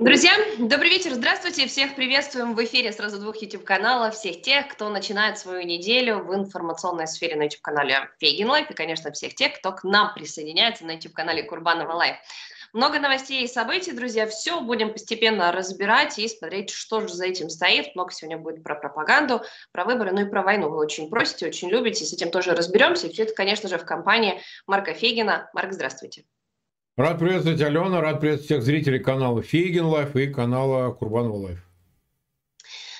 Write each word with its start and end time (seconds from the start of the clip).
Друзья, 0.00 0.30
добрый 0.60 0.90
вечер, 0.90 1.12
здравствуйте, 1.12 1.66
всех 1.66 1.96
приветствуем 1.96 2.54
в 2.54 2.64
эфире 2.64 2.92
сразу 2.92 3.18
двух 3.18 3.42
YouTube-каналов, 3.42 4.14
всех 4.14 4.42
тех, 4.42 4.68
кто 4.68 4.88
начинает 4.90 5.38
свою 5.38 5.66
неделю 5.66 6.18
в 6.22 6.32
информационной 6.36 7.08
сфере 7.08 7.34
на 7.34 7.42
YouTube-канале 7.42 8.08
Фейгин 8.20 8.48
Live 8.48 8.70
и, 8.70 8.74
конечно, 8.74 9.10
всех 9.10 9.34
тех, 9.34 9.58
кто 9.58 9.72
к 9.72 9.82
нам 9.82 10.14
присоединяется 10.14 10.84
на 10.84 10.92
YouTube-канале 10.92 11.42
Курбанова 11.42 11.94
Live. 11.94 12.16
Много 12.72 13.00
новостей 13.00 13.42
и 13.42 13.48
событий, 13.48 13.90
друзья, 13.90 14.28
все 14.28 14.60
будем 14.60 14.92
постепенно 14.92 15.50
разбирать 15.50 16.16
и 16.20 16.28
смотреть, 16.28 16.70
что 16.70 17.00
же 17.00 17.12
за 17.12 17.26
этим 17.26 17.50
стоит. 17.50 17.96
Много 17.96 18.12
сегодня 18.12 18.38
будет 18.38 18.62
про 18.62 18.76
пропаганду, 18.76 19.42
про 19.72 19.84
выборы, 19.84 20.12
ну 20.12 20.20
и 20.20 20.30
про 20.30 20.44
войну. 20.44 20.68
Вы 20.68 20.76
очень 20.76 21.10
просите, 21.10 21.48
очень 21.48 21.70
любите, 21.70 22.04
с 22.04 22.12
этим 22.12 22.30
тоже 22.30 22.54
разберемся. 22.54 23.08
И 23.08 23.12
все 23.12 23.24
это, 23.24 23.34
конечно 23.34 23.68
же, 23.68 23.78
в 23.78 23.84
компании 23.84 24.40
Марка 24.68 24.94
Фейгина. 24.94 25.50
Марк, 25.54 25.72
здравствуйте. 25.72 26.22
Рад 26.98 27.20
приветствовать 27.20 27.62
Алена, 27.62 28.00
рад 28.00 28.18
приветствовать 28.18 28.46
всех 28.46 28.62
зрителей 28.64 28.98
канала 28.98 29.40
Фейгин 29.40 29.84
Live 29.84 30.16
и 30.16 30.26
канала 30.26 30.90
Курбанова 30.90 31.36
Live. 31.36 31.67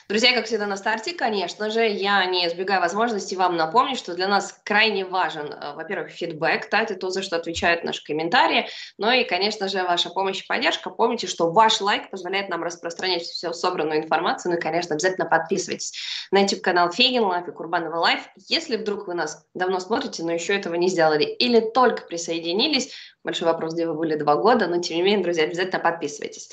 Друзья, 0.09 0.33
как 0.33 0.47
всегда 0.47 0.65
на 0.65 0.79
старте, 0.79 1.12
конечно 1.12 1.69
же, 1.69 1.87
я 1.87 2.25
не 2.25 2.47
избегаю 2.47 2.80
возможности 2.80 3.35
вам 3.35 3.59
напомнить, 3.59 3.98
что 3.98 4.15
для 4.15 4.27
нас 4.27 4.59
крайне 4.65 5.05
важен, 5.05 5.53
э, 5.53 5.75
во-первых, 5.75 6.09
фидбэк, 6.09 6.71
да, 6.71 6.81
это 6.81 6.95
то, 6.95 7.11
за 7.11 7.21
что 7.21 7.37
отвечают 7.37 7.84
наши 7.84 8.03
комментарии, 8.03 8.69
но 8.97 9.12
и, 9.12 9.25
конечно 9.25 9.69
же, 9.69 9.83
ваша 9.83 10.09
помощь 10.09 10.41
и 10.41 10.47
поддержка. 10.47 10.89
Помните, 10.89 11.27
что 11.27 11.51
ваш 11.51 11.83
лайк 11.83 12.09
позволяет 12.09 12.48
нам 12.48 12.62
распространять 12.62 13.25
всю 13.25 13.53
собранную 13.53 13.98
информацию, 13.98 14.53
ну 14.53 14.57
и, 14.57 14.62
конечно, 14.62 14.95
обязательно 14.95 15.27
подписывайтесь 15.27 15.93
на 16.31 16.39
YouTube-канал 16.39 16.91
Фейгин 16.91 17.24
Live 17.24 17.47
и 17.47 17.53
Курбанова 17.53 17.97
Live. 17.97 18.23
Если 18.48 18.79
вдруг 18.79 19.09
вы 19.09 19.12
нас 19.12 19.45
давно 19.53 19.79
смотрите, 19.79 20.23
но 20.23 20.33
еще 20.33 20.56
этого 20.56 20.75
не 20.77 20.89
сделали, 20.89 21.25
или 21.25 21.61
только 21.61 22.06
присоединились, 22.06 22.95
большой 23.25 23.47
вопрос, 23.47 23.75
где 23.75 23.87
вы 23.87 23.93
были 23.93 24.15
два 24.15 24.37
года, 24.37 24.69
но 24.69 24.81
тем 24.81 24.97
не 24.97 25.03
менее, 25.03 25.23
друзья, 25.23 25.45
обязательно 25.45 25.81
подписывайтесь. 25.81 26.48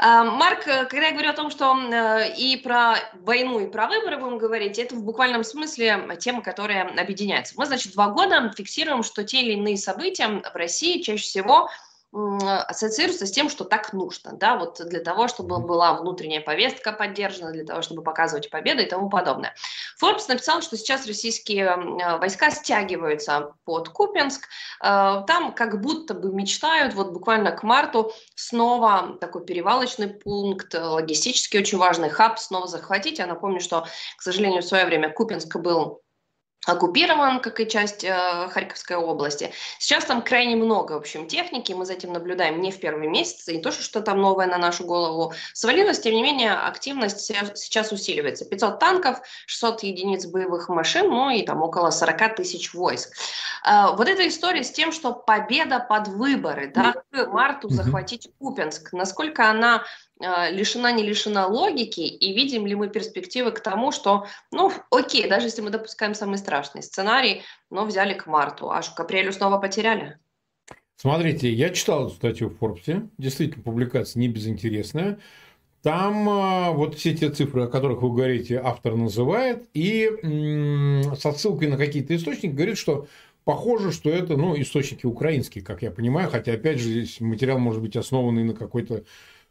А, 0.00 0.22
Марк, 0.22 0.68
э, 0.68 0.84
когда 0.84 1.08
я 1.08 1.12
говорю 1.12 1.30
о 1.30 1.34
том, 1.34 1.50
что 1.50 1.76
э, 1.76 2.32
и 2.36 2.56
про 2.56 2.94
войну, 3.14 3.58
и 3.58 3.66
про 3.66 3.88
выборы 3.88 4.16
будем 4.16 4.38
говорить, 4.38 4.78
это 4.78 4.94
в 4.94 5.02
буквальном 5.02 5.42
смысле 5.42 6.16
тема, 6.20 6.40
которая 6.40 6.88
объединяется. 6.96 7.54
Мы, 7.56 7.66
значит, 7.66 7.94
два 7.94 8.06
года 8.08 8.52
фиксируем, 8.56 9.02
что 9.02 9.24
те 9.24 9.42
или 9.42 9.54
иные 9.54 9.76
события 9.76 10.28
в 10.28 10.54
России 10.54 11.02
чаще 11.02 11.24
всего 11.24 11.68
ассоциируется 12.12 13.26
с 13.26 13.30
тем, 13.30 13.50
что 13.50 13.64
так 13.64 13.92
нужно, 13.92 14.32
да, 14.32 14.56
вот 14.56 14.80
для 14.82 15.00
того, 15.00 15.28
чтобы 15.28 15.58
была 15.60 15.92
внутренняя 15.92 16.40
повестка 16.40 16.92
поддержана, 16.92 17.52
для 17.52 17.64
того, 17.64 17.82
чтобы 17.82 18.02
показывать 18.02 18.48
победу 18.48 18.82
и 18.82 18.86
тому 18.86 19.10
подобное. 19.10 19.54
Forbes 20.02 20.24
написал, 20.28 20.62
что 20.62 20.76
сейчас 20.78 21.06
российские 21.06 21.64
э, 21.64 22.18
войска 22.18 22.50
стягиваются 22.50 23.52
под 23.64 23.90
Купинск, 23.90 24.48
э, 24.82 25.22
там 25.26 25.52
как 25.54 25.80
будто 25.82 26.14
бы 26.14 26.32
мечтают 26.32 26.94
вот 26.94 27.12
буквально 27.12 27.52
к 27.52 27.62
марту 27.62 28.12
снова 28.34 29.18
такой 29.20 29.44
перевалочный 29.44 30.08
пункт, 30.08 30.74
логистически 30.74 31.58
очень 31.58 31.76
важный 31.76 32.08
хаб 32.08 32.38
снова 32.38 32.66
захватить. 32.66 33.18
Я 33.18 33.26
напомню, 33.26 33.60
что, 33.60 33.86
к 34.16 34.22
сожалению, 34.22 34.62
в 34.62 34.66
свое 34.66 34.86
время 34.86 35.12
Купинск 35.12 35.56
был 35.56 36.00
оккупирован, 36.66 37.40
как 37.40 37.60
и 37.60 37.68
часть 37.68 38.04
э, 38.04 38.48
Харьковской 38.50 38.96
области. 38.96 39.52
Сейчас 39.78 40.04
там 40.04 40.22
крайне 40.22 40.56
много, 40.56 40.92
в 40.92 40.96
общем, 40.96 41.26
техники, 41.26 41.72
мы 41.72 41.86
за 41.86 41.94
этим 41.94 42.12
наблюдаем 42.12 42.60
не 42.60 42.72
в 42.72 42.80
первый 42.80 43.08
месяц, 43.08 43.48
и 43.48 43.58
то, 43.58 43.70
что 43.70 44.02
там 44.02 44.20
новое 44.20 44.46
на 44.46 44.58
нашу 44.58 44.84
голову 44.84 45.32
свалилось, 45.54 46.00
тем 46.00 46.14
не 46.14 46.22
менее, 46.22 46.52
активность 46.52 47.20
сейчас 47.20 47.92
усиливается. 47.92 48.44
500 48.44 48.78
танков, 48.78 49.20
600 49.46 49.82
единиц 49.84 50.26
боевых 50.26 50.68
машин, 50.68 51.08
ну 51.08 51.30
и 51.30 51.42
там 51.42 51.62
около 51.62 51.90
40 51.90 52.36
тысяч 52.36 52.74
войск. 52.74 53.16
Э, 53.64 53.94
вот 53.96 54.08
эта 54.08 54.26
история 54.28 54.64
с 54.64 54.70
тем, 54.70 54.92
что 54.92 55.12
победа 55.12 55.78
под 55.78 56.08
выборы, 56.08 56.72
да, 56.74 56.94
к 57.10 57.26
марту 57.28 57.68
захватить 57.70 58.28
Купенск, 58.38 58.92
насколько 58.92 59.48
она 59.48 59.84
лишена, 60.20 60.92
не 60.92 61.02
лишена 61.02 61.46
логики, 61.46 62.00
и 62.00 62.32
видим 62.34 62.66
ли 62.66 62.74
мы 62.74 62.88
перспективы 62.88 63.52
к 63.52 63.60
тому, 63.60 63.92
что, 63.92 64.26
ну, 64.50 64.72
окей, 64.90 65.28
даже 65.28 65.46
если 65.46 65.62
мы 65.62 65.70
допускаем 65.70 66.14
самый 66.14 66.38
страшный 66.38 66.82
сценарий, 66.82 67.42
но 67.70 67.84
взяли 67.84 68.14
к 68.14 68.26
марту, 68.26 68.70
аж 68.70 68.90
к 68.90 69.00
апрелю 69.00 69.32
снова 69.32 69.58
потеряли. 69.58 70.18
Смотрите, 70.96 71.52
я 71.52 71.70
читал 71.70 72.06
эту 72.06 72.16
статью 72.16 72.48
в 72.48 72.56
Форбсе, 72.56 73.08
действительно, 73.18 73.62
публикация 73.62 74.18
не 74.18 74.28
безинтересная. 74.28 75.20
Там 75.82 76.28
а, 76.28 76.72
вот 76.72 76.96
все 76.96 77.14
те 77.14 77.30
цифры, 77.30 77.62
о 77.62 77.68
которых 77.68 78.02
вы 78.02 78.10
говорите, 78.10 78.60
автор 78.62 78.96
называет, 78.96 79.68
и 79.74 80.10
м- 80.24 81.14
со 81.16 81.30
ссылкой 81.32 81.68
на 81.68 81.76
какие-то 81.76 82.16
источники 82.16 82.52
говорит, 82.52 82.78
что 82.78 83.06
похоже, 83.44 83.92
что 83.92 84.10
это 84.10 84.36
ну, 84.36 84.60
источники 84.60 85.06
украинские, 85.06 85.62
как 85.62 85.82
я 85.82 85.92
понимаю, 85.92 86.28
хотя, 86.28 86.52
опять 86.52 86.80
же, 86.80 86.88
здесь 86.88 87.20
материал 87.20 87.60
может 87.60 87.80
быть 87.80 87.94
основанный 87.94 88.42
на 88.42 88.54
какой-то 88.54 89.04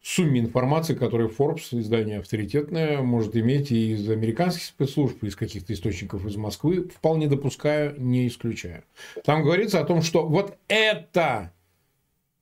сумме 0.07 0.39
информации, 0.39 0.95
которую 0.95 1.29
Forbes, 1.29 1.77
издание 1.77 2.19
авторитетное, 2.19 3.01
может 3.01 3.35
иметь 3.35 3.71
и 3.71 3.91
из 3.91 4.09
американских 4.09 4.63
спецслужб, 4.63 5.21
и 5.21 5.27
из 5.27 5.35
каких-то 5.35 5.73
источников 5.73 6.25
из 6.25 6.37
Москвы, 6.37 6.87
вполне 6.87 7.27
допускаю, 7.27 7.99
не 7.99 8.27
исключаю. 8.27 8.83
Там 9.25 9.43
говорится 9.43 9.81
о 9.81 9.83
том, 9.83 10.01
что 10.01 10.25
вот 10.25 10.57
это 10.69 11.51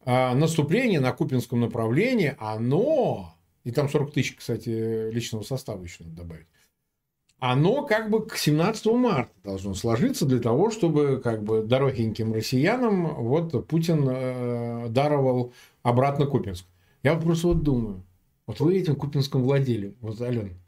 а, 0.06 0.36
наступление 0.36 1.00
на 1.00 1.12
Купинском 1.12 1.60
направлении, 1.60 2.36
оно, 2.38 3.36
и 3.64 3.72
там 3.72 3.90
40 3.90 4.14
тысяч, 4.14 4.36
кстати, 4.36 5.10
личного 5.10 5.42
состава 5.42 5.82
еще 5.82 6.04
надо 6.04 6.18
добавить, 6.18 6.48
оно 7.40 7.84
как 7.84 8.12
бы 8.12 8.26
к 8.28 8.38
17 8.38 8.86
марта 8.94 9.32
должно 9.44 9.74
сложиться 9.74 10.28
для 10.28 10.40
того, 10.40 10.70
чтобы 10.70 11.20
как 11.20 11.44
бы 11.44 11.64
дорогеньким 11.64 12.32
россиянам 12.32 13.16
вот 13.16 13.68
Путин 13.68 14.08
э, 14.08 14.88
даровал 14.90 15.52
обратно 15.82 16.28
Купинск. 16.28 16.66
Я 17.06 17.14
просто 17.18 17.50
вот 17.50 17.62
думаю, 17.62 18.04
вот 18.48 18.60
вы 18.60 18.80
этим 18.80 18.96
Купинском 18.96 19.44
владели, 19.44 19.96
вот, 20.02 20.20
Ален, 20.22 20.60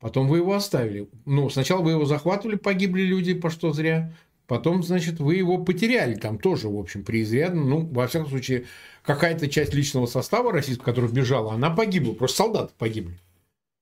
потом 0.00 0.26
вы 0.26 0.38
его 0.38 0.54
оставили. 0.54 1.10
Ну, 1.26 1.50
сначала 1.50 1.82
вы 1.82 1.90
его 1.90 2.06
захватывали, 2.06 2.56
погибли 2.56 3.02
люди, 3.02 3.34
по 3.34 3.50
что 3.50 3.74
зря, 3.74 4.10
потом, 4.46 4.82
значит, 4.82 5.20
вы 5.20 5.34
его 5.34 5.58
потеряли 5.58 6.14
там 6.14 6.38
тоже, 6.38 6.70
в 6.70 6.78
общем, 6.78 7.04
преизрядно. 7.04 7.62
Ну, 7.62 7.86
во 7.88 8.06
всяком 8.06 8.30
случае, 8.30 8.64
какая-то 9.02 9.48
часть 9.48 9.74
личного 9.74 10.06
состава 10.06 10.50
российского, 10.50 10.86
которая 10.86 11.10
бежала, 11.10 11.52
она 11.52 11.68
погибла, 11.68 12.14
просто 12.14 12.38
солдаты 12.38 12.72
погибли. 12.78 13.18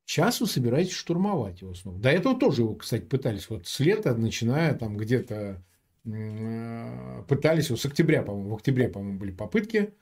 Сейчас 0.05 0.41
вы 0.41 0.49
собираетесь 0.49 0.94
штурмовать 0.94 1.61
его 1.61 1.75
снова. 1.75 1.97
До 2.00 2.09
этого 2.09 2.37
тоже 2.37 2.62
его, 2.62 2.75
кстати, 2.75 3.05
пытались. 3.05 3.49
Вот 3.49 3.69
с 3.69 3.78
лета, 3.78 4.16
начиная 4.16 4.75
там 4.75 4.97
где-то 4.97 5.62
э, 6.06 7.22
пытались, 7.28 7.71
вот 7.71 7.81
с 7.81 7.87
октября, 7.87 8.22
по-моему, 8.25 8.50
в 8.50 8.55
октябре, 8.55 8.88
по-моему, 8.88 9.16
были 9.16 9.31
попытки 9.31 9.93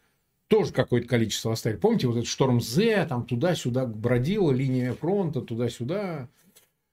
тоже 0.49 0.73
какое-то 0.73 1.09
количество 1.09 1.53
оставили. 1.53 1.79
Помните, 1.79 2.07
вот 2.07 2.17
этот 2.17 2.29
шторм 2.29 2.61
З, 2.61 3.07
там 3.07 3.25
туда-сюда 3.25 3.87
бродила, 3.87 4.51
линия 4.51 4.93
фронта, 4.93 5.41
туда-сюда. 5.41 6.29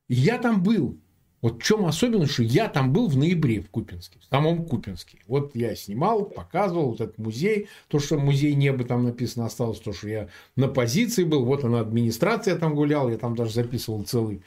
я 0.08 0.38
там 0.38 0.64
был. 0.64 0.98
Вот 1.42 1.62
в 1.62 1.64
чем 1.64 1.86
особенность, 1.86 2.34
что 2.34 2.44
я 2.44 2.68
там 2.68 2.92
был 2.92 3.08
в 3.08 3.18
ноябре 3.18 3.62
в 3.62 3.70
Купинске, 3.70 4.20
в 4.20 4.26
самом 4.26 4.66
Купинске. 4.66 5.20
Вот 5.26 5.56
я 5.56 5.74
снимал, 5.74 6.26
показывал 6.26 6.90
вот 6.90 7.02
этот 7.02 7.18
музей. 7.18 7.70
То, 7.88 8.00
что 8.00 8.20
музей 8.20 8.54
неба 8.56 8.84
там 8.84 9.06
написано 9.06 9.46
осталось, 9.46 9.80
то, 9.80 9.94
что 9.94 10.10
я 10.10 10.28
на 10.58 10.68
позиции 10.68 11.24
был. 11.24 11.46
Вот 11.46 11.64
она 11.64 11.80
администрация 11.80 12.58
там 12.58 12.76
гулял, 12.76 13.10
я 13.10 13.18
там 13.18 13.36
даже 13.36 13.54
записывал 13.54 14.04
целый 14.04 14.44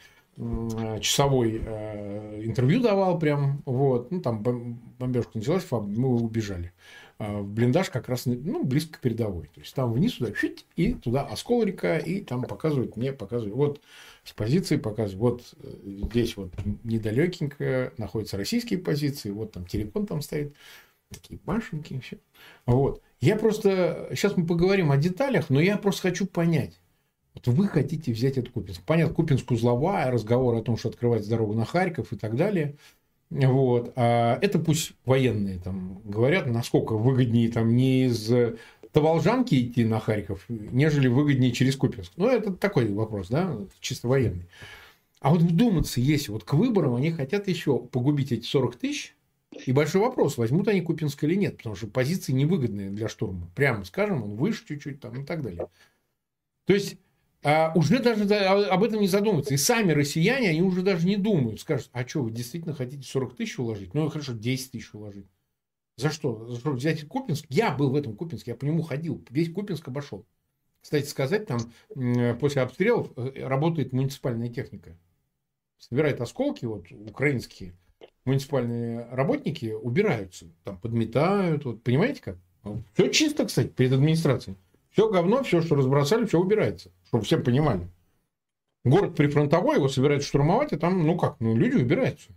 часовой 1.01 1.61
э, 1.65 2.43
интервью 2.45 2.81
давал 2.81 3.19
прям. 3.19 3.63
Вот. 3.67 4.11
Ну, 4.11 4.21
там 4.21 4.43
бомбежка 4.99 5.33
началась, 5.35 5.67
мы 5.71 6.09
убежали. 6.09 6.73
А, 7.19 7.43
блиндаж 7.43 7.91
как 7.91 8.09
раз 8.09 8.27
ну, 8.27 8.65
близко 8.65 8.95
к 8.95 9.01
передовой. 9.01 9.49
То 9.55 9.61
есть 9.61 9.75
там 9.75 9.93
вниз 9.93 10.15
туда, 10.15 10.33
чуть 10.33 10.67
и 10.77 10.95
туда 10.95 11.23
осколрика, 11.23 11.99
и 11.99 12.21
там 12.21 12.45
показывают, 12.45 12.97
мне 12.97 13.13
показывают, 13.13 13.55
вот 13.55 13.81
с 14.25 14.33
позиции 14.33 14.77
показывают, 14.77 15.21
вот 15.21 15.55
э, 15.63 16.07
здесь 16.11 16.37
вот 16.37 16.53
недалекенько 16.85 17.93
находятся 17.99 18.37
российские 18.37 18.79
позиции, 18.79 19.31
вот 19.31 19.53
там 19.53 19.67
телекон 19.67 20.07
там 20.07 20.23
стоит, 20.23 20.55
такие 21.11 21.39
башенки, 21.45 22.01
все. 22.01 22.19
Вот. 22.67 23.03
Я 23.21 23.37
просто, 23.37 24.09
сейчас 24.11 24.37
мы 24.37 24.47
поговорим 24.47 24.91
о 24.91 24.97
деталях, 24.97 25.51
но 25.51 25.61
я 25.61 25.77
просто 25.77 26.03
хочу 26.03 26.27
понять, 26.27 26.81
вот 27.35 27.47
вы 27.47 27.69
хотите 27.69 28.13
взять 28.13 28.37
этот 28.37 28.53
Купинск. 28.53 28.83
Понятно, 28.83 29.15
Купинск 29.15 29.51
узловая, 29.51 30.11
разговор 30.11 30.55
о 30.57 30.63
том, 30.63 30.77
что 30.77 30.89
открывать 30.89 31.29
дорогу 31.29 31.55
на 31.55 31.65
Харьков 31.65 32.13
и 32.13 32.17
так 32.17 32.37
далее– 32.37 32.77
вот. 33.33 33.93
А 33.97 34.39
это 34.41 34.59
пусть 34.59 34.93
военные 35.05 35.59
там 35.59 36.01
говорят, 36.05 36.47
насколько 36.47 36.95
выгоднее 36.97 37.51
там 37.51 37.75
не 37.75 38.07
из 38.07 38.31
Таволжанки 38.93 39.55
идти 39.55 39.85
на 39.85 40.01
Харьков, 40.01 40.45
нежели 40.49 41.09
выгоднее 41.09 41.53
через 41.53 41.77
Купинск. 41.77 42.13
Ну, 42.17 42.29
это 42.29 42.53
такой 42.53 42.93
вопрос, 42.93 43.29
да, 43.29 43.57
чисто 43.81 44.09
военный. 44.09 44.47
А 45.21 45.31
вот 45.31 45.41
вдуматься, 45.41 46.01
если 46.01 46.31
вот 46.31 46.45
к 46.45 46.53
выборам 46.55 46.95
они 46.97 47.11
хотят 47.11 47.49
еще 47.49 47.79
погубить 47.79 48.33
эти 48.33 48.45
40 48.45 48.77
тысяч, 48.77 49.15
и 49.67 49.73
большой 49.73 50.01
вопрос, 50.01 50.37
возьмут 50.37 50.69
они 50.69 50.81
Купинск 50.81 51.23
или 51.25 51.35
нет, 51.35 51.59
потому 51.59 51.77
что 51.77 51.87
позиции 51.87 52.33
невыгодные 52.33 52.91
для 52.91 53.09
штурма. 53.09 53.49
Прямо 53.55 53.85
скажем, 53.85 54.23
он 54.23 54.37
выше 54.37 54.67
чуть-чуть 54.67 55.01
там 55.01 55.23
и 55.23 55.25
так 55.25 55.43
далее. 55.43 55.69
То 56.67 56.75
есть, 56.75 56.97
а 57.43 57.73
уже 57.75 58.01
даже 58.01 58.25
об 58.25 58.83
этом 58.85 59.01
не 59.01 59.09
задумываются. 59.09 59.55
И 59.55 59.57
сами 59.57 59.93
россияне, 59.93 60.51
они 60.51 60.63
уже 60.63 60.83
даже 60.83 61.07
не 61.07 61.17
думают. 61.17 61.61
Скажут, 61.61 61.89
а 61.93 62.07
что, 62.07 62.23
вы 62.23 62.31
действительно 62.31 62.75
хотите 62.75 63.07
40 63.07 63.37
тысяч 63.37 63.59
уложить? 63.59 63.95
Ну, 63.95 64.09
хорошо, 64.09 64.33
10 64.33 64.71
тысяч 64.71 64.95
уложить. 64.95 65.27
За 65.97 66.11
что? 66.11 66.47
За 66.47 66.59
что 66.59 66.73
взять 66.73 67.07
Купинск? 67.07 67.47
Я 67.49 67.73
был 67.73 67.91
в 67.91 67.97
этом 67.97 68.17
Купинске, 68.17 68.53
я 68.53 68.57
по 68.57 68.65
нему 68.65 68.83
ходил. 68.83 69.23
Весь 69.31 69.53
Купинск 69.53 69.87
обошел. 69.89 70.25
Кстати 70.81 71.07
сказать, 71.07 71.47
там 71.47 71.61
после 72.39 72.63
обстрелов 72.63 73.11
э, 73.17 73.47
работает 73.47 73.93
муниципальная 73.93 74.49
техника. 74.49 74.97
Собирает 75.79 76.21
осколки, 76.21 76.65
вот 76.65 76.91
украинские 76.91 77.75
муниципальные 78.25 79.07
работники 79.11 79.73
убираются, 79.73 80.47
там 80.65 80.79
подметают, 80.79 81.65
вот, 81.65 81.83
понимаете 81.83 82.23
как? 82.23 82.37
Все 82.95 83.09
чисто, 83.09 83.45
кстати, 83.45 83.69
перед 83.69 83.93
администрацией. 83.93 84.57
Все 84.93 85.11
говно, 85.11 85.43
все, 85.43 85.63
что 85.63 85.75
разбросали, 85.75 86.27
все 86.27 86.39
убирается, 86.39 86.91
чтобы 87.07 87.25
все 87.25 87.39
понимали. 87.39 87.89
Город 88.85 89.17
прифронтовой, 89.17 89.77
его 89.77 89.89
собираются 89.89 90.29
штурмовать, 90.29 90.73
и 90.73 90.77
там, 90.77 91.07
ну 91.07 91.17
как, 91.17 91.37
ну 91.41 91.57
люди 91.57 91.77
убираются. 91.77 92.31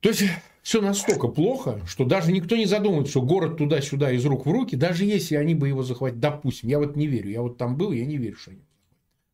То 0.00 0.10
есть 0.10 0.24
все 0.62 0.80
настолько 0.80 1.28
плохо, 1.28 1.80
что 1.86 2.04
даже 2.04 2.32
никто 2.32 2.56
не 2.56 2.66
задумывается, 2.66 3.10
что 3.10 3.22
город 3.22 3.58
туда-сюда 3.58 4.12
из 4.12 4.24
рук 4.24 4.46
в 4.46 4.50
руки, 4.50 4.76
даже 4.76 5.04
если 5.04 5.34
они 5.34 5.54
бы 5.54 5.68
его 5.68 5.82
захватили, 5.82 6.20
допустим, 6.20 6.68
я 6.68 6.78
вот 6.78 6.96
не 6.96 7.06
верю, 7.06 7.30
я 7.30 7.42
вот 7.42 7.58
там 7.58 7.76
был, 7.76 7.92
я 7.92 8.06
не 8.06 8.16
верю, 8.16 8.36
что 8.36 8.52
они. 8.52 8.62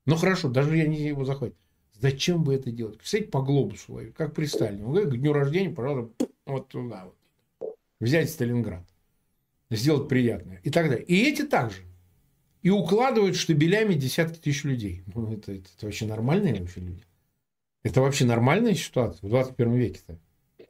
Ну 0.06 0.16
хорошо, 0.16 0.48
даже 0.48 0.76
я 0.76 0.86
не 0.86 1.00
его 1.00 1.24
захватят. 1.24 1.56
Зачем 1.92 2.42
бы 2.42 2.54
это 2.54 2.70
делать? 2.70 2.98
Представьте, 2.98 3.30
по 3.30 3.40
глобусу, 3.40 4.00
как 4.16 4.34
при 4.34 4.46
Сталине. 4.46 4.84
К 5.04 5.16
дню 5.16 5.32
рождения, 5.32 5.70
пожалуйста, 5.70 6.26
вот 6.44 6.68
туда 6.68 7.04
вот. 7.60 7.76
Взять 8.00 8.30
Сталинград. 8.30 8.84
Сделать 9.70 10.08
приятное. 10.08 10.60
И 10.62 10.70
так 10.70 10.88
далее. 10.88 11.04
И 11.04 11.24
эти 11.24 11.42
также. 11.42 11.82
И 12.62 12.70
укладывают 12.70 13.36
штабелями 13.36 13.94
десятки 13.94 14.38
тысяч 14.38 14.64
людей. 14.64 15.02
Ну, 15.14 15.32
это, 15.32 15.52
это, 15.52 15.68
это 15.76 15.86
вообще 15.86 16.06
нормальные 16.06 16.60
вообще 16.60 16.80
люди? 16.80 17.02
Это 17.82 18.00
вообще 18.00 18.24
нормальная 18.24 18.74
ситуация 18.74 19.26
в 19.26 19.30
21 19.30 19.74
веке-то? 19.74 20.18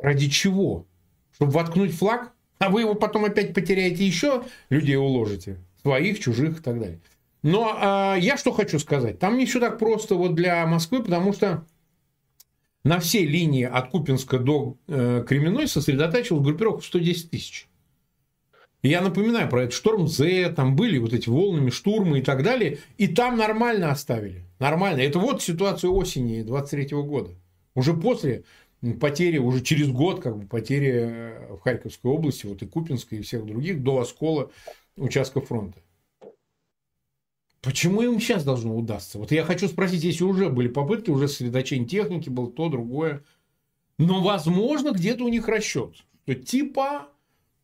Ради 0.01 0.29
чего? 0.29 0.87
Чтобы 1.33 1.53
воткнуть 1.53 1.93
флаг? 1.93 2.33
А 2.59 2.71
вы 2.71 2.81
его 2.81 2.95
потом 2.95 3.25
опять 3.25 3.55
потеряете 3.55 4.07
еще, 4.07 4.45
людей 4.71 4.97
уложите. 4.97 5.59
Своих, 5.83 6.19
чужих 6.19 6.61
и 6.61 6.63
так 6.63 6.81
далее. 6.81 7.01
Но 7.43 7.77
а, 7.79 8.17
я 8.17 8.37
что 8.37 8.53
хочу 8.53 8.79
сказать. 8.79 9.19
Там 9.19 9.37
не 9.37 9.47
все 9.47 9.61
так 9.61 9.79
просто 9.79 10.15
вот 10.15 10.35
для 10.35 10.67
Москвы, 10.67 11.03
потому 11.03 11.33
что 11.33 11.67
на 12.85 13.01
всей 13.01 13.27
линии 13.27 13.65
от 13.65 13.91
Купинска 13.91 14.39
до 14.39 14.77
э, 14.89 15.25
Кременной 15.27 15.69
сосредотачивалась 15.69 16.45
группировка 16.45 16.81
в 16.81 16.87
110 16.87 17.31
тысяч. 17.31 17.69
Я 18.85 19.01
напоминаю 19.01 19.49
про 19.49 19.63
этот 19.63 19.73
шторм 19.73 20.07
З, 20.07 20.53
там 20.55 20.77
были 20.77 20.99
вот 20.99 21.15
эти 21.15 21.31
волнами, 21.31 21.71
штурмы 21.71 22.19
и 22.19 22.23
так 22.23 22.43
далее. 22.43 22.81
И 22.99 23.09
там 23.09 23.39
нормально 23.39 23.91
оставили. 23.91 24.45
Нормально. 24.59 25.01
Это 25.01 25.19
вот 25.19 25.43
ситуация 25.43 25.89
осени 25.89 26.43
23 26.43 26.89
года. 26.99 27.31
Уже 27.75 27.95
после 27.95 28.45
потери, 29.01 29.39
уже 29.39 29.63
через 29.63 29.89
год 29.89 30.21
как 30.21 30.37
бы 30.37 30.47
потери 30.47 30.93
э, 30.93 31.55
в 31.55 31.61
Харьковской 31.61 32.11
области, 32.11 32.45
вот 32.45 32.61
и 32.61 32.67
Купинской, 32.67 33.21
и 33.21 33.23
всех 33.23 33.47
других, 33.47 33.83
до 33.83 34.01
оскола 34.01 34.51
участка 34.97 35.41
фронта. 35.41 35.79
Почему 37.63 38.03
им 38.03 38.21
сейчас 38.21 38.45
должно 38.45 38.77
удастся? 38.77 39.19
Вот 39.19 39.33
я 39.33 39.45
хочу 39.45 39.67
спросить, 39.67 40.05
если 40.05 40.25
уже 40.25 40.51
были 40.51 40.69
попытки, 40.69 41.09
уже 41.09 41.29
сосредоточение 41.29 41.89
техники, 41.89 42.29
было 42.29 42.53
то, 42.53 42.69
другое. 42.69 43.25
Но, 43.97 44.23
возможно, 44.23 44.91
где-то 44.91 45.25
у 45.25 45.29
них 45.29 45.49
расчет. 45.49 45.95
Что 46.27 46.35
типа 46.35 47.09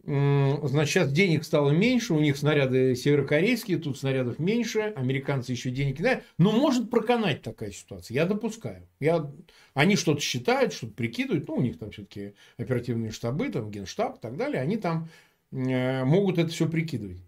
Значит, 0.04 0.88
сейчас 0.88 1.12
денег 1.12 1.44
стало 1.44 1.70
меньше, 1.70 2.14
у 2.14 2.20
них 2.20 2.38
снаряды 2.38 2.96
северокорейские, 2.96 3.78
тут 3.78 3.98
снарядов 3.98 4.38
меньше, 4.38 4.94
американцы 4.96 5.52
еще 5.52 5.70
денег 5.70 5.98
не 5.98 6.04
дают. 6.04 6.24
Но 6.38 6.52
может 6.52 6.90
проканать 6.90 7.42
такая 7.42 7.70
ситуация, 7.70 8.14
я 8.14 8.24
допускаю. 8.24 8.88
Я... 8.98 9.30
Они 9.74 9.96
что-то 9.96 10.20
считают, 10.20 10.72
что-то 10.72 10.94
прикидывают, 10.94 11.46
ну, 11.48 11.56
у 11.56 11.60
них 11.60 11.78
там 11.78 11.90
все-таки 11.90 12.32
оперативные 12.56 13.10
штабы, 13.10 13.50
там 13.50 13.70
генштаб 13.70 14.16
и 14.16 14.20
так 14.20 14.36
далее, 14.36 14.62
они 14.62 14.78
там 14.78 15.08
э, 15.52 16.04
могут 16.04 16.38
это 16.38 16.48
все 16.48 16.66
прикидывать. 16.66 17.18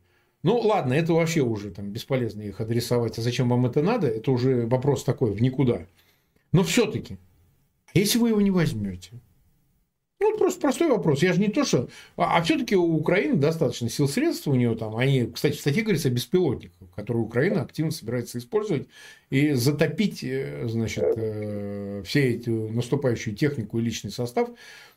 Ну, 0.43 0.59
ладно, 0.59 0.95
это 0.95 1.13
вообще 1.13 1.43
уже 1.43 1.71
там 1.71 1.91
бесполезно 1.91 2.43
их 2.43 2.61
адресовать. 2.61 3.19
А 3.19 3.23
зачем 3.23 3.49
вам 3.49 3.67
это 3.67 3.83
надо? 3.83 4.09
Это 4.09 4.33
уже 4.33 4.67
вопрос 4.67 5.05
такой 5.05 5.31
в 5.33 5.41
никуда. 5.41 5.87
Но 6.51 6.65
все-таки, 6.65 7.19
если 7.95 8.19
вы 8.19 8.31
его 8.31 8.41
не 8.41 8.51
возьмете, 8.51 9.21
ну, 10.23 10.39
просто 10.39 10.61
простой 10.61 10.89
вопрос. 10.89 11.23
Я 11.23 11.33
же 11.33 11.41
не 11.41 11.49
то, 11.49 11.65
что... 11.65 11.89
А, 12.17 12.37
а 12.37 12.43
все-таки 12.43 12.77
у 12.77 12.95
Украины 12.95 13.37
достаточно 13.37 13.89
сил 13.89 14.09
средств 14.09 14.47
у 14.47 14.55
нее 14.55 14.75
там. 14.77 14.97
Они, 14.97 15.27
кстати, 15.27 15.57
в 15.57 15.61
статье 15.61 15.83
говорится 15.83 16.09
о 16.09 16.13
беспилотниках, 16.13 16.89
которые 16.95 17.23
Украина 17.23 17.63
активно 17.63 17.91
собирается 17.91 18.39
использовать 18.39 18.89
и 19.31 19.53
затопить, 19.53 20.23
э, 20.23 20.67
значит, 20.69 21.05
э, 21.17 22.03
все 22.07 22.35
эти 22.35 22.51
наступающую 22.51 23.35
технику 23.35 23.79
и 23.79 23.83
личный 23.83 24.11
состав 24.11 24.51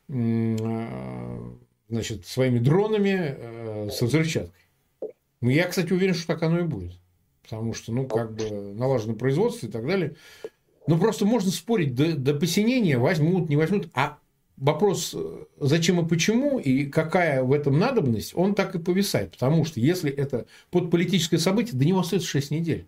э, 0.10 1.38
значит, 1.90 2.26
своими 2.26 2.60
дронами 2.60 3.90
с 3.90 4.02
взрывчаткой. 4.02 4.62
Ну, 5.42 5.50
я, 5.50 5.68
кстати, 5.68 5.94
уверен, 5.94 6.14
что 6.14 6.28
так 6.28 6.44
оно 6.44 6.60
и 6.60 6.64
будет. 6.64 6.94
Потому 7.44 7.74
что, 7.74 7.92
ну, 7.92 8.08
как 8.08 8.34
бы 8.34 8.74
налажено 8.74 9.14
производство 9.14 9.68
и 9.68 9.70
так 9.70 9.86
далее. 9.86 10.16
Ну, 10.88 10.98
просто 10.98 11.26
можно 11.26 11.52
спорить 11.52 11.96
до, 11.96 12.16
до 12.16 12.34
посинения, 12.34 12.98
возьмут, 12.98 13.50
не 13.50 13.56
возьмут. 13.56 13.90
А 13.94 14.18
вопрос, 14.58 15.14
э, 15.14 15.46
зачем 15.60 16.04
и 16.04 16.08
почему, 16.08 16.60
и 16.60 16.86
какая 16.86 17.44
в 17.44 17.52
этом 17.52 17.78
надобность, 17.78 18.34
он 18.36 18.56
так 18.56 18.76
и 18.76 18.80
повисает. 18.80 19.32
Потому 19.32 19.66
что 19.66 19.80
если 19.80 20.12
это 20.12 20.48
под 20.72 20.92
политическое 20.92 21.38
событие, 21.38 21.78
до 21.78 21.86
него 21.86 22.00
остается 22.00 22.30
6 22.30 22.52
недель. 22.52 22.88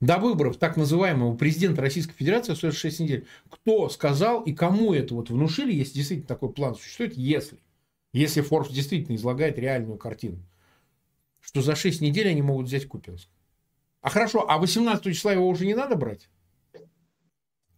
До 0.00 0.18
выборов 0.18 0.56
так 0.56 0.76
называемого 0.76 1.36
президента 1.36 1.80
Российской 1.80 2.14
Федерации 2.14 2.52
остается 2.52 2.80
6 2.80 3.00
недель. 3.00 3.26
Кто 3.48 3.88
сказал 3.88 4.42
и 4.42 4.52
кому 4.52 4.92
это 4.92 5.14
вот 5.14 5.30
внушили, 5.30 5.72
если 5.72 5.94
действительно 5.94 6.28
такой 6.28 6.52
план 6.52 6.74
существует, 6.74 7.16
если. 7.16 7.58
Если 8.12 8.42
Форбс 8.42 8.70
действительно 8.70 9.16
излагает 9.16 9.58
реальную 9.58 9.98
картину. 9.98 10.38
Что 11.40 11.62
за 11.62 11.74
6 11.74 12.00
недель 12.00 12.28
они 12.28 12.42
могут 12.42 12.66
взять 12.66 12.86
Купинск. 12.86 13.28
А 14.00 14.10
хорошо, 14.10 14.44
а 14.48 14.58
18 14.58 15.04
числа 15.14 15.32
его 15.32 15.48
уже 15.48 15.64
не 15.66 15.74
надо 15.74 15.96
брать? 15.96 16.28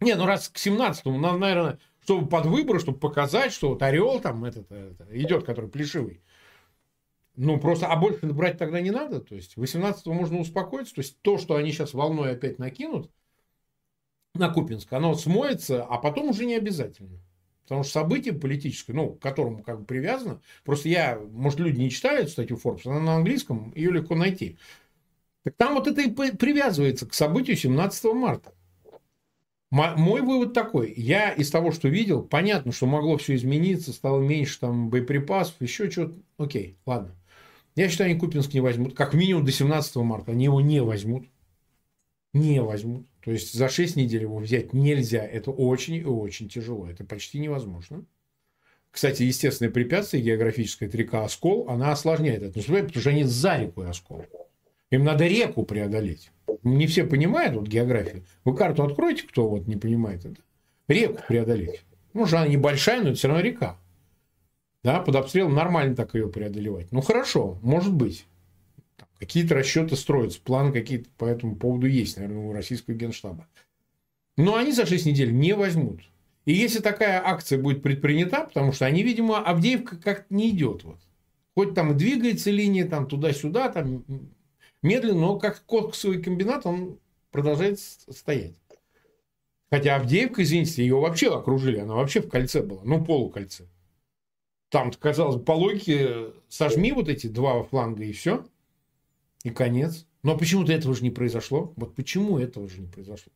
Не, 0.00 0.14
ну 0.14 0.26
раз 0.26 0.48
к 0.48 0.58
17, 0.58 1.04
ну, 1.04 1.18
наверное, 1.18 1.78
чтобы 2.06 2.28
под 2.28 2.46
выборы, 2.46 2.78
чтобы 2.78 2.98
показать, 2.98 3.52
что 3.52 3.70
вот 3.70 3.82
орел 3.82 4.20
там 4.20 4.44
этот, 4.44 4.70
этот 4.70 5.12
идет, 5.12 5.44
который 5.44 5.68
плешивый. 5.68 6.22
Ну, 7.34 7.58
просто, 7.58 7.88
а 7.88 7.96
больше 7.96 8.26
брать 8.26 8.58
тогда 8.58 8.80
не 8.80 8.92
надо. 8.92 9.20
То 9.20 9.34
есть, 9.34 9.56
18 9.56 10.06
можно 10.06 10.38
успокоиться. 10.38 10.94
То 10.94 11.00
есть, 11.00 11.20
то, 11.20 11.36
что 11.36 11.56
они 11.56 11.72
сейчас 11.72 11.94
волной 11.94 12.30
опять 12.30 12.60
накинут 12.60 13.10
на 14.34 14.48
Купинск, 14.50 14.92
оно 14.92 15.14
смоется, 15.14 15.82
а 15.84 15.98
потом 15.98 16.30
уже 16.30 16.46
не 16.46 16.54
обязательно. 16.54 17.18
Потому 17.64 17.82
что 17.82 17.94
событие 17.94 18.32
политическое, 18.32 18.92
ну, 18.92 19.14
к 19.14 19.20
которому 19.20 19.64
как 19.64 19.80
бы 19.80 19.84
привязано, 19.84 20.40
просто 20.64 20.88
я, 20.88 21.18
может, 21.18 21.58
люди 21.58 21.80
не 21.80 21.90
читали 21.90 22.22
эту 22.22 22.30
статью 22.30 22.56
Forbes, 22.62 22.82
она 22.84 23.00
на 23.00 23.16
английском, 23.16 23.72
ее 23.74 23.90
легко 23.90 24.14
найти. 24.14 24.56
Так 25.42 25.54
там 25.56 25.74
вот 25.74 25.88
это 25.88 26.02
и 26.02 26.10
привязывается 26.10 27.06
к 27.06 27.14
событию 27.14 27.56
17 27.56 28.04
марта. 28.14 28.55
Мой 29.76 30.22
вывод 30.22 30.54
такой. 30.54 30.94
Я 30.96 31.30
из 31.32 31.50
того, 31.50 31.70
что 31.70 31.88
видел, 31.88 32.22
понятно, 32.22 32.72
что 32.72 32.86
могло 32.86 33.18
все 33.18 33.34
измениться, 33.34 33.92
стало 33.92 34.22
меньше 34.22 34.58
там 34.60 34.88
боеприпасов, 34.88 35.60
еще 35.60 35.90
что-то. 35.90 36.14
Окей, 36.38 36.78
ладно. 36.86 37.14
Я 37.74 37.90
считаю, 37.90 38.10
они 38.10 38.18
Купинск 38.18 38.54
не 38.54 38.60
возьмут. 38.60 38.94
Как 38.94 39.12
минимум 39.12 39.44
до 39.44 39.52
17 39.52 39.96
марта. 39.96 40.32
Они 40.32 40.44
его 40.44 40.62
не 40.62 40.82
возьмут. 40.82 41.26
Не 42.32 42.62
возьмут. 42.62 43.06
То 43.22 43.30
есть 43.32 43.52
за 43.52 43.68
6 43.68 43.96
недель 43.96 44.22
его 44.22 44.38
взять 44.38 44.72
нельзя. 44.72 45.22
Это 45.22 45.50
очень 45.50 45.96
и 45.96 46.04
очень 46.04 46.48
тяжело. 46.48 46.88
Это 46.88 47.04
почти 47.04 47.38
невозможно. 47.38 48.06
Кстати, 48.90 49.24
естественное 49.24 49.70
препятствие 49.70 50.22
географическое, 50.22 50.88
это 50.88 50.96
река 50.96 51.22
Оскол, 51.22 51.68
она 51.68 51.92
осложняет 51.92 52.42
это. 52.42 52.62
Потому 52.62 52.88
что 52.88 53.10
они 53.10 53.24
за 53.24 53.58
рекой 53.58 53.90
Оскол. 53.90 54.24
Им 54.90 55.04
надо 55.04 55.26
реку 55.26 55.64
преодолеть. 55.64 56.30
Не 56.62 56.86
все 56.86 57.04
понимают 57.04 57.56
вот 57.56 57.68
географию. 57.68 58.24
Вы 58.44 58.56
карту 58.56 58.84
откройте, 58.84 59.24
кто 59.24 59.48
вот 59.48 59.66
не 59.66 59.76
понимает 59.76 60.24
это. 60.24 60.40
Реку 60.88 61.22
преодолеть. 61.26 61.82
Ну, 62.12 62.26
же 62.26 62.36
она 62.36 62.48
небольшая, 62.48 63.02
но 63.02 63.08
это 63.08 63.18
все 63.18 63.28
равно 63.28 63.42
река. 63.42 63.78
Да, 64.82 65.00
под 65.00 65.16
обстрелом 65.16 65.54
нормально 65.54 65.96
так 65.96 66.14
ее 66.14 66.28
преодолевать. 66.28 66.92
Ну, 66.92 67.00
хорошо, 67.00 67.58
может 67.62 67.92
быть. 67.92 68.26
Какие-то 69.18 69.54
расчеты 69.54 69.96
строятся, 69.96 70.40
планы 70.40 70.72
какие-то 70.72 71.08
по 71.16 71.24
этому 71.24 71.56
поводу 71.56 71.86
есть, 71.86 72.16
наверное, 72.16 72.46
у 72.46 72.52
российского 72.52 72.94
генштаба. 72.94 73.46
Но 74.36 74.56
они 74.56 74.72
за 74.72 74.86
6 74.86 75.06
недель 75.06 75.32
не 75.32 75.54
возьмут. 75.54 76.02
И 76.44 76.52
если 76.52 76.80
такая 76.80 77.20
акция 77.24 77.58
будет 77.58 77.82
предпринята, 77.82 78.44
потому 78.44 78.72
что 78.72 78.86
они, 78.86 79.02
видимо, 79.02 79.38
Авдеевка 79.38 79.96
как-то 79.96 80.32
не 80.32 80.50
идет. 80.50 80.84
Вот. 80.84 80.98
Хоть 81.54 81.74
там 81.74 81.92
и 81.92 81.94
двигается 81.94 82.50
линия 82.50 82.86
там 82.86 83.08
туда-сюда, 83.08 83.70
там 83.70 84.04
медленно, 84.86 85.20
но 85.20 85.38
как 85.38 85.64
коксовый 85.66 86.22
комбинат 86.22 86.64
он 86.64 86.98
продолжает 87.30 87.78
стоять. 87.80 88.54
Хотя 89.70 89.96
Авдеевка, 89.96 90.42
извините, 90.42 90.82
ее 90.82 90.98
вообще 90.98 91.34
окружили, 91.34 91.78
она 91.78 91.94
вообще 91.94 92.20
в 92.20 92.28
кольце 92.28 92.62
была, 92.62 92.82
ну 92.84 93.04
полукольце. 93.04 93.68
Там, 94.68 94.92
казалось, 94.92 95.42
по 95.44 95.52
логике, 95.52 96.32
сожми 96.48 96.92
вот 96.92 97.08
эти 97.08 97.26
два 97.26 97.62
фланга 97.64 98.04
и 98.04 98.12
все, 98.12 98.46
и 99.42 99.50
конец. 99.50 100.06
Но 100.22 100.36
почему-то 100.36 100.72
этого 100.72 100.94
же 100.94 101.04
не 101.04 101.10
произошло. 101.10 101.72
Вот 101.76 101.94
почему 101.94 102.38
этого 102.38 102.68
же 102.68 102.80
не 102.80 102.88
произошло. 102.88 103.32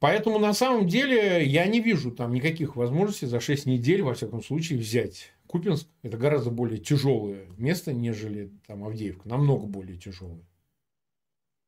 Поэтому 0.00 0.38
на 0.38 0.52
самом 0.52 0.86
деле 0.86 1.46
я 1.46 1.64
не 1.66 1.80
вижу 1.80 2.10
там 2.10 2.34
никаких 2.34 2.76
возможностей 2.76 3.26
за 3.26 3.40
6 3.40 3.66
недель, 3.66 4.02
во 4.02 4.14
всяком 4.14 4.42
случае, 4.42 4.78
взять 4.80 5.32
Купинск– 5.52 5.86
это 6.02 6.16
гораздо 6.16 6.50
более 6.50 6.78
тяжелое 6.78 7.44
место, 7.58 7.92
нежели 7.92 8.50
там 8.66 8.84
Авдеевка, 8.84 9.28
намного 9.28 9.66
более 9.66 9.98
тяжелое. 9.98 10.40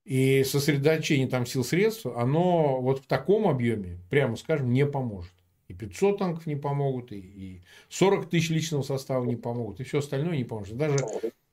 И 0.06 0.42
сосредоточение 0.44 1.28
там 1.28 1.44
сил 1.44 1.62
средств, 1.62 2.06
оно 2.06 2.80
вот 2.80 3.00
в 3.00 3.06
таком 3.06 3.46
объеме, 3.46 3.98
прямо 4.08 4.36
скажем, 4.36 4.72
не 4.72 4.86
поможет. 4.86 5.34
И 5.68 5.74
500 5.74 6.18
танков 6.18 6.46
не 6.46 6.56
помогут, 6.56 7.12
и, 7.12 7.18
и 7.18 7.60
40 7.90 8.30
тысяч 8.30 8.48
личного 8.48 8.80
состава 8.80 9.26
не 9.26 9.36
помогут, 9.36 9.80
и 9.80 9.84
все 9.84 9.98
остальное 9.98 10.38
не 10.38 10.44
поможет. 10.44 10.78
Даже 10.78 10.96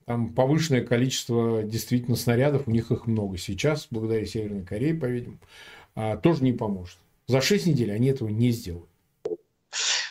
там 0.06 0.34
повышенное 0.34 0.86
количество 0.86 1.64
действительно 1.64 2.16
снарядов, 2.16 2.66
у 2.66 2.72
них 2.72 2.92
их 2.92 3.08
много 3.08 3.38
сейчас, 3.38 3.90
благодаря 3.92 4.26
Северной 4.26 4.64
Корее, 4.64 4.94
по-видимому, 4.94 5.40
а, 5.96 6.16
тоже 6.16 6.46
не 6.46 6.54
поможет. 6.54 6.98
За 7.28 7.42
6 7.42 7.66
недель 7.66 7.92
они 7.92 8.08
этого 8.08 8.30
не 8.30 8.52
сделают. 8.52 8.88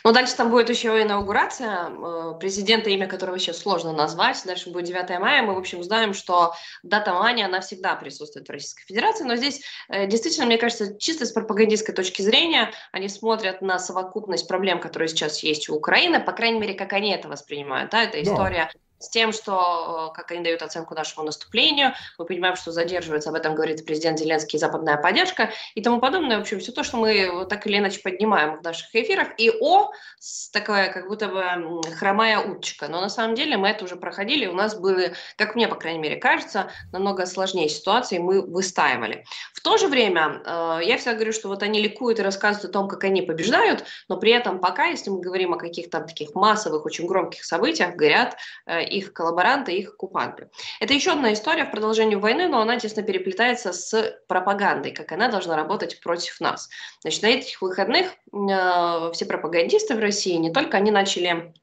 Ну, 0.04 0.12
дальше 0.12 0.36
там 0.36 0.50
будет 0.50 0.70
еще 0.70 1.02
инаугурация 1.02 1.88
э, 1.88 2.34
президента, 2.38 2.90
имя 2.90 3.06
которого 3.06 3.38
сейчас 3.38 3.58
сложно 3.58 3.92
назвать. 3.92 4.42
Дальше 4.44 4.70
будет 4.70 4.86
9 4.86 5.20
мая. 5.20 5.42
Мы, 5.42 5.54
в 5.54 5.58
общем, 5.58 5.82
знаем, 5.82 6.14
что 6.14 6.54
дата 6.82 7.12
мания, 7.14 7.46
она 7.46 7.60
всегда 7.60 7.94
присутствует 7.96 8.48
в 8.48 8.50
Российской 8.52 8.84
Федерации. 8.84 9.24
Но 9.24 9.36
здесь 9.36 9.62
э, 9.88 10.06
действительно, 10.06 10.46
мне 10.46 10.58
кажется, 10.58 10.98
чисто 10.98 11.26
с 11.26 11.32
пропагандистской 11.32 11.94
точки 11.94 12.22
зрения, 12.22 12.72
они 12.92 13.08
смотрят 13.08 13.62
на 13.62 13.78
совокупность 13.78 14.48
проблем, 14.48 14.80
которые 14.80 15.08
сейчас 15.08 15.42
есть 15.42 15.68
у 15.68 15.76
Украины, 15.76 16.20
по 16.20 16.32
крайней 16.32 16.60
мере, 16.60 16.74
как 16.74 16.92
они 16.92 17.12
это 17.12 17.28
воспринимают. 17.28 17.90
Да? 17.90 18.04
Это 18.04 18.22
история 18.22 18.70
да 18.72 18.80
с 19.00 19.08
тем, 19.08 19.32
что, 19.32 20.10
э, 20.12 20.16
как 20.16 20.30
они 20.30 20.44
дают 20.44 20.62
оценку 20.62 20.94
нашему 20.94 21.24
наступлению, 21.24 21.94
мы 22.18 22.26
понимаем, 22.26 22.54
что 22.54 22.70
задерживается, 22.70 23.30
об 23.30 23.34
этом 23.34 23.54
говорит 23.54 23.84
президент 23.84 24.18
Зеленский, 24.18 24.58
западная 24.58 24.98
поддержка 24.98 25.50
и 25.74 25.82
тому 25.82 26.00
подобное. 26.00 26.38
В 26.38 26.42
общем, 26.42 26.60
все 26.60 26.70
то, 26.70 26.84
что 26.84 26.98
мы 26.98 27.46
так 27.46 27.66
или 27.66 27.78
иначе 27.78 28.00
поднимаем 28.00 28.58
в 28.58 28.62
наших 28.62 28.94
эфирах. 28.94 29.28
И 29.38 29.50
О, 29.50 29.90
такая 30.52 30.92
как 30.92 31.08
будто 31.08 31.28
бы 31.28 31.80
хромая 31.98 32.40
уточка. 32.40 32.88
Но 32.88 33.00
на 33.00 33.08
самом 33.08 33.34
деле 33.34 33.56
мы 33.56 33.68
это 33.68 33.84
уже 33.86 33.96
проходили, 33.96 34.46
у 34.46 34.52
нас 34.52 34.78
были, 34.78 35.14
как 35.36 35.54
мне, 35.54 35.66
по 35.66 35.76
крайней 35.76 35.98
мере, 35.98 36.16
кажется, 36.16 36.70
намного 36.92 37.24
сложнее 37.24 37.68
ситуации, 37.70 38.18
мы 38.18 38.42
выстаивали. 38.42 39.24
В 39.54 39.60
то 39.60 39.78
же 39.78 39.88
время, 39.88 40.42
э, 40.44 40.80
я 40.84 40.98
всегда 40.98 41.14
говорю, 41.14 41.32
что 41.32 41.48
вот 41.48 41.62
они 41.62 41.80
ликуют 41.80 42.18
и 42.18 42.22
рассказывают 42.22 42.68
о 42.70 42.72
том, 42.72 42.88
как 42.88 43.04
они 43.04 43.22
побеждают, 43.22 43.84
но 44.08 44.18
при 44.18 44.32
этом 44.32 44.58
пока, 44.58 44.86
если 44.86 45.08
мы 45.08 45.20
говорим 45.20 45.54
о 45.54 45.58
каких-то 45.58 46.00
таких 46.00 46.34
массовых, 46.34 46.84
очень 46.84 47.06
громких 47.06 47.44
событиях, 47.44 47.94
горят 47.96 48.36
э, 48.66 48.89
их 48.90 49.12
коллаборанты, 49.12 49.72
их 49.72 49.90
оккупанты. 49.90 50.50
Это 50.80 50.94
еще 50.94 51.12
одна 51.12 51.32
история 51.32 51.64
в 51.64 51.70
продолжении 51.70 52.16
войны, 52.16 52.48
но 52.48 52.60
она 52.60 52.78
тесно 52.78 53.02
переплетается 53.02 53.72
с 53.72 54.18
пропагандой, 54.28 54.92
как 54.92 55.12
она 55.12 55.28
должна 55.28 55.56
работать 55.56 56.00
против 56.00 56.40
нас. 56.40 56.68
Значит, 57.00 57.22
на 57.22 57.26
этих 57.28 57.62
выходных 57.62 58.06
э, 58.32 59.10
все 59.12 59.24
пропагандисты 59.26 59.94
в 59.94 60.00
России, 60.00 60.34
не 60.34 60.52
только 60.52 60.76
они 60.76 60.90
начали 60.90 61.54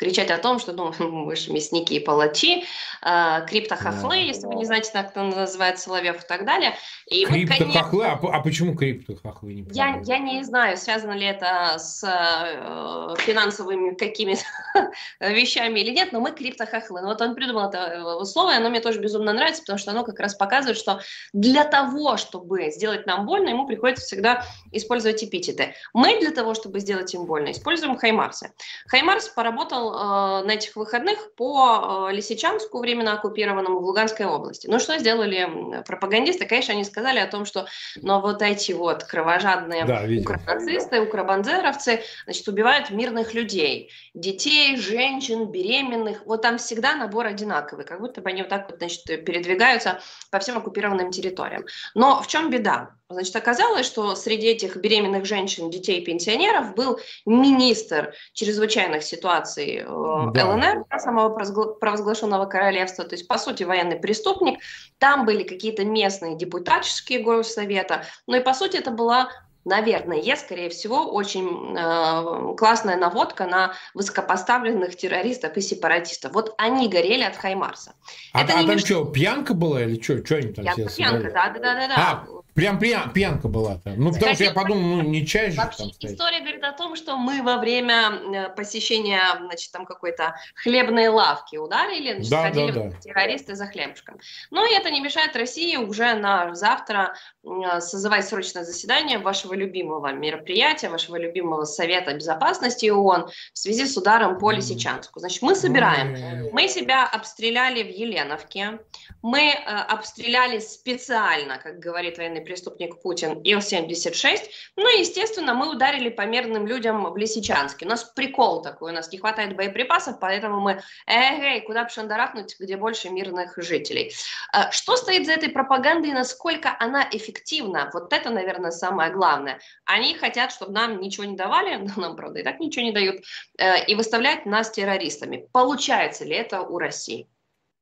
кричать 0.00 0.30
о 0.30 0.38
том, 0.38 0.58
что 0.58 0.72
ну, 0.72 0.92
мы 0.98 1.36
же 1.36 1.52
мясники 1.52 1.94
и 1.94 2.00
палачи, 2.00 2.64
э, 3.02 3.46
криптохохлы, 3.46 4.08
да. 4.08 4.14
если 4.16 4.46
вы 4.46 4.54
не 4.54 4.64
знаете, 4.64 4.90
как 4.92 5.10
это 5.10 5.22
называется 5.22 5.84
Соловьев 5.84 6.24
и 6.24 6.26
так 6.26 6.46
далее. 6.46 6.74
И 7.06 7.26
криптохохлы? 7.26 7.98
Вот, 7.98 8.14
конечно, 8.14 8.30
а, 8.32 8.36
а 8.36 8.40
почему 8.40 8.74
криптохохлы? 8.74 9.54
Не 9.54 9.66
я, 9.72 10.00
я 10.04 10.18
не 10.18 10.42
знаю, 10.42 10.78
связано 10.78 11.12
ли 11.12 11.26
это 11.26 11.78
с 11.78 12.02
э, 12.02 13.14
финансовыми 13.20 13.94
какими-то 13.94 14.42
вещами 15.20 15.80
или 15.80 15.90
нет, 15.90 16.12
но 16.12 16.20
мы 16.20 16.32
криптохохлы. 16.32 17.02
Ну, 17.02 17.08
вот 17.08 17.20
он 17.20 17.34
придумал 17.34 17.68
это 17.68 17.78
э, 18.22 18.24
слово, 18.24 18.54
и 18.54 18.56
оно 18.56 18.70
мне 18.70 18.80
тоже 18.80 19.00
безумно 19.00 19.34
нравится, 19.34 19.60
потому 19.62 19.78
что 19.78 19.90
оно 19.90 20.04
как 20.04 20.18
раз 20.18 20.34
показывает, 20.34 20.78
что 20.78 21.00
для 21.34 21.64
того, 21.64 22.16
чтобы 22.16 22.70
сделать 22.70 23.06
нам 23.06 23.26
больно, 23.26 23.50
ему 23.50 23.66
приходится 23.66 24.06
всегда 24.06 24.46
использовать 24.72 25.22
эпитеты. 25.22 25.74
Мы 25.92 26.18
для 26.20 26.30
того, 26.30 26.54
чтобы 26.54 26.80
сделать 26.80 27.12
им 27.12 27.26
больно, 27.26 27.50
используем 27.50 27.98
Хаймарсы. 27.98 28.52
Хаймарс 28.86 29.28
поработал 29.28 29.89
э, 29.92 30.46
на 30.46 30.50
этих 30.52 30.76
выходных 30.76 31.34
по 31.34 32.08
э, 32.10 32.14
Лисичанску, 32.14 32.78
временно 32.78 33.12
оккупированному 33.14 33.80
в 33.80 33.84
Луганской 33.84 34.26
области. 34.26 34.66
Ну, 34.66 34.78
что 34.78 34.98
сделали 34.98 35.82
пропагандисты? 35.86 36.46
Конечно, 36.46 36.74
они 36.74 36.84
сказали 36.84 37.18
о 37.18 37.26
том, 37.26 37.44
что 37.44 37.66
но 37.96 38.20
вот 38.20 38.42
эти 38.42 38.72
вот 38.72 39.04
кровожадные 39.04 39.84
да, 39.84 40.02
укронацисты, 40.02 41.00
укробанзеровцы, 41.00 42.02
значит, 42.24 42.48
убивают 42.48 42.90
мирных 42.90 43.34
людей, 43.34 43.90
детей, 44.14 44.76
женщин, 44.76 45.50
беременных. 45.50 46.24
Вот 46.26 46.42
там 46.42 46.58
всегда 46.58 46.94
набор 46.94 47.26
одинаковый, 47.26 47.84
как 47.84 48.00
будто 48.00 48.20
бы 48.20 48.30
они 48.30 48.42
вот 48.42 48.48
так 48.48 48.70
вот, 48.70 48.78
значит, 48.78 49.04
передвигаются 49.04 50.00
по 50.30 50.38
всем 50.38 50.58
оккупированным 50.58 51.10
территориям. 51.10 51.64
Но 51.94 52.22
в 52.22 52.26
чем 52.26 52.50
беда? 52.50 52.99
Значит, 53.10 53.34
оказалось, 53.34 53.86
что 53.86 54.14
среди 54.14 54.46
этих 54.46 54.76
беременных 54.76 55.24
женщин, 55.24 55.68
детей, 55.68 56.04
пенсионеров 56.04 56.76
был 56.76 57.00
министр 57.26 58.14
чрезвычайных 58.34 59.02
ситуаций 59.02 59.82
э, 59.84 60.30
да. 60.32 60.46
ЛНР, 60.46 60.84
самого 61.00 61.30
провозглашенного 61.74 62.46
королевства, 62.46 63.04
то 63.04 63.16
есть, 63.16 63.26
по 63.26 63.36
сути, 63.36 63.64
военный 63.64 63.96
преступник. 63.96 64.60
Там 64.98 65.26
были 65.26 65.42
какие-то 65.42 65.84
местные 65.84 66.36
депутатческие 66.36 67.18
горсовета, 67.18 68.04
но 68.28 68.36
и, 68.36 68.40
по 68.40 68.54
сути, 68.54 68.76
это 68.76 68.92
была 68.92 69.28
наверное, 69.64 70.36
скорее 70.36 70.70
всего, 70.70 71.10
очень 71.12 71.76
э, 71.76 72.56
классная 72.56 72.96
наводка 72.96 73.46
на 73.46 73.74
высокопоставленных 73.94 74.96
террористов 74.96 75.56
и 75.56 75.60
сепаратистов. 75.60 76.32
Вот 76.32 76.54
они 76.56 76.88
горели 76.88 77.22
от 77.22 77.36
Хаймарса. 77.36 77.92
А, 78.32 78.42
Это 78.42 78.54
а 78.54 78.56
там 78.58 78.68
меш... 78.68 78.84
что, 78.84 79.04
пьянка 79.04 79.54
была 79.54 79.82
или 79.82 80.00
что? 80.00 80.24
Что 80.24 80.36
они 80.36 80.52
там 80.52 80.64
пьянка, 80.64 80.88
все 80.88 80.96
пьянка, 80.96 81.30
да, 81.30 81.48
да, 81.50 81.58
да, 81.60 81.88
да. 81.88 81.94
А, 81.96 82.26
Прям 82.54 82.78
пьян, 82.78 83.12
пьянка 83.12 83.48
была 83.48 83.76
там. 83.76 83.94
Ну, 83.96 84.12
потому 84.12 84.34
что 84.34 84.44
я 84.44 84.52
подумал, 84.52 84.96
ну, 84.96 85.02
не 85.02 85.26
чай 85.26 85.50
же 85.50 85.56
Вообще, 85.56 85.84
там 85.84 85.92
стоит. 85.92 86.12
история 86.12 86.40
говорит 86.40 86.64
о 86.64 86.72
том, 86.72 86.96
что 86.96 87.16
мы 87.16 87.42
во 87.42 87.58
время 87.58 88.10
э, 88.10 88.48
посещения, 88.50 89.20
значит, 89.38 89.70
там 89.72 89.86
какой-то 89.86 90.34
хлебной 90.54 91.08
лавки 91.08 91.56
ударили, 91.56 92.14
значит, 92.14 92.30
да, 92.30 92.42
ходили 92.42 92.72
да, 92.72 92.82
да. 92.84 92.96
террористы 93.00 93.54
за 93.54 93.66
хлебушком. 93.66 94.18
Но 94.50 94.64
это 94.64 94.90
не 94.90 95.00
мешает 95.00 95.36
России 95.36 95.76
уже 95.76 96.14
на 96.14 96.54
завтра 96.54 97.14
э, 97.44 97.80
созывать 97.80 98.26
срочное 98.26 98.64
заседание 98.64 99.18
вашего 99.18 99.54
любимого 99.54 100.12
мероприятия, 100.12 100.88
вашего 100.88 101.16
любимого 101.16 101.64
Совета 101.64 102.14
Безопасности 102.14 102.86
ООН 102.90 103.30
в 103.52 103.58
связи 103.58 103.86
с 103.86 103.96
ударом 103.96 104.38
по 104.38 104.50
Лисичанску. 104.50 105.20
Значит, 105.20 105.42
мы 105.42 105.54
собираем. 105.54 106.50
Мы 106.52 106.68
себя 106.68 107.06
обстреляли 107.06 107.82
в 107.82 107.88
Еленовке, 107.88 108.80
мы 109.22 109.50
э, 109.50 109.64
обстреляли 109.64 110.58
специально, 110.58 111.58
как 111.58 111.78
говорит 111.78 112.18
военный 112.18 112.40
преступник 112.50 113.00
Путин 113.00 113.40
Ил-76. 113.44 114.40
Ну 114.76 114.96
и, 114.96 115.00
естественно, 115.00 115.54
мы 115.54 115.70
ударили 115.70 116.08
по 116.08 116.22
мирным 116.22 116.66
людям 116.66 117.04
в 117.12 117.16
Лисичанске. 117.16 117.86
У 117.86 117.88
нас 117.88 118.02
прикол 118.02 118.60
такой, 118.60 118.90
у 118.90 118.94
нас 118.94 119.12
не 119.12 119.18
хватает 119.18 119.54
боеприпасов, 119.54 120.18
поэтому 120.18 120.60
мы, 120.60 120.82
эй, 121.06 121.60
куда 121.60 121.84
бы 121.84 121.90
шандарахнуть, 121.90 122.56
где 122.58 122.76
больше 122.76 123.08
мирных 123.10 123.54
жителей. 123.56 124.12
А, 124.52 124.72
что 124.72 124.96
стоит 124.96 125.26
за 125.26 125.32
этой 125.32 125.48
пропагандой 125.48 126.10
и 126.10 126.12
насколько 126.12 126.74
она 126.80 127.06
эффективна? 127.12 127.88
Вот 127.92 128.12
это, 128.12 128.30
наверное, 128.30 128.72
самое 128.72 129.12
главное. 129.12 129.60
Они 129.84 130.14
хотят, 130.14 130.50
чтобы 130.50 130.72
нам 130.72 131.00
ничего 131.00 131.26
не 131.26 131.36
давали, 131.36 131.76
но 131.76 132.02
нам, 132.02 132.16
правда, 132.16 132.40
и 132.40 132.42
так 132.42 132.58
ничего 132.58 132.84
не 132.84 132.92
дают, 132.92 133.22
э, 133.58 133.84
и 133.86 133.94
выставлять 133.94 134.44
нас 134.44 134.72
террористами. 134.72 135.46
Получается 135.52 136.24
ли 136.24 136.34
это 136.34 136.62
у 136.62 136.78
России? 136.78 137.28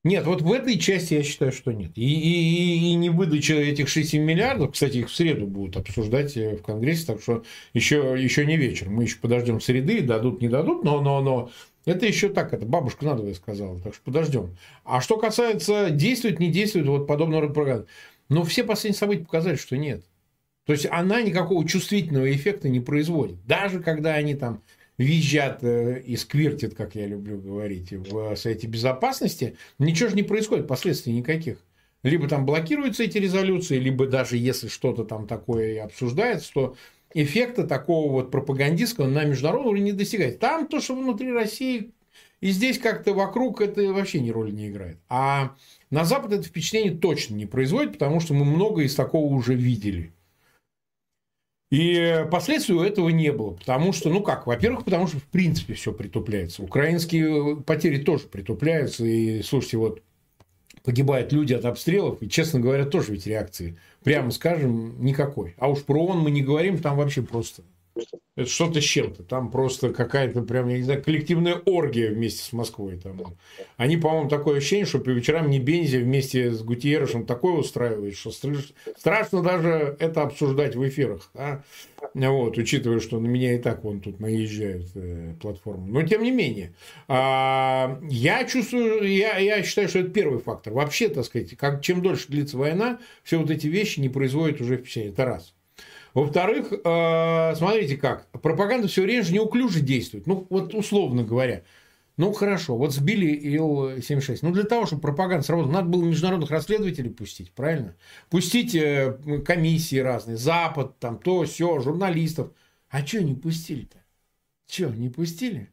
Нет, 0.04 0.26
вот 0.26 0.42
в 0.42 0.52
этой 0.52 0.78
части 0.78 1.14
я 1.14 1.22
считаю, 1.24 1.50
что 1.50 1.72
нет. 1.72 1.90
И, 1.96 2.02
и, 2.02 2.90
и 2.90 2.94
не 2.94 3.10
выдача 3.10 3.54
этих 3.54 3.88
6 3.88 4.14
миллиардов, 4.14 4.72
кстати, 4.72 4.98
их 4.98 5.08
в 5.08 5.14
среду 5.14 5.46
будут 5.46 5.76
обсуждать 5.76 6.36
э, 6.36 6.56
в 6.56 6.62
Конгрессе, 6.62 7.06
так 7.06 7.20
что 7.20 7.42
еще, 7.74 8.14
еще 8.16 8.46
не 8.46 8.56
вечер. 8.56 8.88
Мы 8.88 9.02
еще 9.04 9.18
подождем 9.18 9.60
среды, 9.60 10.00
дадут, 10.02 10.40
не 10.40 10.48
дадут, 10.48 10.84
но, 10.84 11.00
но, 11.00 11.20
но 11.20 11.50
это 11.84 12.06
еще 12.06 12.28
так, 12.28 12.52
это 12.52 12.64
бабушка 12.64 13.04
надвое 13.06 13.34
сказала, 13.34 13.80
так 13.80 13.94
что 13.94 14.04
подождем. 14.04 14.56
А 14.84 15.00
что 15.00 15.16
касается 15.16 15.90
действует, 15.90 16.38
не 16.38 16.50
действует, 16.50 16.86
вот 16.86 17.06
подобного 17.06 17.42
рода 17.42 17.54
пропаганды. 17.54 17.86
Но 18.28 18.44
все 18.44 18.62
последние 18.62 18.98
события 18.98 19.24
показали, 19.24 19.56
что 19.56 19.76
нет. 19.76 20.04
То 20.64 20.74
есть 20.74 20.86
она 20.90 21.22
никакого 21.22 21.66
чувствительного 21.66 22.30
эффекта 22.30 22.68
не 22.68 22.78
производит. 22.78 23.44
Даже 23.46 23.80
когда 23.80 24.14
они 24.14 24.34
там 24.34 24.62
визжат 24.98 25.62
э, 25.62 26.02
и 26.04 26.16
сквертят, 26.16 26.74
как 26.74 26.94
я 26.94 27.06
люблю 27.06 27.38
говорить, 27.38 27.92
в 27.92 28.36
Совете 28.36 28.66
Безопасности, 28.66 29.56
ничего 29.78 30.10
же 30.10 30.16
не 30.16 30.22
происходит, 30.22 30.66
последствий 30.66 31.14
никаких. 31.14 31.58
Либо 32.02 32.28
там 32.28 32.44
блокируются 32.44 33.04
эти 33.04 33.18
резолюции, 33.18 33.78
либо 33.78 34.06
даже 34.06 34.36
если 34.36 34.68
что-то 34.68 35.04
там 35.04 35.26
такое 35.26 35.72
и 35.72 35.78
обсуждается, 35.78 36.52
то 36.52 36.76
эффекта 37.14 37.66
такого 37.66 38.12
вот 38.12 38.30
пропагандистского 38.30 39.06
на 39.06 39.24
международном 39.24 39.70
уровне 39.70 39.92
не 39.92 39.92
достигает. 39.92 40.38
Там 40.38 40.68
то, 40.68 40.80
что 40.80 40.94
внутри 40.94 41.32
России, 41.32 41.92
и 42.40 42.50
здесь 42.50 42.78
как-то 42.78 43.14
вокруг 43.14 43.60
это 43.60 43.82
вообще 43.92 44.20
ни 44.20 44.30
роли 44.30 44.52
не 44.52 44.68
играет. 44.68 44.98
А 45.08 45.56
на 45.90 46.04
Запад 46.04 46.32
это 46.32 46.44
впечатление 46.44 46.92
точно 46.92 47.34
не 47.34 47.46
производит, 47.46 47.94
потому 47.94 48.20
что 48.20 48.34
мы 48.34 48.44
много 48.44 48.82
из 48.82 48.94
такого 48.94 49.32
уже 49.34 49.54
видели. 49.54 50.12
И 51.70 52.24
последствий 52.30 52.74
у 52.74 52.80
этого 52.80 53.10
не 53.10 53.30
было, 53.30 53.50
потому 53.50 53.92
что, 53.92 54.08
ну 54.08 54.22
как, 54.22 54.46
во-первых, 54.46 54.84
потому 54.84 55.06
что 55.06 55.18
в 55.18 55.24
принципе 55.24 55.74
все 55.74 55.92
притупляется. 55.92 56.62
Украинские 56.62 57.56
потери 57.56 57.98
тоже 57.98 58.24
притупляются, 58.26 59.04
и, 59.04 59.42
слушайте, 59.42 59.76
вот 59.76 60.02
погибают 60.82 61.30
люди 61.32 61.52
от 61.52 61.66
обстрелов, 61.66 62.22
и, 62.22 62.28
честно 62.30 62.60
говоря, 62.60 62.86
тоже 62.86 63.12
ведь 63.12 63.26
реакции, 63.26 63.76
прямо 64.02 64.30
скажем, 64.30 65.04
никакой. 65.04 65.54
А 65.58 65.68
уж 65.68 65.82
про 65.82 66.02
ООН 66.06 66.20
мы 66.20 66.30
не 66.30 66.42
говорим, 66.42 66.78
там 66.78 66.96
вообще 66.96 67.20
просто 67.20 67.62
Это 68.36 68.48
что-то 68.48 68.80
с 68.80 68.84
чем-то. 68.84 69.24
Там 69.24 69.50
просто 69.50 69.92
какая-то 69.92 70.42
прям, 70.42 70.68
я 70.68 70.76
не 70.76 70.84
знаю, 70.84 71.02
коллективная 71.02 71.54
оргия 71.54 72.10
вместе 72.12 72.42
с 72.42 72.52
Москвой. 72.52 72.98
Там. 72.98 73.20
Они, 73.76 73.96
по-моему, 73.96 74.28
такое 74.28 74.58
ощущение, 74.58 74.86
что 74.86 75.00
по 75.00 75.10
вечерам 75.10 75.50
не 75.50 75.58
Бензи 75.58 75.98
вместе 75.98 76.52
с 76.52 76.62
Гутиерышем 76.62 77.26
такое 77.26 77.54
устраивает, 77.54 78.16
что 78.16 78.30
страшно 78.30 79.42
даже 79.42 79.96
это 79.98 80.22
обсуждать 80.22 80.76
в 80.76 80.86
эфирах. 80.86 81.30
Да? 81.34 81.64
Вот, 82.14 82.56
учитывая, 82.58 83.00
что 83.00 83.18
на 83.18 83.26
меня 83.26 83.54
и 83.54 83.58
так 83.58 83.82
вон 83.82 84.00
тут 84.00 84.20
наезжают 84.20 84.86
э, 84.94 85.34
платформы. 85.40 85.88
Но 85.88 86.02
тем 86.06 86.22
не 86.22 86.30
менее, 86.30 86.74
а, 87.08 87.98
я 88.08 88.44
чувствую, 88.44 89.02
я, 89.12 89.38
я 89.38 89.62
считаю, 89.62 89.88
что 89.88 89.98
это 89.98 90.10
первый 90.10 90.38
фактор. 90.38 90.72
Вообще, 90.74 91.08
так 91.08 91.24
сказать, 91.24 91.56
как, 91.56 91.82
чем 91.82 92.02
дольше 92.02 92.28
длится 92.28 92.56
война, 92.56 93.00
все 93.24 93.38
вот 93.38 93.50
эти 93.50 93.66
вещи 93.66 93.98
не 93.98 94.08
производят 94.08 94.60
уже 94.60 94.76
впечатления. 94.76 95.10
Это 95.10 95.24
раз. 95.24 95.54
Во-вторых, 96.14 96.72
э, 96.72 97.54
смотрите 97.56 97.96
как, 97.96 98.26
пропаганда 98.30 98.88
все 98.88 99.02
время 99.02 99.22
же 99.22 99.32
неуклюже 99.32 99.80
действует. 99.80 100.26
Ну, 100.26 100.46
вот 100.50 100.74
условно 100.74 101.22
говоря. 101.24 101.62
Ну, 102.16 102.32
хорошо, 102.32 102.76
вот 102.76 102.92
сбили 102.92 103.26
Ил-76. 103.26 104.40
Ну, 104.42 104.50
для 104.50 104.64
того, 104.64 104.86
чтобы 104.86 105.02
пропаганда 105.02 105.46
сработала, 105.46 105.72
надо 105.72 105.88
было 105.88 106.02
международных 106.02 106.50
расследователей 106.50 107.10
пустить, 107.10 107.52
правильно? 107.52 107.94
Пустить 108.28 108.74
э, 108.74 109.16
комиссии 109.44 109.98
разные, 109.98 110.36
Запад, 110.36 110.98
там, 110.98 111.18
то, 111.18 111.44
все, 111.44 111.78
журналистов. 111.78 112.50
А 112.90 113.06
что 113.06 113.22
не 113.22 113.34
пустили-то? 113.34 113.98
Что, 114.66 114.86
не 114.86 115.10
пустили? 115.10 115.70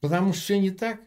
Потому 0.00 0.32
что 0.32 0.42
все 0.42 0.58
не 0.58 0.70
так? 0.70 1.00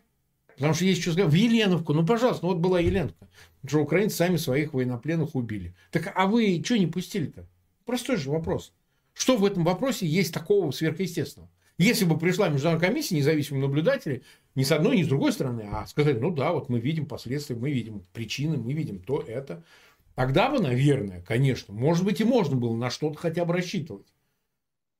Потому 0.56 0.74
что 0.74 0.86
есть 0.86 1.02
что 1.02 1.12
сказать. 1.12 1.32
В 1.32 1.36
Еленовку, 1.36 1.94
ну, 1.94 2.06
пожалуйста, 2.06 2.46
ну, 2.46 2.54
вот 2.54 2.60
была 2.60 2.80
Еленовка. 2.80 3.28
Что 3.66 3.80
украинцы 3.80 4.16
сами 4.16 4.38
своих 4.38 4.74
военнопленных 4.74 5.36
убили. 5.36 5.76
Так 5.92 6.12
а 6.16 6.28
вы 6.28 6.62
что 6.64 6.78
не 6.78 6.88
пустили-то? 6.88 7.48
Простой 7.88 8.17
же 8.17 8.29
вопрос. 8.29 8.74
Что 9.13 9.38
в 9.38 9.46
этом 9.46 9.63
вопросе 9.63 10.06
есть 10.06 10.34
такого 10.34 10.72
сверхъестественного? 10.72 11.50
Если 11.77 12.03
бы 12.03 12.20
пришла 12.20 12.50
международная 12.50 12.89
комиссия, 12.89 13.15
независимые 13.15 13.62
наблюдатели, 13.62 14.24
ни 14.56 14.63
с 14.63 14.72
одной, 14.74 14.98
ни 14.98 15.03
с 15.03 15.08
другой 15.08 15.32
стороны, 15.32 15.70
а 15.72 15.88
сказали, 15.88 16.20
ну 16.20 16.29
да, 16.29 16.51
вот 16.51 16.67
мы 16.67 16.79
видим 16.79 17.06
последствия, 17.06 17.56
мы 17.56 17.72
видим 17.72 18.03
причины, 18.12 18.58
мы 18.58 18.74
видим 18.74 19.00
то, 19.00 19.22
это. 19.22 19.63
Тогда 20.15 20.50
бы, 20.50 20.60
наверное, 20.60 21.22
конечно, 21.22 21.74
может 21.74 22.03
быть, 22.03 22.20
и 22.20 22.25
можно 22.25 22.58
было 22.58 22.75
на 22.75 22.89
что-то 22.89 23.17
хотя 23.17 23.46
бы 23.46 23.53
рассчитывать. 23.53 24.08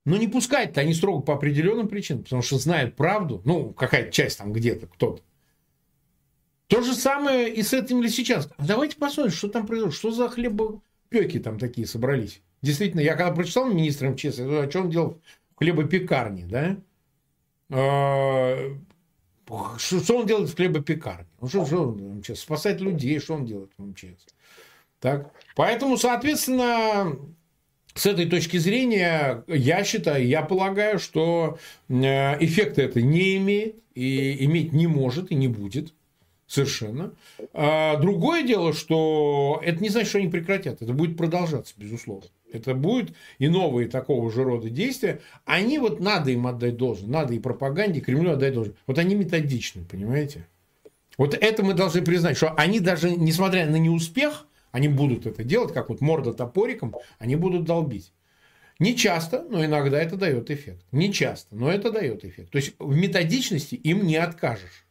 Но 0.06 0.15
не 0.15 0.29
пускать-то 0.29 0.79
они 0.79 0.94
строго 0.94 1.22
по 1.22 1.34
определенным 1.34 1.89
причинам, 1.89 2.24
потому 2.24 2.41
что 2.41 2.58
знают 2.58 2.96
правду, 2.96 3.41
ну, 3.44 3.74
какая-то 3.74 4.13
часть 4.13 4.38
там 4.38 4.53
где-то, 4.53 4.88
кто-то. 4.88 5.22
То 6.67 6.82
же 6.82 6.94
самое 6.96 7.53
и 7.53 7.63
с 7.63 7.74
этим 7.74 8.01
ли 8.01 8.08
сейчас. 8.08 8.48
А 8.56 8.65
давайте 8.65 8.96
посмотрим, 8.96 9.34
что 9.34 9.50
там 9.50 9.67
произошло, 9.67 9.91
что 9.91 10.12
за 10.12 10.29
хлебопеки 10.29 11.39
там 11.39 11.60
такие 11.60 11.86
собрались. 11.86 12.41
Действительно, 12.68 13.00
я 13.00 13.16
когда 13.16 13.32
прочитал 13.32 13.66
министра 13.66 14.10
МЧС, 14.10 14.40
о 14.40 14.68
чем 14.68 14.84
он 14.84 14.90
делал 14.90 15.22
в 15.56 15.60
хлебопекарне, 15.60 16.46
да? 16.46 16.78
А, 17.70 18.58
что 19.78 20.18
он 20.18 20.28
делает 20.28 20.50
в 20.50 20.56
хлебопекарне? 20.58 21.30
Ну, 21.40 21.48
что, 21.48 21.66
что 21.66 21.84
он 21.84 22.18
МЧС? 22.18 22.42
Спасать 22.42 22.82
людей, 22.82 23.20
что 23.20 23.36
он 23.36 23.46
делает 23.46 23.72
в 23.78 23.86
МЧС? 23.86 24.28
Так? 25.00 25.32
Поэтому, 25.56 25.96
соответственно, 25.96 27.18
с 27.94 28.06
этой 28.06 28.30
точки 28.30 28.58
зрения, 28.58 29.46
я 29.48 29.86
считаю, 29.86 30.28
я 30.28 30.42
полагаю, 30.42 31.00
что 31.00 31.60
э, 31.88 31.94
эффекта 32.44 32.82
это 32.82 33.02
не 33.02 33.38
имеет, 33.38 33.78
и 33.96 34.44
иметь 34.44 34.74
не 34.74 34.88
может 34.88 35.32
и 35.32 35.36
не 35.36 35.48
будет. 35.48 35.94
Совершенно. 36.48 37.12
А 37.54 37.98
другое 37.98 38.42
дело, 38.42 38.74
что 38.74 39.62
это 39.63 39.84
не 39.84 39.89
значит, 39.89 40.10
что 40.10 40.20
они 40.20 40.30
прекратят. 40.30 40.82
Это 40.82 40.94
будет 40.94 41.18
продолжаться, 41.18 41.74
безусловно. 41.77 42.30
Это 42.51 42.74
будет 42.74 43.13
и 43.38 43.50
новые 43.50 43.89
такого 43.89 44.32
же 44.32 44.46
рода 44.46 44.70
действия. 44.70 45.20
Они 45.44 45.77
вот 45.77 46.00
надо 46.00 46.32
им 46.32 46.48
отдать 46.48 46.77
должное. 46.77 47.10
Надо 47.10 47.34
и 47.34 47.39
пропаганде, 47.39 48.00
и 48.00 48.01
Кремлю 48.01 48.32
отдать 48.32 48.54
должное. 48.54 48.75
Вот 48.88 48.98
они 48.98 49.16
методичны, 49.16 49.84
понимаете? 49.84 50.48
Вот 51.18 51.34
это 51.34 51.63
мы 51.63 51.74
должны 51.74 52.01
признать, 52.01 52.38
что 52.38 52.54
они 52.54 52.80
даже, 52.80 53.12
несмотря 53.12 53.65
на 53.65 53.76
неуспех, 53.76 54.48
они 54.72 54.88
будут 54.88 55.26
это 55.26 55.43
делать, 55.43 55.74
как 55.74 55.89
вот 55.89 56.00
морда 56.00 56.34
топориком, 56.34 56.95
они 57.19 57.36
будут 57.36 57.65
долбить. 57.65 58.13
Не 58.80 58.95
часто, 58.95 59.43
но 59.50 59.65
иногда 59.65 60.00
это 60.00 60.15
дает 60.15 60.50
эффект. 60.52 60.86
Не 60.91 61.12
часто, 61.12 61.56
но 61.56 61.69
это 61.69 61.91
дает 61.91 62.24
эффект. 62.24 62.52
То 62.52 62.58
есть 62.58 62.76
в 62.80 62.95
методичности 62.95 63.76
им 63.76 64.06
не 64.06 64.15
откажешь. 64.15 64.87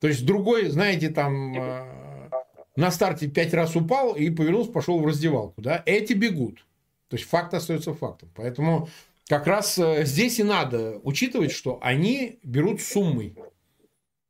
То 0.00 0.08
есть 0.08 0.24
другой, 0.26 0.68
знаете, 0.68 1.08
там 1.08 1.54
э, 1.56 2.30
на 2.76 2.90
старте 2.90 3.28
пять 3.28 3.54
раз 3.54 3.76
упал 3.76 4.14
и 4.14 4.30
повернулся, 4.30 4.70
пошел 4.70 4.98
в 4.98 5.06
раздевалку. 5.06 5.60
Да? 5.60 5.82
Эти 5.86 6.12
бегут. 6.12 6.64
То 7.08 7.16
есть 7.16 7.28
факт 7.28 7.54
остается 7.54 7.94
фактом. 7.94 8.30
Поэтому 8.34 8.88
как 9.28 9.46
раз 9.46 9.78
э, 9.78 10.04
здесь 10.04 10.38
и 10.38 10.42
надо 10.42 11.00
учитывать, 11.02 11.52
что 11.52 11.78
они 11.82 12.38
берут 12.42 12.80
суммой. 12.80 13.34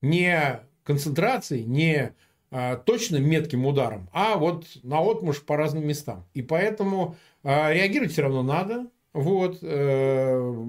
Не 0.03 0.61
концентрацией, 0.85 1.65
не 1.65 2.13
а, 2.51 2.77
точно 2.77 3.17
метким 3.17 3.67
ударом, 3.67 4.09
а 4.13 4.37
вот 4.37 4.67
на 4.83 5.01
отмуж 5.01 5.43
по 5.43 5.57
разным 5.57 5.87
местам. 5.87 6.25
И 6.33 6.43
поэтому 6.43 7.17
а, 7.43 7.73
реагировать 7.73 8.13
все 8.13 8.23
равно 8.23 8.43
надо. 8.43 8.87
Вот. 9.13 9.59
Э, 9.63 10.65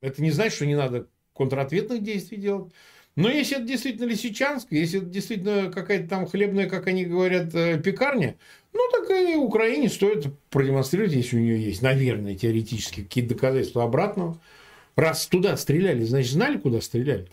это 0.00 0.22
не 0.22 0.30
значит, 0.30 0.54
что 0.54 0.66
не 0.66 0.76
надо 0.76 1.08
контратветных 1.34 2.02
действий 2.02 2.38
делать. 2.38 2.72
Но 3.16 3.28
если 3.28 3.58
это 3.58 3.66
действительно 3.66 4.06
Лисичанск, 4.06 4.68
если 4.70 5.00
это 5.00 5.08
действительно 5.08 5.70
какая-то 5.70 6.08
там 6.08 6.26
хлебная, 6.26 6.68
как 6.68 6.88
они 6.88 7.04
говорят, 7.04 7.54
э, 7.54 7.80
пекарня, 7.80 8.36
ну, 8.72 8.80
так 8.90 9.08
и 9.10 9.36
Украине 9.36 9.88
стоит 9.88 10.26
продемонстрировать, 10.50 11.12
если 11.12 11.36
у 11.36 11.40
нее 11.40 11.62
есть, 11.62 11.80
наверное, 11.80 12.34
теоретически 12.34 13.02
какие-то 13.02 13.34
доказательства 13.34 13.84
обратного. 13.84 14.40
Раз 14.96 15.26
туда 15.26 15.56
стреляли, 15.56 16.02
значит, 16.04 16.32
знали, 16.32 16.58
куда 16.58 16.80
стреляли 16.80 17.24
-то? 17.24 17.30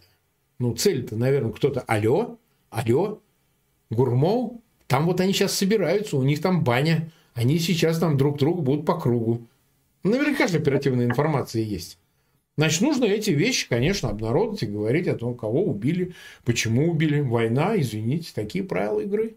Ну, 0.60 0.76
цель-то, 0.76 1.16
наверное, 1.16 1.52
кто-то, 1.52 1.82
алло, 1.82 2.38
алло, 2.70 3.20
Гурмов, 3.90 4.54
там 4.88 5.06
вот 5.06 5.20
они 5.20 5.34
сейчас 5.34 5.54
собираются, 5.54 6.18
у 6.18 6.24
них 6.24 6.42
там 6.42 6.64
баня, 6.64 7.12
они 7.34 7.58
сейчас 7.60 7.98
там 7.98 8.18
друг 8.18 8.38
другу 8.38 8.62
будут 8.62 8.86
по 8.86 9.00
кругу. 9.00 9.48
Наверняка 10.04 10.48
же 10.48 10.58
оперативная 10.58 11.06
информация 11.06 11.64
есть. 11.64 11.98
Значит, 12.62 12.82
нужно 12.82 13.06
эти 13.06 13.32
вещи, 13.32 13.68
конечно, 13.68 14.10
обнародовать 14.10 14.62
и 14.62 14.68
говорить 14.68 15.08
о 15.08 15.16
том, 15.16 15.36
кого 15.36 15.64
убили, 15.64 16.14
почему 16.46 16.92
убили. 16.92 17.20
Война, 17.20 17.74
извините, 17.76 18.30
такие 18.36 18.64
правила 18.64 19.00
игры. 19.00 19.36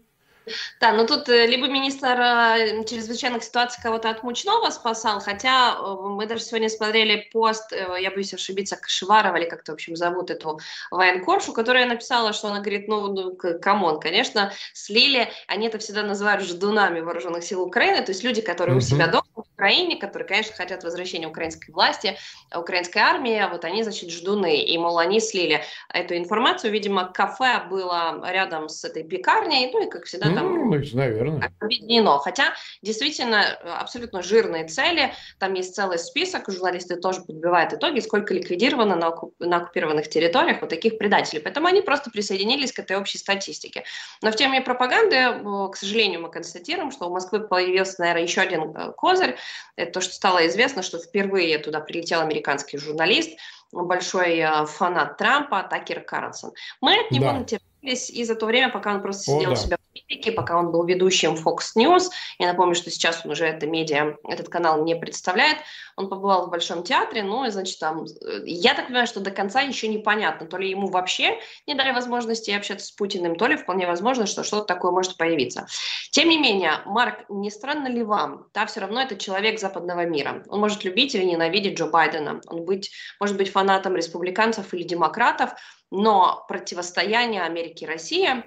Да, 0.79 0.93
но 0.93 1.07
тут 1.07 1.27
э, 1.27 1.47
либо 1.47 1.67
министр 1.67 2.19
э, 2.19 2.85
чрезвычайных 2.85 3.43
ситуаций 3.43 3.81
кого-то 3.81 4.11
от 4.11 4.21
Мучного 4.21 4.69
спасал, 4.69 5.19
хотя 5.19 5.75
э, 5.75 5.95
мы 6.01 6.27
даже 6.27 6.43
сегодня 6.43 6.69
смотрели 6.69 7.27
пост, 7.33 7.71
я 7.71 8.11
боюсь 8.11 8.31
ошибиться, 8.31 8.75
Кашеварова, 8.75 9.37
или 9.37 9.49
как-то, 9.49 9.71
в 9.71 9.75
общем, 9.75 9.95
зовут 9.95 10.29
эту 10.29 10.59
военкоршу, 10.91 11.51
которая 11.51 11.87
написала, 11.87 12.31
что 12.31 12.49
она 12.49 12.59
говорит, 12.59 12.87
ну, 12.87 13.07
ну 13.07 13.35
come 13.59 13.82
on, 13.82 13.99
конечно, 13.99 14.53
слили, 14.73 15.29
они 15.47 15.65
это 15.65 15.79
всегда 15.79 16.03
называют 16.03 16.43
ждунами 16.43 16.99
вооруженных 16.99 17.43
сил 17.43 17.63
Украины, 17.63 18.05
то 18.05 18.11
есть 18.11 18.23
люди, 18.23 18.41
которые 18.41 18.75
mm-hmm. 18.75 18.77
у 18.77 18.81
себя 18.81 19.07
дома 19.07 19.45
Украине, 19.55 19.95
которые, 19.95 20.27
конечно, 20.27 20.53
хотят 20.53 20.83
возвращения 20.83 21.27
украинской 21.27 21.71
власти, 21.71 22.17
украинской 22.53 22.99
армии, 22.99 23.37
а 23.37 23.47
вот 23.47 23.63
они, 23.63 23.83
значит, 23.83 24.11
ждуны, 24.11 24.61
и, 24.61 24.77
мол, 24.77 24.97
они 24.97 25.21
слили 25.21 25.63
эту 25.93 26.17
информацию, 26.17 26.71
видимо, 26.71 27.05
кафе 27.05 27.63
было 27.69 28.21
рядом 28.29 28.67
с 28.67 28.83
этой 28.83 29.03
пекарней, 29.03 29.71
ну, 29.71 29.87
и, 29.87 29.89
как 29.89 30.05
всегда, 30.05 30.25
там 30.25 30.55
ну, 30.55 30.75
наверное. 30.93 31.53
объединено. 31.59 32.19
Хотя 32.19 32.53
действительно 32.81 33.43
абсолютно 33.79 34.21
жирные 34.21 34.67
цели, 34.67 35.13
там 35.39 35.53
есть 35.53 35.73
целый 35.73 35.99
список, 35.99 36.51
журналисты 36.51 36.97
тоже 36.97 37.21
подбивают 37.21 37.71
итоги, 37.71 38.01
сколько 38.01 38.33
ликвидировано 38.33 38.97
на, 38.97 39.07
оккуп, 39.07 39.33
на 39.39 39.57
оккупированных 39.57 40.09
территориях 40.09 40.59
вот 40.59 40.69
таких 40.69 40.97
предателей. 40.97 41.41
Поэтому 41.41 41.67
они 41.67 41.81
просто 41.81 42.11
присоединились 42.11 42.73
к 42.73 42.79
этой 42.79 42.97
общей 42.97 43.17
статистике. 43.17 43.85
Но 44.21 44.31
в 44.31 44.35
теме 44.35 44.59
пропаганды, 44.59 45.15
э, 45.15 45.69
к 45.71 45.77
сожалению, 45.77 46.21
мы 46.21 46.29
констатируем, 46.29 46.91
что 46.91 47.07
у 47.07 47.13
Москвы 47.13 47.39
появился, 47.39 48.01
наверное, 48.01 48.23
еще 48.23 48.41
один 48.41 48.75
э, 48.75 48.91
козырь. 48.91 49.37
Это 49.75 49.93
то, 49.93 50.01
что 50.01 50.13
стало 50.13 50.47
известно, 50.47 50.83
что 50.83 50.99
впервые 50.99 51.57
туда 51.59 51.79
прилетел 51.79 52.21
американский 52.21 52.77
журналист, 52.77 53.37
большой 53.71 54.43
фанат 54.67 55.17
Трампа, 55.17 55.63
Такер 55.63 56.01
Карлсон. 56.01 56.53
Мы 56.81 56.99
от 56.99 57.11
него 57.11 57.31
да 57.49 57.57
и 57.91 58.23
за 58.23 58.35
то 58.35 58.45
время, 58.45 58.69
пока 58.69 58.93
он 58.93 59.01
просто 59.01 59.23
сидел 59.23 59.51
О, 59.51 59.53
да. 59.53 59.53
у 59.53 59.55
себя 59.55 59.77
в 59.77 59.97
Америке, 60.09 60.31
пока 60.31 60.57
он 60.57 60.71
был 60.71 60.85
ведущим 60.85 61.33
Fox 61.33 61.75
News, 61.77 62.09
я 62.39 62.47
напомню, 62.47 62.75
что 62.75 62.89
сейчас 62.89 63.21
он 63.25 63.31
уже 63.31 63.45
это 63.45 63.67
медиа, 63.67 64.17
этот 64.27 64.49
канал 64.49 64.83
не 64.83 64.95
представляет, 64.95 65.57
он 65.95 66.09
побывал 66.09 66.47
в 66.47 66.49
Большом 66.49 66.83
театре, 66.83 67.23
ну, 67.23 67.45
и, 67.45 67.49
значит, 67.51 67.79
там, 67.79 68.05
я 68.45 68.73
так 68.73 68.87
понимаю, 68.87 69.07
что 69.07 69.19
до 69.19 69.31
конца 69.31 69.61
еще 69.61 69.87
непонятно, 69.87 70.45
то 70.45 70.57
ли 70.57 70.69
ему 70.69 70.87
вообще 70.87 71.39
не 71.67 71.75
дали 71.75 71.91
возможности 71.91 72.51
общаться 72.51 72.87
с 72.87 72.91
Путиным, 72.91 73.35
то 73.35 73.47
ли 73.47 73.55
вполне 73.55 73.87
возможно, 73.87 74.25
что 74.25 74.43
что-то 74.43 74.65
такое 74.65 74.91
может 74.91 75.17
появиться. 75.17 75.67
Тем 76.11 76.29
не 76.29 76.37
менее, 76.37 76.81
Марк, 76.85 77.25
не 77.29 77.49
странно 77.49 77.87
ли 77.87 78.03
вам, 78.03 78.47
да, 78.53 78.65
все 78.65 78.81
равно 78.81 79.01
это 79.01 79.15
человек 79.15 79.59
западного 79.59 80.05
мира, 80.05 80.43
он 80.49 80.59
может 80.59 80.83
любить 80.83 81.15
или 81.15 81.23
ненавидеть 81.23 81.77
Джо 81.77 81.87
Байдена, 81.87 82.41
он 82.47 82.65
быть, 82.65 82.91
может 83.19 83.37
быть 83.37 83.51
фанатом 83.51 83.95
республиканцев 83.95 84.73
или 84.73 84.83
демократов, 84.83 85.53
но 85.91 86.45
противостояние 86.47 87.43
Америки 87.43 87.83
и 87.83 87.87
России 87.87 88.43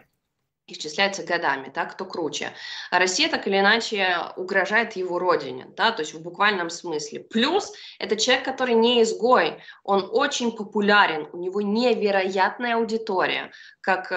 исчисляется 0.68 1.24
годами, 1.24 1.72
да, 1.74 1.86
кто 1.86 2.04
круче. 2.04 2.52
А 2.90 2.98
Россия 2.98 3.28
так 3.28 3.46
или 3.46 3.58
иначе 3.58 4.16
угрожает 4.36 4.96
его 4.96 5.18
родине, 5.18 5.66
да, 5.76 5.90
то 5.90 6.02
есть 6.02 6.14
в 6.14 6.22
буквальном 6.22 6.70
смысле. 6.70 7.20
Плюс 7.20 7.72
это 7.98 8.16
человек, 8.16 8.44
который 8.44 8.74
не 8.74 9.02
изгой, 9.02 9.62
он 9.82 10.08
очень 10.12 10.52
популярен, 10.52 11.28
у 11.32 11.38
него 11.38 11.62
невероятная 11.62 12.76
аудитория, 12.76 13.50
как 13.80 14.12
э, 14.12 14.16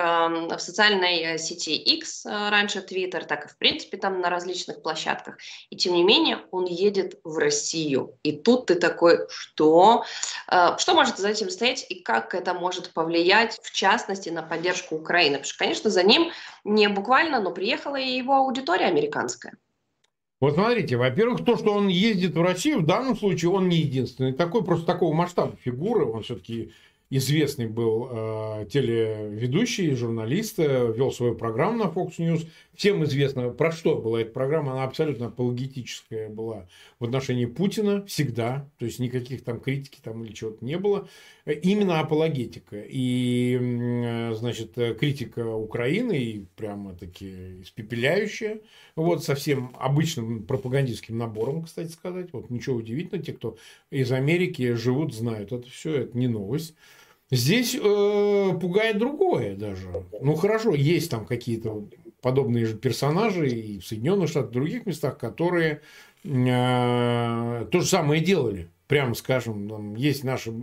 в 0.58 0.60
социальной 0.60 1.22
э, 1.22 1.38
сети 1.38 1.76
X, 1.76 2.26
э, 2.26 2.50
раньше 2.50 2.80
Twitter, 2.80 3.24
так 3.26 3.46
и 3.46 3.48
в 3.48 3.58
принципе 3.58 3.98
там 3.98 4.20
на 4.20 4.30
различных 4.30 4.82
площадках. 4.82 5.38
И 5.70 5.78
тем 5.78 5.94
не 5.94 6.04
менее 6.04 6.40
он 6.52 6.66
едет 6.66 7.20
в 7.24 7.38
Россию. 7.38 8.18
И 8.24 8.34
тут 8.34 8.66
ты 8.66 8.76
такой, 8.76 9.20
что? 9.30 10.04
Э, 10.52 10.76
что 10.78 10.94
может 10.94 11.18
за 11.18 11.30
этим 11.30 11.50
стоять 11.50 11.86
и 11.88 12.02
как 12.02 12.36
это 12.36 12.54
может 12.54 12.92
повлиять, 12.92 13.60
в 13.64 13.72
частности, 13.72 14.28
на 14.28 14.44
поддержку 14.44 14.96
Украины? 14.96 15.38
Потому 15.38 15.50
что, 15.50 15.58
конечно, 15.60 15.90
за 15.90 16.04
ним 16.04 16.32
не 16.64 16.90
буквально, 16.90 17.40
но 17.40 17.52
приехала 17.52 17.96
и 17.96 18.18
его 18.18 18.36
аудитория 18.36 18.86
американская. 18.86 19.54
Вот 20.40 20.56
смотрите, 20.56 20.98
во-первых, 20.98 21.46
то, 21.46 21.56
что 21.56 21.72
он 21.72 21.88
ездит 21.88 22.36
в 22.36 22.42
Россию, 22.42 22.80
в 22.80 22.86
данном 22.86 23.16
случае 23.16 23.52
он 23.52 23.70
не 23.70 23.78
единственный. 23.78 24.34
Такой, 24.34 24.64
просто 24.64 24.88
такого 24.88 25.14
масштаба 25.14 25.56
фигуры, 25.64 26.06
он 26.06 26.24
все-таки 26.24 26.74
известный 27.12 27.68
был 27.68 28.08
э, 28.10 28.66
телеведущий, 28.72 29.94
журналист, 29.94 30.60
э, 30.60 30.94
вел 30.96 31.12
свою 31.12 31.36
программу 31.36 31.84
на 31.84 31.90
Fox 31.90 32.18
News. 32.18 32.48
Всем 32.74 33.04
известно, 33.04 33.50
про 33.50 33.72
что 33.74 33.98
была 33.98 34.22
эта 34.22 34.32
программа. 34.32 34.72
Она 34.72 34.86
абсолютно 34.86 35.28
апологетическая 35.28 36.30
была 36.30 36.68
в 37.00 37.04
отношении 37.04 37.46
Путина 37.46 38.06
всегда. 38.06 38.66
То 38.80 38.86
есть 38.86 39.00
никаких 39.00 39.44
там 39.44 39.60
критики 39.60 40.00
там 40.02 40.24
или 40.24 40.32
чего-то 40.32 40.64
не 40.64 40.78
было. 40.78 41.10
Именно 41.46 42.00
апологетика. 42.00 42.82
И, 42.82 43.60
э, 43.62 44.34
значит, 44.34 44.76
критика 44.98 45.46
Украины, 45.54 46.18
и 46.18 46.46
прямо-таки 46.56 47.62
испепеляющая. 47.62 48.62
Вот 48.96 49.22
совсем 49.22 49.76
обычным 49.78 50.44
пропагандистским 50.44 51.18
набором, 51.18 51.64
кстати 51.64 51.90
сказать. 51.90 52.30
Вот 52.32 52.50
ничего 52.50 52.78
удивительного. 52.78 53.26
Те, 53.26 53.34
кто 53.34 53.58
из 53.90 54.14
Америки 54.14 54.76
живут, 54.76 55.14
знают 55.14 55.52
это 55.52 55.70
все. 55.70 55.94
Это 56.04 56.18
не 56.18 56.30
новость. 56.30 56.74
Здесь 57.32 57.76
э, 57.76 58.58
пугает 58.60 58.98
другое 58.98 59.56
даже. 59.56 59.88
Ну 60.20 60.36
хорошо, 60.36 60.76
есть 60.76 61.10
там 61.10 61.26
какие-то 61.26 61.88
подобные 62.22 62.66
же 62.66 62.78
персонажи 62.78 63.50
и 63.50 63.80
в 63.80 63.88
Соединенных 63.88 64.30
Штатах, 64.30 64.50
в 64.50 64.54
других 64.54 64.86
местах, 64.86 65.18
которые 65.18 65.82
э, 66.26 67.66
то 67.72 67.80
же 67.80 67.86
самое 67.86 68.22
делали. 68.22 68.70
Прямо 68.88 69.16
скажем, 69.16 69.70
там 69.70 69.96
есть 69.96 70.26
наши 70.26 70.54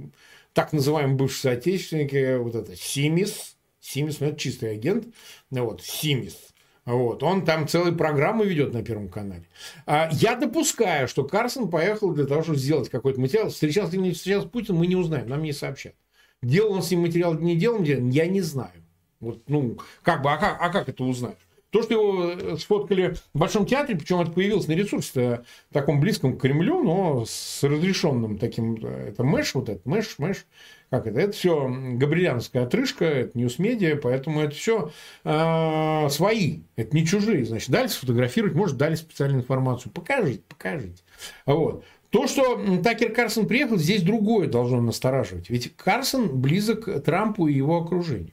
так 0.53 0.73
называемые 0.73 1.17
бывшие 1.17 1.55
соотечественники, 1.55 2.37
вот 2.37 2.55
это 2.55 2.77
Симис, 2.77 3.57
Симис, 3.81 4.21
ну 4.21 4.27
это 4.27 4.39
чистый 4.39 4.73
агент, 4.73 5.07
ну 5.51 5.65
вот, 5.65 5.83
Симис, 5.83 6.37
вот. 6.85 7.23
Он 7.23 7.45
там 7.45 7.69
целые 7.69 7.95
программы 7.95 8.47
ведет 8.47 8.73
на 8.73 8.83
Первом 8.83 9.09
канале. 9.09 9.45
А, 9.87 10.09
я 10.13 10.37
допускаю, 10.37 11.07
что 11.07 11.25
Карсон 11.25 11.71
поехал 11.71 12.13
для 12.13 12.27
того, 12.27 12.43
чтобы 12.43 12.59
сделать 12.59 12.89
какой-то 12.89 13.21
материал. 13.21 13.51
Встречался 13.51 13.97
или 13.97 14.03
не 14.03 14.13
встречался 14.13 14.49
Путиным, 14.49 14.79
мы 14.79 14.87
не 14.87 14.97
узнаем, 14.97 15.29
нам 15.29 15.43
не 15.43 15.53
сообщат. 15.53 15.95
Делал 16.43 16.73
он 16.73 16.83
с 16.83 16.91
ним 16.91 17.01
материал, 17.01 17.35
не 17.35 17.57
делал, 17.57 17.83
я 17.83 18.27
не 18.27 18.41
знаю. 18.41 18.73
Вот, 19.21 19.43
ну, 19.49 19.79
как 20.03 20.23
бы, 20.23 20.31
а 20.31 20.37
как, 20.37 20.59
а 20.61 20.69
как 20.71 20.89
это 20.89 21.03
узнать? 21.03 21.39
То, 21.71 21.83
что 21.83 21.93
его 21.93 22.31
э, 22.31 22.57
сфоткали 22.57 23.15
в 23.35 23.39
Большом 23.39 23.67
театре, 23.67 23.99
причем 23.99 24.21
это 24.21 24.31
появилось 24.31 24.69
на 24.69 24.73
ресурсе 24.73 25.45
таком 25.71 26.01
близком 26.01 26.39
к 26.39 26.41
Кремлю, 26.41 26.83
но 26.83 27.27
с 27.27 27.63
разрешенным 27.63 28.39
таким, 28.39 28.77
э, 28.83 29.09
это 29.11 29.23
Mash, 29.23 29.55
вот 29.55 29.69
это 29.69 29.87
Mash, 29.87 30.15
Mash, 30.17 30.47
как 30.89 31.07
это, 31.07 31.21
это 31.21 31.33
все 31.33 31.69
габрилянская 31.69 32.63
отрыжка, 32.63 33.05
это 33.05 33.37
News 33.37 33.61
Media, 33.61 33.97
поэтому 33.97 34.41
это 34.41 34.55
все 34.55 34.93
э, 35.25 36.09
свои, 36.09 36.61
это 36.77 36.97
не 36.97 37.05
чужие, 37.05 37.45
значит, 37.45 37.69
дали 37.69 37.89
сфотографировать, 37.89 38.55
может, 38.55 38.79
дали 38.79 38.95
специальную 38.95 39.43
информацию, 39.43 39.93
покажите, 39.93 40.43
покажите. 40.49 41.03
Вот. 41.45 41.85
То, 42.11 42.27
что 42.27 42.79
Такер 42.83 43.13
Карсон 43.13 43.47
приехал, 43.47 43.77
здесь 43.77 44.03
другое 44.03 44.49
должно 44.49 44.81
настораживать. 44.81 45.51
Ведь 45.51 45.75
Карсон 45.77 46.41
близок 46.41 46.85
к 46.85 47.01
Трампу 47.01 47.49
и 47.49 47.55
его 47.55 47.77
окружению. 47.77 48.33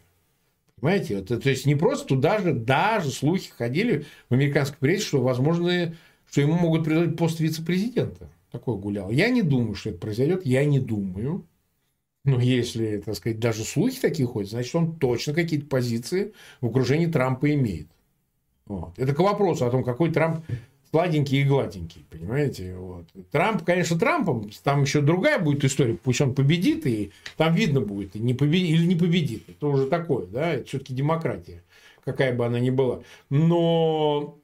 Понимаете? 0.79 1.15
Это, 1.15 1.39
то 1.39 1.49
есть 1.49 1.65
не 1.65 1.75
просто 1.75 2.07
туда 2.07 2.39
же, 2.39 2.53
даже 2.53 3.09
слухи 3.09 3.49
ходили 3.49 4.05
в 4.29 4.33
американской 4.33 4.77
прессе, 4.79 5.05
что 5.05 5.21
возможно, 5.21 5.93
что 6.29 6.41
ему 6.41 6.53
могут 6.53 6.85
предложить 6.85 7.17
пост 7.17 7.39
вице-президента. 7.39 8.29
Такое 8.51 8.75
гулял. 8.75 9.11
Я 9.11 9.29
не 9.29 9.41
думаю, 9.41 9.75
что 9.75 9.89
это 9.89 9.99
произойдет. 9.99 10.45
Я 10.45 10.63
не 10.63 10.79
думаю. 10.79 11.45
Но 12.23 12.39
если, 12.39 13.01
так 13.05 13.15
сказать, 13.15 13.39
даже 13.39 13.63
слухи 13.63 13.99
такие 13.99 14.27
ходят, 14.27 14.49
значит, 14.49 14.73
он 14.73 14.95
точно 14.95 15.33
какие-то 15.33 15.67
позиции 15.67 16.33
в 16.61 16.67
окружении 16.67 17.07
Трампа 17.07 17.53
имеет. 17.53 17.87
Вот. 18.65 18.97
Это 18.97 19.13
к 19.13 19.19
вопросу 19.19 19.65
о 19.65 19.69
том, 19.69 19.83
какой 19.83 20.11
Трамп 20.11 20.43
сладенький 20.95 21.41
и 21.41 21.43
гладенький, 21.43 22.05
понимаете? 22.09 22.73
Вот. 22.77 23.07
Трамп, 23.29 23.65
конечно, 23.65 23.99
Трампом, 23.99 24.49
там 24.63 24.83
еще 24.83 25.01
другая 25.01 25.39
будет 25.39 25.65
история, 25.65 25.97
пусть 26.01 26.21
он 26.21 26.33
победит, 26.33 26.87
и 26.87 27.11
там 27.35 27.53
видно 27.53 27.81
будет, 27.81 28.15
и 28.15 28.19
не 28.19 28.33
победит, 28.33 28.79
или 28.79 28.85
не 28.85 28.95
победит. 28.95 29.43
Это 29.49 29.67
уже 29.67 29.87
такое, 29.87 30.25
да, 30.27 30.53
это 30.53 30.65
все-таки 30.69 30.93
демократия, 30.93 31.63
какая 32.05 32.33
бы 32.33 32.45
она 32.45 32.61
ни 32.61 32.69
была. 32.69 33.01
Но 33.29 34.39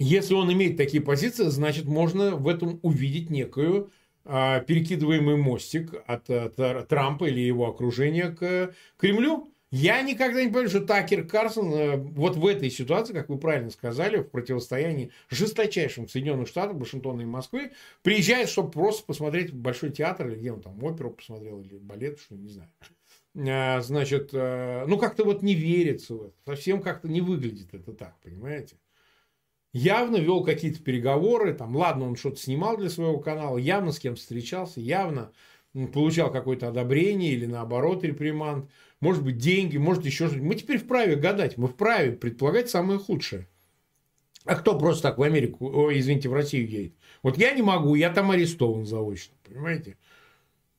если 0.00 0.34
он 0.34 0.52
имеет 0.52 0.76
такие 0.76 1.00
позиции, 1.00 1.44
значит, 1.44 1.84
можно 1.84 2.34
в 2.34 2.48
этом 2.48 2.80
увидеть 2.82 3.30
некую 3.30 3.92
а, 4.24 4.58
перекидываемый 4.58 5.36
мостик 5.36 5.94
от, 6.08 6.28
от 6.30 6.88
Трампа 6.88 7.26
или 7.26 7.38
его 7.38 7.68
окружения 7.68 8.30
к 8.30 8.74
Кремлю. 8.96 9.52
Я 9.70 10.00
никогда 10.00 10.42
не 10.42 10.50
понял, 10.50 10.70
что 10.70 10.80
Такер 10.80 11.26
Карсон 11.26 11.72
э, 11.74 11.96
вот 11.98 12.36
в 12.36 12.46
этой 12.46 12.70
ситуации, 12.70 13.12
как 13.12 13.28
вы 13.28 13.38
правильно 13.38 13.70
сказали, 13.70 14.18
в 14.18 14.30
противостоянии 14.30 15.10
жесточайшим 15.28 16.08
Соединенных 16.08 16.48
Штатов, 16.48 16.78
Вашингтона 16.78 17.20
и 17.20 17.26
Москвы, 17.26 17.72
приезжает, 18.02 18.48
чтобы 18.48 18.70
просто 18.70 19.04
посмотреть 19.04 19.52
большой 19.52 19.90
театр, 19.90 20.28
или 20.28 20.36
где 20.36 20.52
он 20.52 20.62
там, 20.62 20.82
оперу 20.82 21.10
посмотрел, 21.10 21.60
или 21.60 21.76
балет, 21.76 22.18
что 22.18 22.34
не 22.34 22.48
знаю. 22.48 22.70
А, 23.46 23.82
значит, 23.82 24.30
э, 24.32 24.84
ну 24.86 24.96
как-то 24.96 25.24
вот 25.24 25.42
не 25.42 25.54
верится 25.54 26.14
в. 26.14 26.32
Совсем 26.46 26.80
как-то 26.80 27.08
не 27.08 27.20
выглядит 27.20 27.74
это 27.74 27.92
так, 27.92 28.18
понимаете? 28.22 28.76
Явно 29.74 30.16
вел 30.16 30.44
какие-то 30.44 30.82
переговоры, 30.82 31.52
там, 31.52 31.76
ладно, 31.76 32.06
он 32.06 32.16
что-то 32.16 32.38
снимал 32.38 32.78
для 32.78 32.88
своего 32.88 33.18
канала, 33.18 33.58
явно 33.58 33.92
с 33.92 33.98
кем 33.98 34.16
встречался, 34.16 34.80
явно 34.80 35.30
получал 35.92 36.32
какое-то 36.32 36.68
одобрение 36.68 37.32
или 37.32 37.46
наоборот 37.46 38.04
реприманд 38.04 38.68
может 39.00 39.22
быть, 39.22 39.38
деньги, 39.38 39.76
может 39.76 40.04
еще 40.04 40.26
что-то. 40.26 40.42
Мы 40.42 40.54
теперь 40.56 40.78
вправе 40.78 41.16
гадать, 41.16 41.56
мы 41.56 41.68
вправе 41.68 42.12
предполагать 42.12 42.68
самое 42.68 42.98
худшее. 42.98 43.48
А 44.44 44.56
кто 44.56 44.78
просто 44.78 45.02
так 45.02 45.18
в 45.18 45.22
Америку, 45.22 45.70
о, 45.70 45.92
извините, 45.92 46.28
в 46.28 46.32
Россию 46.32 46.68
едет? 46.68 46.94
Вот 47.22 47.36
я 47.38 47.52
не 47.52 47.62
могу, 47.62 47.94
я 47.94 48.10
там 48.10 48.30
арестован 48.30 48.86
заочно, 48.86 49.34
понимаете? 49.44 49.96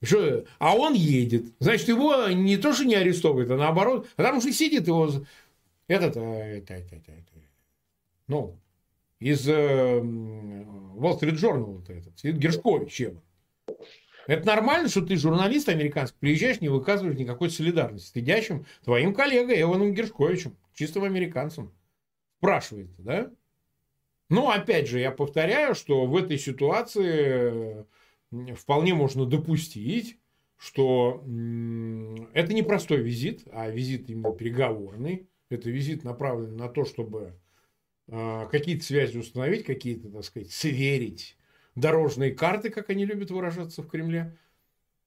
Что? 0.02 0.45
А 0.60 0.75
он 0.75 0.93
едет. 0.93 1.45
Значит, 1.60 1.88
его 1.88 2.28
не 2.30 2.58
то, 2.58 2.73
что 2.73 2.86
не 2.86 2.95
арестовывают, 2.95 3.52
а 3.52 3.58
наоборот. 3.58 4.08
А 4.15 4.23
там 4.23 4.38
уже 4.38 4.52
сидит 4.54 4.88
его 4.88 5.10
этот, 5.88 6.17
а, 6.17 6.21
это, 6.21 6.73
это, 6.73 6.95
это, 6.95 7.12
это, 7.12 7.32
ну, 8.28 8.58
из 9.19 9.47
э, 9.47 9.99
Wall 9.99 11.19
Street 11.19 11.36
Journal, 11.36 11.84
этот, 11.89 12.17
сидит 12.17 12.38
Гершкович, 12.38 12.99
Ева. 13.02 13.21
Это 14.27 14.45
нормально, 14.45 14.89
что 14.89 15.01
ты 15.01 15.15
журналист 15.15 15.69
американский, 15.69 16.17
приезжаешь, 16.19 16.62
не 16.62 16.69
выказываешь 16.69 17.17
никакой 17.17 17.49
солидарности 17.49 18.19
сидящим 18.19 18.65
твоим 18.84 19.13
коллегой 19.13 19.62
Эваном 19.62 19.93
Гершковичем, 19.93 20.55
чистым 20.73 21.03
американцем. 21.03 21.73
Спрашивает, 22.38 22.89
да? 22.97 23.32
Ну, 24.29 24.49
опять 24.49 24.88
же, 24.88 24.99
я 24.99 25.12
повторяю, 25.12 25.73
что 25.73 26.05
в 26.05 26.15
этой 26.15 26.38
ситуации 26.38 27.86
вполне 28.55 28.93
можно 28.93 29.25
допустить, 29.25 30.19
что 30.55 31.23
это 32.34 32.53
не 32.53 32.62
простой 32.62 33.01
визит, 33.01 33.43
а 33.51 33.69
визит 33.69 34.10
именно 34.10 34.32
переговорный. 34.32 35.27
Это 35.49 35.69
визит 35.71 36.03
направлен 36.03 36.55
на 36.55 36.69
то, 36.69 36.86
чтобы 36.86 37.34
а, 38.08 38.45
какие-то 38.47 38.84
связи 38.84 39.17
установить, 39.17 39.65
какие-то, 39.65 40.10
так 40.10 40.23
сказать, 40.23 40.51
сверить 40.51 41.38
дорожные 41.79 42.31
карты, 42.31 42.69
как 42.69 42.89
они 42.89 43.05
любят 43.05 43.31
выражаться 43.31 43.81
в 43.81 43.87
Кремле. 43.87 44.37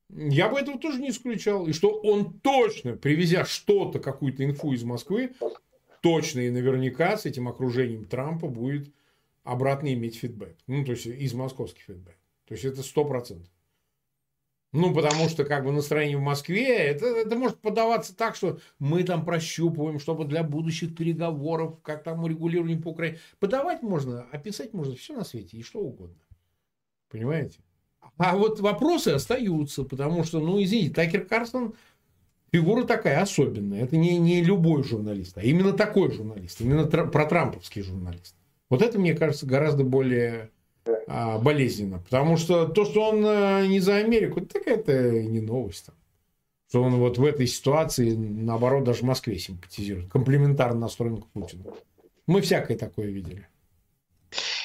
Я 0.08 0.48
бы 0.48 0.58
этого 0.58 0.78
тоже 0.78 1.00
не 1.00 1.10
исключал. 1.10 1.66
И 1.66 1.72
что 1.72 1.90
он 1.90 2.38
точно, 2.40 2.96
привезя 2.96 3.44
что-то, 3.44 3.98
какую-то 3.98 4.44
инфу 4.44 4.72
из 4.72 4.84
Москвы, 4.84 5.32
точно 6.02 6.40
и 6.40 6.50
наверняка 6.50 7.16
с 7.16 7.24
этим 7.24 7.48
окружением 7.48 8.04
Трампа 8.04 8.48
будет 8.48 8.92
обратно 9.44 9.92
иметь 9.94 10.16
фидбэк. 10.16 10.56
Ну, 10.66 10.84
то 10.84 10.92
есть, 10.92 11.06
из 11.06 11.32
московских 11.32 11.82
фидбэк. 11.82 12.16
То 12.46 12.54
есть, 12.54 12.64
это 12.64 12.82
сто 12.82 13.04
процентов. 13.04 13.50
Ну, 14.72 14.94
потому 14.94 15.28
что, 15.28 15.44
как 15.44 15.64
бы, 15.64 15.72
настроение 15.72 16.16
в 16.16 16.22
Москве, 16.22 16.76
это, 16.76 17.06
это 17.06 17.36
может 17.36 17.58
подаваться 17.58 18.16
так, 18.16 18.36
что 18.36 18.58
мы 18.78 19.04
там 19.04 19.24
прощупываем, 19.24 19.98
чтобы 19.98 20.24
для 20.24 20.42
будущих 20.42 20.96
переговоров, 20.96 21.80
как 21.82 22.02
там 22.02 22.24
урегулирование 22.24 22.78
по 22.78 22.88
Украине. 22.88 23.18
Подавать 23.38 23.82
можно, 23.82 24.22
описать 24.32 24.72
можно 24.72 24.94
все 24.94 25.14
на 25.14 25.24
свете 25.24 25.58
и 25.58 25.62
что 25.62 25.80
угодно. 25.80 26.16
Понимаете? 27.12 27.60
А 28.16 28.36
вот 28.36 28.60
вопросы 28.60 29.08
остаются, 29.08 29.84
потому 29.84 30.24
что, 30.24 30.40
ну, 30.40 30.62
извините, 30.62 30.94
Такер 30.94 31.26
Карсон 31.26 31.74
фигура 32.50 32.84
такая 32.84 33.20
особенная. 33.20 33.84
Это 33.84 33.96
не, 33.96 34.18
не 34.18 34.42
любой 34.42 34.82
журналист, 34.82 35.36
а 35.38 35.42
именно 35.42 35.72
такой 35.72 36.10
журналист, 36.10 36.60
именно 36.60 36.82
тр- 36.82 37.10
протрамповский 37.10 37.82
журналист. 37.82 38.34
Вот 38.70 38.80
это, 38.80 38.98
мне 38.98 39.14
кажется, 39.14 39.46
гораздо 39.46 39.84
более 39.84 40.50
а, 41.06 41.38
болезненно. 41.38 41.98
Потому 41.98 42.38
что 42.38 42.66
то, 42.66 42.84
что 42.86 43.10
он 43.10 43.22
а, 43.26 43.66
не 43.66 43.80
за 43.80 43.96
Америку, 43.96 44.40
так 44.40 44.66
это 44.66 45.22
не 45.22 45.40
новость. 45.40 45.86
Там. 45.86 45.94
Что 46.68 46.82
он 46.82 46.94
вот 46.96 47.18
в 47.18 47.24
этой 47.24 47.46
ситуации, 47.46 48.14
наоборот, 48.14 48.84
даже 48.84 49.04
Москве 49.04 49.38
симпатизирует. 49.38 50.10
Комплементарно 50.10 50.80
настроен 50.80 51.18
к 51.18 51.26
Путину. 51.28 51.76
Мы 52.26 52.40
всякое 52.40 52.78
такое 52.78 53.08
видели. 53.08 53.46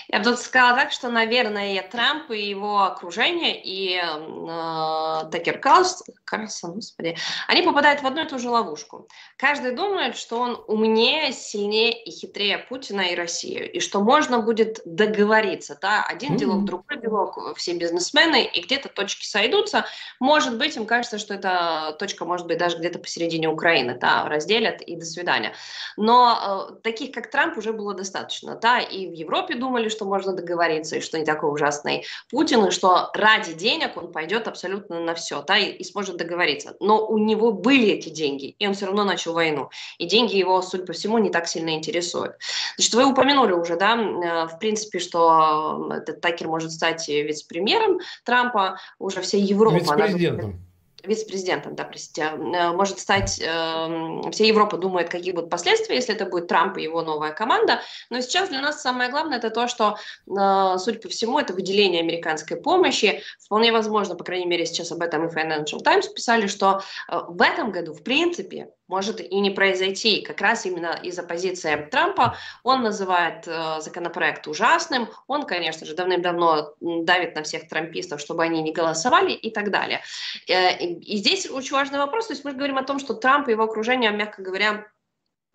Я 0.09 0.19
бы 0.19 0.25
тут 0.25 0.39
сказала 0.39 0.77
так, 0.77 0.91
что, 0.91 1.09
наверное, 1.09 1.81
Трамп 1.81 2.31
и 2.31 2.49
его 2.49 2.83
окружение, 2.83 3.61
и 3.61 3.97
э, 3.97 5.29
Такер 5.31 5.59
Карлс, 5.59 6.03
Карлсон, 6.23 6.75
господи, 6.75 7.17
они 7.47 7.61
попадают 7.61 8.01
в 8.01 8.07
одну 8.07 8.23
и 8.23 8.27
ту 8.27 8.39
же 8.39 8.49
ловушку. 8.49 9.09
Каждый 9.37 9.71
думает, 9.71 10.15
что 10.15 10.39
он 10.39 10.63
умнее, 10.67 11.33
сильнее 11.33 11.91
и 11.91 12.11
хитрее 12.11 12.57
Путина 12.57 13.01
и 13.01 13.15
России, 13.15 13.65
и 13.65 13.81
что 13.81 14.01
можно 14.01 14.39
будет 14.39 14.79
договориться, 14.85 15.77
да, 15.81 16.05
один 16.07 16.33
mm-hmm. 16.33 16.37
делок, 16.37 16.65
другой 16.65 17.01
делок, 17.01 17.57
все 17.57 17.73
бизнесмены, 17.73 18.45
и 18.45 18.61
где-то 18.61 18.87
точки 18.87 19.25
сойдутся. 19.25 19.85
Может 20.21 20.57
быть, 20.57 20.77
им 20.77 20.85
кажется, 20.85 21.17
что 21.17 21.33
эта 21.33 21.95
точка 21.99 22.23
может 22.23 22.47
быть 22.47 22.57
даже 22.57 22.77
где-то 22.77 22.99
посередине 22.99 23.49
Украины, 23.49 23.97
да, 23.99 24.23
разделят 24.29 24.81
и 24.81 24.95
до 24.95 25.05
свидания. 25.05 25.53
Но 25.97 26.69
э, 26.71 26.81
таких, 26.81 27.11
как 27.11 27.29
Трамп, 27.29 27.57
уже 27.57 27.73
было 27.73 27.93
достаточно, 27.93 28.55
да, 28.55 28.79
и 28.79 29.07
в 29.07 29.13
Европе 29.13 29.55
думали, 29.55 29.89
что 29.97 30.05
можно 30.05 30.33
договориться, 30.33 30.97
и 30.97 31.01
что 31.01 31.17
не 31.17 31.25
такой 31.25 31.51
ужасный 31.51 32.05
Путин, 32.29 32.65
и 32.65 32.71
что 32.71 33.09
ради 33.13 33.53
денег 33.53 33.97
он 33.97 34.11
пойдет 34.11 34.47
абсолютно 34.47 34.99
на 34.99 35.15
все, 35.15 35.41
да, 35.41 35.57
и, 35.57 35.71
и 35.71 35.83
сможет 35.83 36.17
договориться. 36.17 36.75
Но 36.79 37.05
у 37.05 37.17
него 37.17 37.51
были 37.51 37.89
эти 37.89 38.09
деньги, 38.09 38.55
и 38.59 38.67
он 38.67 38.75
все 38.75 38.85
равно 38.85 39.03
начал 39.03 39.33
войну. 39.33 39.69
И 39.97 40.05
деньги 40.05 40.35
его, 40.35 40.61
судя 40.61 40.85
по 40.85 40.93
всему, 40.93 41.17
не 41.17 41.29
так 41.29 41.47
сильно 41.47 41.71
интересуют. 41.71 42.33
Значит, 42.75 42.93
вы 42.93 43.05
упомянули 43.05 43.53
уже, 43.53 43.75
да, 43.75 43.95
э, 43.95 44.47
в 44.47 44.59
принципе, 44.59 44.99
что 44.99 45.89
этот 45.91 46.21
Такер 46.21 46.47
может 46.47 46.71
стать 46.71 47.07
вице-премьером 47.07 47.99
Трампа, 48.23 48.79
уже 48.99 49.21
вся 49.21 49.37
Европа... 49.37 49.75
Вице-президентом 49.75 50.66
вице-президентом, 51.07 51.75
да, 51.75 51.83
простите, 51.83 52.23
э, 52.23 52.71
может 52.71 52.99
стать, 52.99 53.39
э, 53.39 54.31
вся 54.31 54.45
Европа 54.45 54.77
думает, 54.77 55.09
какие 55.09 55.31
будут 55.31 55.49
последствия, 55.49 55.95
если 55.95 56.15
это 56.15 56.25
будет 56.25 56.47
Трамп 56.47 56.77
и 56.77 56.83
его 56.83 57.01
новая 57.01 57.31
команда. 57.31 57.81
Но 58.09 58.21
сейчас 58.21 58.49
для 58.49 58.61
нас 58.61 58.81
самое 58.81 59.09
главное 59.09 59.37
это 59.37 59.49
то, 59.49 59.67
что, 59.67 59.97
э, 60.27 60.77
судя 60.77 60.99
по 60.99 61.09
всему, 61.09 61.39
это 61.39 61.53
выделение 61.53 62.01
американской 62.01 62.57
помощи. 62.57 63.21
Вполне 63.39 63.71
возможно, 63.71 64.15
по 64.15 64.23
крайней 64.23 64.47
мере, 64.47 64.65
сейчас 64.65 64.91
об 64.91 65.01
этом 65.01 65.27
и 65.27 65.33
Financial 65.33 65.79
Times 65.79 66.07
писали, 66.07 66.47
что 66.47 66.81
э, 67.09 67.19
в 67.27 67.41
этом 67.41 67.71
году, 67.71 67.93
в 67.93 68.03
принципе, 68.03 68.69
может 68.87 69.19
и 69.19 69.39
не 69.39 69.51
произойти. 69.51 70.21
Как 70.21 70.41
раз 70.41 70.65
именно 70.65 70.99
из-за 71.03 71.23
позиции 71.23 71.87
Трампа 71.91 72.37
он 72.63 72.83
называет 72.83 73.47
э, 73.47 73.81
законопроект 73.81 74.47
ужасным. 74.47 75.09
Он, 75.27 75.43
конечно 75.43 75.85
же, 75.85 75.95
давным-давно 75.95 76.73
давит 76.79 77.35
на 77.35 77.43
всех 77.43 77.67
трампистов, 77.67 78.21
чтобы 78.21 78.43
они 78.43 78.61
не 78.61 78.71
голосовали 78.71 79.31
и 79.33 79.51
так 79.51 79.71
далее. 79.71 80.01
Э, 80.47 80.77
и 80.77 81.17
здесь 81.17 81.49
очень 81.49 81.73
важный 81.73 81.99
вопрос. 81.99 82.27
То 82.27 82.33
есть 82.33 82.45
мы 82.45 82.53
говорим 82.53 82.77
о 82.77 82.83
том, 82.83 82.99
что 82.99 83.13
Трамп 83.13 83.47
и 83.47 83.51
его 83.51 83.63
окружение, 83.63 84.11
мягко 84.11 84.41
говоря, 84.41 84.87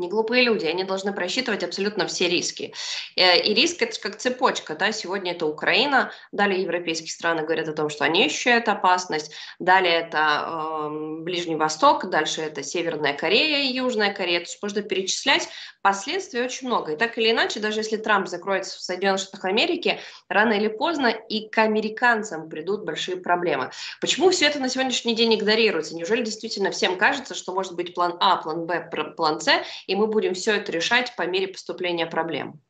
не 0.03 0.09
глупые 0.09 0.43
люди, 0.43 0.67
они 0.67 0.85
должны 0.85 1.13
просчитывать 1.13 1.63
абсолютно 1.63 2.07
все 2.07 2.29
риски. 2.29 2.75
Э, 3.17 3.41
и 3.41 3.55
риск 3.55 3.81
это 3.83 3.99
как 4.01 4.17
цепочка, 4.17 4.75
да, 4.75 4.93
сегодня 4.93 5.33
это 5.33 5.47
Украина, 5.47 6.13
далее 6.33 6.63
европейские 6.63 7.11
страны 7.11 7.43
говорят 7.43 7.69
о 7.69 7.73
том, 7.73 7.89
что 7.89 8.05
они 8.05 8.27
ощущают 8.27 8.69
опасность, 8.69 9.33
далее 9.59 9.95
это 9.95 10.45
э, 10.47 11.19
Ближний 11.23 11.57
Восток, 11.57 12.11
дальше 12.11 12.43
это 12.43 12.63
Северная 12.63 13.15
Корея 13.15 13.63
и 13.65 13.73
Южная 13.73 14.13
Корея, 14.13 14.41
то 14.41 14.47
есть 14.47 14.59
можно 14.61 14.83
перечислять, 14.83 15.49
последствий 15.83 16.41
очень 16.41 16.69
много. 16.69 16.93
И 16.93 16.97
так 16.97 17.19
или 17.19 17.31
иначе, 17.31 17.61
даже 17.61 17.81
если 17.81 17.97
Трамп 17.97 18.29
закроется 18.29 18.79
в 18.79 18.81
Соединенных 18.81 19.21
Штатах 19.21 19.45
Америки, 19.45 20.01
рано 20.29 20.53
или 20.53 20.69
поздно 20.69 21.09
и 21.09 21.49
к 21.49 21.59
американцам 21.59 22.49
придут 22.49 22.85
большие 22.85 23.17
проблемы. 23.17 23.71
Почему 24.01 24.31
все 24.31 24.47
это 24.47 24.59
на 24.61 24.69
сегодняшний 24.69 25.15
день 25.15 25.35
игнорируется? 25.35 25.95
Неужели 25.95 26.23
действительно 26.23 26.71
всем 26.71 26.97
кажется, 26.97 27.35
что 27.35 27.53
может 27.53 27.75
быть 27.75 27.95
план 27.95 28.17
А, 28.21 28.37
план 28.37 28.67
Б, 28.67 28.89
план 29.17 29.41
С, 29.41 29.51
и 29.87 29.92
мы 29.95 30.07
будем 30.07 30.35
все 30.35 30.57
это 30.57 30.73
решать 30.73 31.15
по 31.17 31.27
мере 31.27 31.49
поступления 31.49 32.07
проблем. 32.07 32.61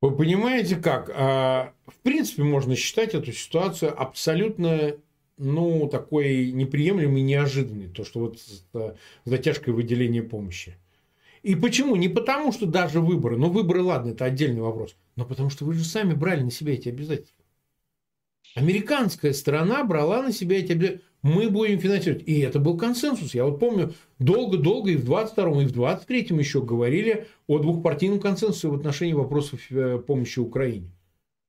Вы 0.00 0.14
понимаете 0.14 0.76
как? 0.76 1.10
А, 1.14 1.72
в 1.86 1.96
принципе, 2.02 2.42
можно 2.42 2.76
считать 2.76 3.14
эту 3.14 3.32
ситуацию 3.32 3.98
абсолютно 4.00 4.96
ну, 5.38 5.88
такой 5.88 6.52
неприемлемой, 6.52 7.22
неожиданной, 7.22 7.88
то, 7.88 8.04
что 8.04 8.20
вот 8.20 8.38
с 8.38 8.64
затяжкой 9.24 9.74
выделения 9.74 10.22
помощи. 10.22 10.76
И 11.42 11.54
почему? 11.54 11.96
Не 11.96 12.08
потому, 12.08 12.52
что 12.52 12.66
даже 12.66 13.00
выборы, 13.00 13.36
ну 13.36 13.50
выборы, 13.50 13.82
ладно, 13.82 14.10
это 14.10 14.24
отдельный 14.24 14.62
вопрос, 14.62 14.96
но 15.14 15.24
потому 15.24 15.50
что 15.50 15.64
вы 15.64 15.74
же 15.74 15.84
сами 15.84 16.14
брали 16.14 16.42
на 16.42 16.50
себя 16.50 16.74
эти 16.74 16.88
обязательства. 16.88 17.44
Американская 18.54 19.32
сторона 19.32 19.84
брала 19.84 20.22
на 20.22 20.32
себя 20.32 20.58
эти 20.58 20.72
обязательства 20.72 21.06
мы 21.26 21.50
будем 21.50 21.78
финансировать. 21.78 22.22
И 22.26 22.40
это 22.40 22.58
был 22.58 22.76
консенсус. 22.76 23.34
Я 23.34 23.44
вот 23.44 23.58
помню, 23.58 23.92
долго-долго 24.18 24.90
и 24.90 24.96
в 24.96 25.10
22-м, 25.10 25.60
и 25.60 25.66
в 25.66 25.72
23-м 25.72 26.38
еще 26.38 26.62
говорили 26.62 27.26
о 27.46 27.58
двухпартийном 27.58 28.20
консенсусе 28.20 28.68
в 28.68 28.74
отношении 28.74 29.12
вопросов 29.12 29.60
э, 29.70 29.98
помощи 29.98 30.38
Украине. 30.38 30.90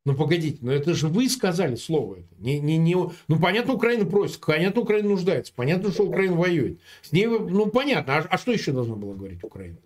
Ну, 0.05 0.15
погодите, 0.15 0.59
но 0.61 0.71
это 0.71 0.93
же 0.93 1.09
вы 1.09 1.29
сказали 1.29 1.75
слово 1.75 2.19
это. 2.19 2.35
Не, 2.39 2.59
не, 2.59 2.77
не... 2.77 2.95
Ну, 2.95 3.39
понятно, 3.41 3.73
Украина 3.73 4.05
просит, 4.05 4.39
понятно, 4.39 4.81
Украина 4.81 5.09
нуждается, 5.09 5.53
понятно, 5.53 5.91
что 5.91 6.03
Украина 6.03 6.35
воюет. 6.35 6.79
С 7.01 7.11
ней, 7.11 7.27
ну, 7.27 7.65
понятно. 7.67 8.17
А, 8.17 8.27
а 8.29 8.37
что 8.37 8.53
еще 8.53 8.71
должна 8.71 8.95
была 8.95 9.15
говорить 9.15 9.43
Украина? 9.43 9.77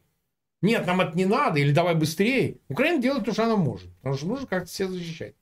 Нет, 0.61 0.85
нам 0.85 1.01
это 1.01 1.17
не 1.17 1.25
надо, 1.25 1.59
или 1.59 1.71
давай 1.73 1.95
быстрее. 1.95 2.57
Украина 2.69 3.01
делает 3.01 3.25
то, 3.25 3.33
что 3.33 3.45
она 3.45 3.55
может, 3.55 3.89
потому 3.95 4.15
что 4.15 4.27
нужно 4.27 4.45
как-то 4.45 4.69
себя 4.69 4.89
защищать. 4.89 5.33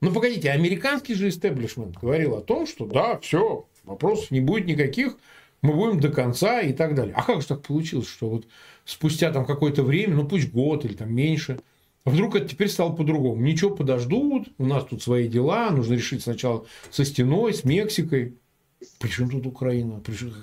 Ну, 0.00 0.12
погодите, 0.12 0.50
американский 0.50 1.14
же 1.14 1.28
истеблишмент 1.28 1.96
говорил 1.96 2.34
о 2.34 2.40
том, 2.40 2.66
что 2.66 2.86
да, 2.86 3.18
все, 3.20 3.66
Вопросов 3.86 4.30
не 4.30 4.40
будет 4.40 4.66
никаких, 4.66 5.16
мы 5.62 5.72
будем 5.72 6.00
до 6.00 6.10
конца 6.10 6.60
и 6.60 6.72
так 6.72 6.94
далее. 6.94 7.14
А 7.16 7.22
как 7.22 7.40
же 7.40 7.46
так 7.46 7.62
получилось, 7.62 8.08
что 8.08 8.28
вот 8.28 8.46
спустя 8.84 9.32
там 9.32 9.46
какое-то 9.46 9.82
время, 9.82 10.16
ну 10.16 10.28
пусть 10.28 10.50
год 10.50 10.84
или 10.84 10.94
там 10.94 11.14
меньше, 11.14 11.60
вдруг 12.04 12.36
это 12.36 12.48
теперь 12.48 12.68
стало 12.68 12.92
по-другому. 12.92 13.40
Ничего, 13.40 13.74
подождут, 13.74 14.48
у 14.58 14.66
нас 14.66 14.84
тут 14.84 15.02
свои 15.02 15.28
дела, 15.28 15.70
нужно 15.70 15.94
решить 15.94 16.22
сначала 16.22 16.66
со 16.90 17.04
стеной, 17.04 17.54
с 17.54 17.64
Мексикой. 17.64 18.34
Причем 18.98 19.30
тут 19.30 19.46
Украина? 19.46 20.00
Причем, 20.04 20.34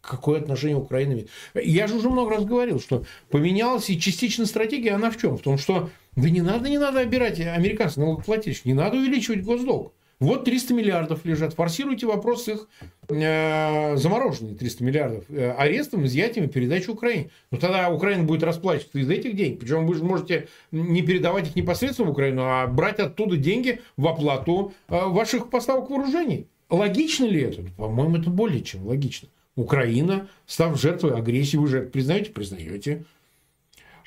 какое 0.00 0.40
отношение 0.40 0.76
Украина 0.76 1.14
имеет? 1.14 1.30
Я 1.54 1.88
же 1.88 1.96
уже 1.96 2.08
много 2.08 2.30
раз 2.30 2.44
говорил, 2.44 2.80
что 2.80 3.04
поменялась 3.30 3.90
и 3.90 3.98
частично 3.98 4.46
стратегия, 4.46 4.92
она 4.92 5.10
в 5.10 5.16
чем? 5.16 5.36
В 5.36 5.42
том, 5.42 5.58
что 5.58 5.90
да 6.16 6.30
не 6.30 6.40
надо, 6.40 6.68
не 6.68 6.78
надо 6.78 7.00
обирать 7.00 7.40
американцев 7.40 7.98
налогоплательщиков, 7.98 8.66
не 8.66 8.74
надо 8.74 8.96
увеличивать 8.96 9.42
госдолг. 9.42 9.92
Вот 10.20 10.44
300 10.44 10.74
миллиардов 10.74 11.24
лежат. 11.24 11.54
Форсируйте 11.54 12.06
вопрос 12.06 12.46
их 12.46 12.68
э, 13.08 13.96
замороженные 13.96 14.54
300 14.54 14.84
миллиардов 14.84 15.24
э, 15.30 15.52
арестом, 15.52 16.04
изъятием 16.04 16.44
и 16.44 16.48
передачей 16.48 16.90
Украине. 16.90 17.30
Но 17.50 17.56
тогда 17.56 17.88
Украина 17.90 18.24
будет 18.24 18.42
расплачиваться 18.42 18.98
из 18.98 19.08
этих 19.08 19.34
денег. 19.34 19.60
Причем 19.60 19.86
вы 19.86 19.94
же 19.94 20.04
можете 20.04 20.48
не 20.72 21.00
передавать 21.00 21.48
их 21.48 21.56
непосредственно 21.56 22.08
в 22.08 22.12
Украину, 22.12 22.42
а 22.44 22.66
брать 22.66 22.98
оттуда 22.98 23.38
деньги 23.38 23.80
в 23.96 24.06
оплату 24.06 24.74
э, 24.88 25.06
ваших 25.06 25.48
поставок 25.48 25.88
вооружений. 25.88 26.46
Логично 26.68 27.24
ли 27.24 27.40
это? 27.40 27.62
По-моему, 27.78 28.18
это 28.18 28.28
более 28.28 28.62
чем 28.62 28.86
логично. 28.86 29.30
Украина, 29.56 30.28
став 30.46 30.78
жертвой 30.78 31.14
агрессии, 31.14 31.56
вы 31.56 31.66
же 31.66 31.80
признаете? 31.80 32.30
Признаете. 32.30 33.04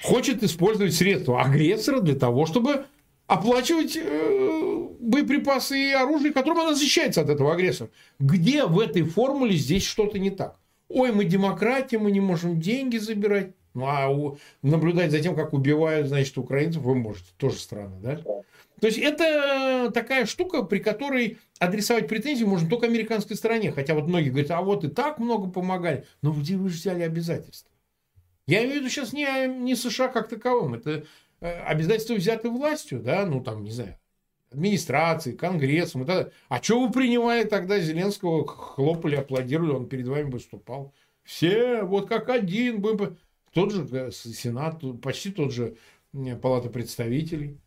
Хочет 0.01 0.43
использовать 0.43 0.93
средства 0.93 1.41
агрессора 1.41 2.01
для 2.01 2.15
того, 2.15 2.45
чтобы 2.45 2.85
оплачивать 3.27 3.97
э, 3.97 4.62
боеприпасы 5.03 5.77
и 5.77 5.91
оружие, 5.91 6.33
которым 6.33 6.61
она 6.61 6.73
защищается 6.73 7.21
от 7.21 7.29
этого 7.29 7.53
агрессора. 7.53 7.89
Где 8.19 8.65
в 8.65 8.79
этой 8.79 9.03
формуле 9.03 9.55
здесь 9.55 9.85
что-то 9.85 10.19
не 10.19 10.29
так? 10.29 10.57
Ой, 10.89 11.11
мы 11.11 11.25
демократия, 11.25 11.97
мы 11.97 12.11
не 12.11 12.19
можем 12.19 12.59
деньги 12.59 12.97
забирать. 12.97 13.51
Ну, 13.73 13.85
а 13.87 14.09
у, 14.09 14.37
наблюдать 14.61 15.11
за 15.11 15.19
тем, 15.19 15.35
как 15.35 15.53
убивают, 15.53 16.07
значит, 16.07 16.37
украинцев, 16.37 16.83
вы 16.83 16.95
можете. 16.95 17.31
Тоже 17.37 17.57
странно, 17.57 17.99
да? 18.01 18.17
То 18.79 18.87
есть, 18.87 18.99
это 18.99 19.89
такая 19.91 20.25
штука, 20.25 20.63
при 20.63 20.79
которой 20.79 21.39
адресовать 21.57 22.07
претензии 22.07 22.43
можно 22.43 22.69
только 22.69 22.85
американской 22.85 23.35
стороне. 23.35 23.71
Хотя 23.71 23.95
вот 23.95 24.07
многие 24.07 24.29
говорят, 24.29 24.51
а 24.51 24.61
вот 24.61 24.83
и 24.83 24.89
так 24.89 25.19
много 25.19 25.49
помогали. 25.49 26.05
Но 26.21 26.31
где 26.33 26.55
вы 26.55 26.69
же 26.69 26.75
взяли 26.75 27.01
обязательства? 27.01 27.71
Я 28.45 28.59
имею 28.59 28.73
в 28.73 28.77
виду 28.81 28.89
сейчас 28.89 29.13
не, 29.13 29.47
не 29.47 29.75
США 29.75 30.09
как 30.09 30.27
таковым. 30.27 30.75
Это 30.75 31.05
Э, 31.43 31.61
обязательства 31.63 32.13
взяты 32.13 32.49
властью, 32.49 33.01
да, 33.01 33.25
ну 33.25 33.43
там, 33.43 33.65
не 33.65 33.71
знаю, 33.71 33.97
администрацией, 34.53 35.35
конгрессом 35.35 36.03
и 36.03 36.05
так 36.05 36.15
далее. 36.15 36.31
А 36.49 36.61
что 36.61 36.81
вы 36.81 36.91
принимали 36.91 37.43
тогда 37.43 37.79
Зеленского, 37.79 38.47
хлопали, 38.47 39.15
аплодировали, 39.15 39.71
он 39.71 39.87
перед 39.87 40.07
вами 40.07 40.29
выступал. 40.29 40.93
Все 41.23 41.83
вот 41.83 42.07
как 42.07 42.29
один, 42.29 42.81
будем... 42.81 43.17
тот 43.53 43.71
же 43.71 43.87
э, 43.91 44.11
Сенат, 44.11 44.81
почти 45.01 45.31
тот 45.31 45.53
же 45.53 45.75
Палата 46.41 46.69
представителей. 46.69 47.57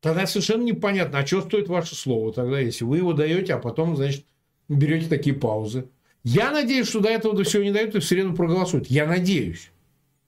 Тогда 0.00 0.26
совершенно 0.26 0.62
непонятно, 0.62 1.20
а 1.20 1.26
что 1.26 1.40
стоит 1.40 1.68
ваше 1.68 1.94
слово 1.94 2.32
тогда, 2.32 2.60
если 2.60 2.84
вы 2.84 2.98
его 2.98 3.14
даете, 3.14 3.54
а 3.54 3.58
потом, 3.58 3.96
значит, 3.96 4.26
берете 4.68 5.08
такие 5.08 5.34
паузы. 5.34 5.88
Я 6.24 6.50
надеюсь, 6.50 6.88
что 6.88 7.00
до 7.00 7.08
этого 7.08 7.34
до 7.34 7.44
всего 7.44 7.62
не 7.62 7.72
дают 7.72 7.94
и 7.94 8.00
в 8.00 8.04
среду 8.04 8.34
проголосуют. 8.34 8.88
Я 8.88 9.06
надеюсь. 9.06 9.70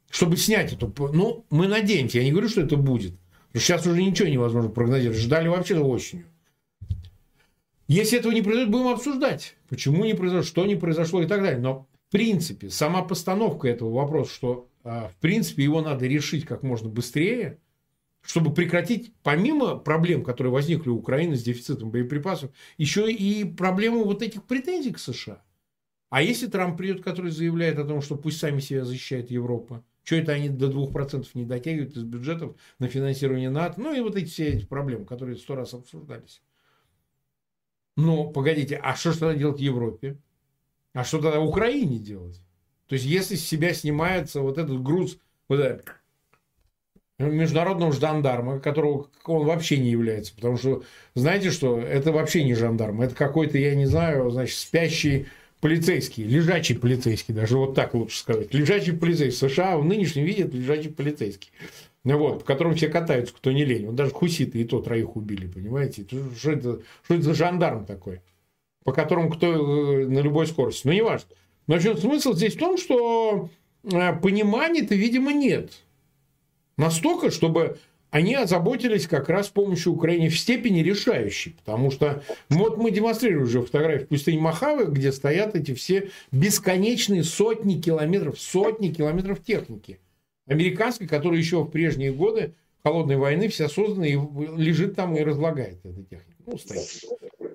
Чтобы 0.08 0.36
снять 0.36 0.72
эту... 0.72 0.92
Ну, 1.12 1.44
мы 1.50 1.68
надеемся. 1.68 2.18
Я 2.18 2.24
не 2.24 2.30
говорю, 2.30 2.48
что 2.48 2.62
это 2.62 2.76
будет. 2.76 3.14
Сейчас 3.58 3.86
уже 3.86 4.02
ничего 4.02 4.28
невозможно 4.28 4.70
прогнозировать. 4.70 5.18
Ждали 5.18 5.48
вообще 5.48 5.78
осенью. 5.78 6.26
Если 7.88 8.18
этого 8.18 8.32
не 8.32 8.42
произойдет, 8.42 8.70
будем 8.70 8.88
обсуждать, 8.88 9.56
почему 9.68 10.04
не 10.04 10.14
произошло, 10.14 10.42
что 10.42 10.66
не 10.66 10.74
произошло 10.74 11.22
и 11.22 11.26
так 11.26 11.40
далее. 11.42 11.60
Но 11.60 11.86
в 12.08 12.12
принципе, 12.12 12.70
сама 12.70 13.02
постановка 13.02 13.68
этого 13.68 13.92
вопроса, 13.92 14.32
что 14.32 14.68
а, 14.84 15.08
в 15.08 15.16
принципе 15.16 15.64
его 15.64 15.80
надо 15.80 16.06
решить 16.06 16.44
как 16.44 16.62
можно 16.62 16.88
быстрее, 16.88 17.58
чтобы 18.22 18.52
прекратить, 18.52 19.12
помимо 19.22 19.76
проблем, 19.76 20.22
которые 20.22 20.52
возникли 20.52 20.90
у 20.90 20.96
Украины 20.96 21.36
с 21.36 21.42
дефицитом 21.42 21.90
боеприпасов, 21.90 22.50
еще 22.76 23.10
и 23.10 23.44
проблему 23.44 24.04
вот 24.04 24.22
этих 24.22 24.44
претензий 24.44 24.92
к 24.92 24.98
США. 24.98 25.42
А 26.10 26.22
если 26.22 26.46
Трамп 26.46 26.76
придет, 26.76 27.02
который 27.02 27.30
заявляет 27.30 27.78
о 27.78 27.84
том, 27.84 28.00
что 28.02 28.16
пусть 28.16 28.38
сами 28.38 28.60
себя 28.60 28.84
защищает 28.84 29.30
Европа, 29.30 29.84
что 30.06 30.14
это 30.14 30.32
они 30.32 30.48
до 30.48 30.70
2% 30.70 31.26
не 31.34 31.44
дотягивают 31.44 31.96
из 31.96 32.04
бюджетов 32.04 32.54
на 32.78 32.86
финансирование 32.86 33.50
НАТО, 33.50 33.80
ну 33.80 33.92
и 33.92 34.00
вот 34.00 34.14
эти 34.14 34.26
все 34.26 34.50
эти 34.50 34.64
проблемы, 34.64 35.04
которые 35.04 35.36
сто 35.36 35.56
раз 35.56 35.74
обсуждались. 35.74 36.42
Но, 37.96 38.28
погодите, 38.28 38.76
а 38.76 38.94
что 38.94 39.12
же 39.12 39.18
тогда 39.18 39.34
делать 39.34 39.60
Европе? 39.60 40.16
А 40.92 41.02
что 41.02 41.20
тогда 41.20 41.40
Украине 41.40 41.98
делать? 41.98 42.40
То 42.86 42.92
есть, 42.92 43.04
если 43.04 43.34
с 43.34 43.44
себя 43.44 43.74
снимается 43.74 44.42
вот 44.42 44.58
этот 44.58 44.80
груз 44.80 45.18
вот 45.48 45.58
этот, 45.58 45.88
международного 47.18 47.92
жандарма, 47.92 48.60
которого 48.60 49.08
он 49.24 49.44
вообще 49.46 49.78
не 49.78 49.90
является. 49.90 50.34
Потому 50.36 50.56
что, 50.56 50.84
знаете 51.14 51.50
что, 51.50 51.80
это 51.80 52.12
вообще 52.12 52.44
не 52.44 52.54
жандарм. 52.54 53.00
Это 53.00 53.14
какой-то, 53.14 53.58
я 53.58 53.74
не 53.74 53.86
знаю, 53.86 54.30
значит, 54.30 54.56
спящий 54.56 55.26
полицейский, 55.60 56.24
лежачий 56.24 56.74
полицейский, 56.74 57.34
даже 57.34 57.56
вот 57.58 57.74
так 57.74 57.94
лучше 57.94 58.18
сказать. 58.18 58.52
Лежачий 58.52 58.92
полицейский. 58.92 59.48
США 59.48 59.78
в 59.78 59.84
нынешнем 59.84 60.24
виде 60.24 60.44
это 60.44 60.56
лежачий 60.56 60.88
полицейский. 60.88 61.50
Вот, 62.04 62.40
по 62.40 62.44
которому 62.44 62.74
все 62.76 62.88
катаются, 62.88 63.34
кто 63.34 63.50
не 63.50 63.64
лень. 63.64 63.88
Он 63.88 63.96
даже 63.96 64.12
хуситы 64.12 64.60
и 64.60 64.64
то 64.64 64.80
троих 64.80 65.16
убили, 65.16 65.48
понимаете? 65.48 66.06
Что 66.38 66.52
это, 66.52 66.80
что 67.04 67.14
это 67.14 67.22
за 67.22 67.34
жандарм 67.34 67.84
такой? 67.84 68.20
По 68.84 68.92
которому 68.92 69.30
кто 69.30 70.02
э, 70.02 70.06
на 70.06 70.20
любой 70.20 70.46
скорости. 70.46 70.86
Ну, 70.86 70.92
не 70.92 71.02
важно. 71.02 71.28
Но 71.66 71.74
общем, 71.74 71.96
смысл 71.96 72.32
здесь 72.34 72.54
в 72.54 72.58
том, 72.58 72.78
что 72.78 73.50
э, 73.82 74.14
понимания-то, 74.20 74.94
видимо, 74.94 75.32
нет. 75.32 75.72
Настолько, 76.76 77.32
чтобы 77.32 77.78
они 78.10 78.34
озаботились 78.34 79.06
как 79.06 79.28
раз 79.28 79.48
помощью 79.48 79.92
Украины 79.92 80.28
в 80.28 80.38
степени 80.38 80.80
решающей. 80.80 81.54
Потому 81.64 81.90
что 81.90 82.22
вот 82.48 82.78
мы 82.78 82.90
демонстрируем 82.90 83.44
уже 83.44 83.62
фотографии 83.62 84.04
в 84.04 84.08
пустыне 84.08 84.40
Махавы, 84.40 84.86
где 84.86 85.12
стоят 85.12 85.54
эти 85.54 85.74
все 85.74 86.10
бесконечные 86.32 87.24
сотни 87.24 87.80
километров, 87.80 88.40
сотни 88.40 88.88
километров 88.88 89.42
техники 89.42 90.00
американской, 90.46 91.06
которая 91.06 91.38
еще 91.38 91.62
в 91.62 91.68
прежние 91.68 92.12
годы 92.12 92.54
холодной 92.82 93.16
войны 93.16 93.48
вся 93.48 93.68
создана 93.68 94.06
и 94.06 94.12
лежит 94.14 94.94
там 94.94 95.16
и 95.16 95.20
разлагается 95.22 95.88
эта 95.88 96.02
техника. 96.04 96.36
Ну, 96.46 96.56
стоит. 96.56 97.04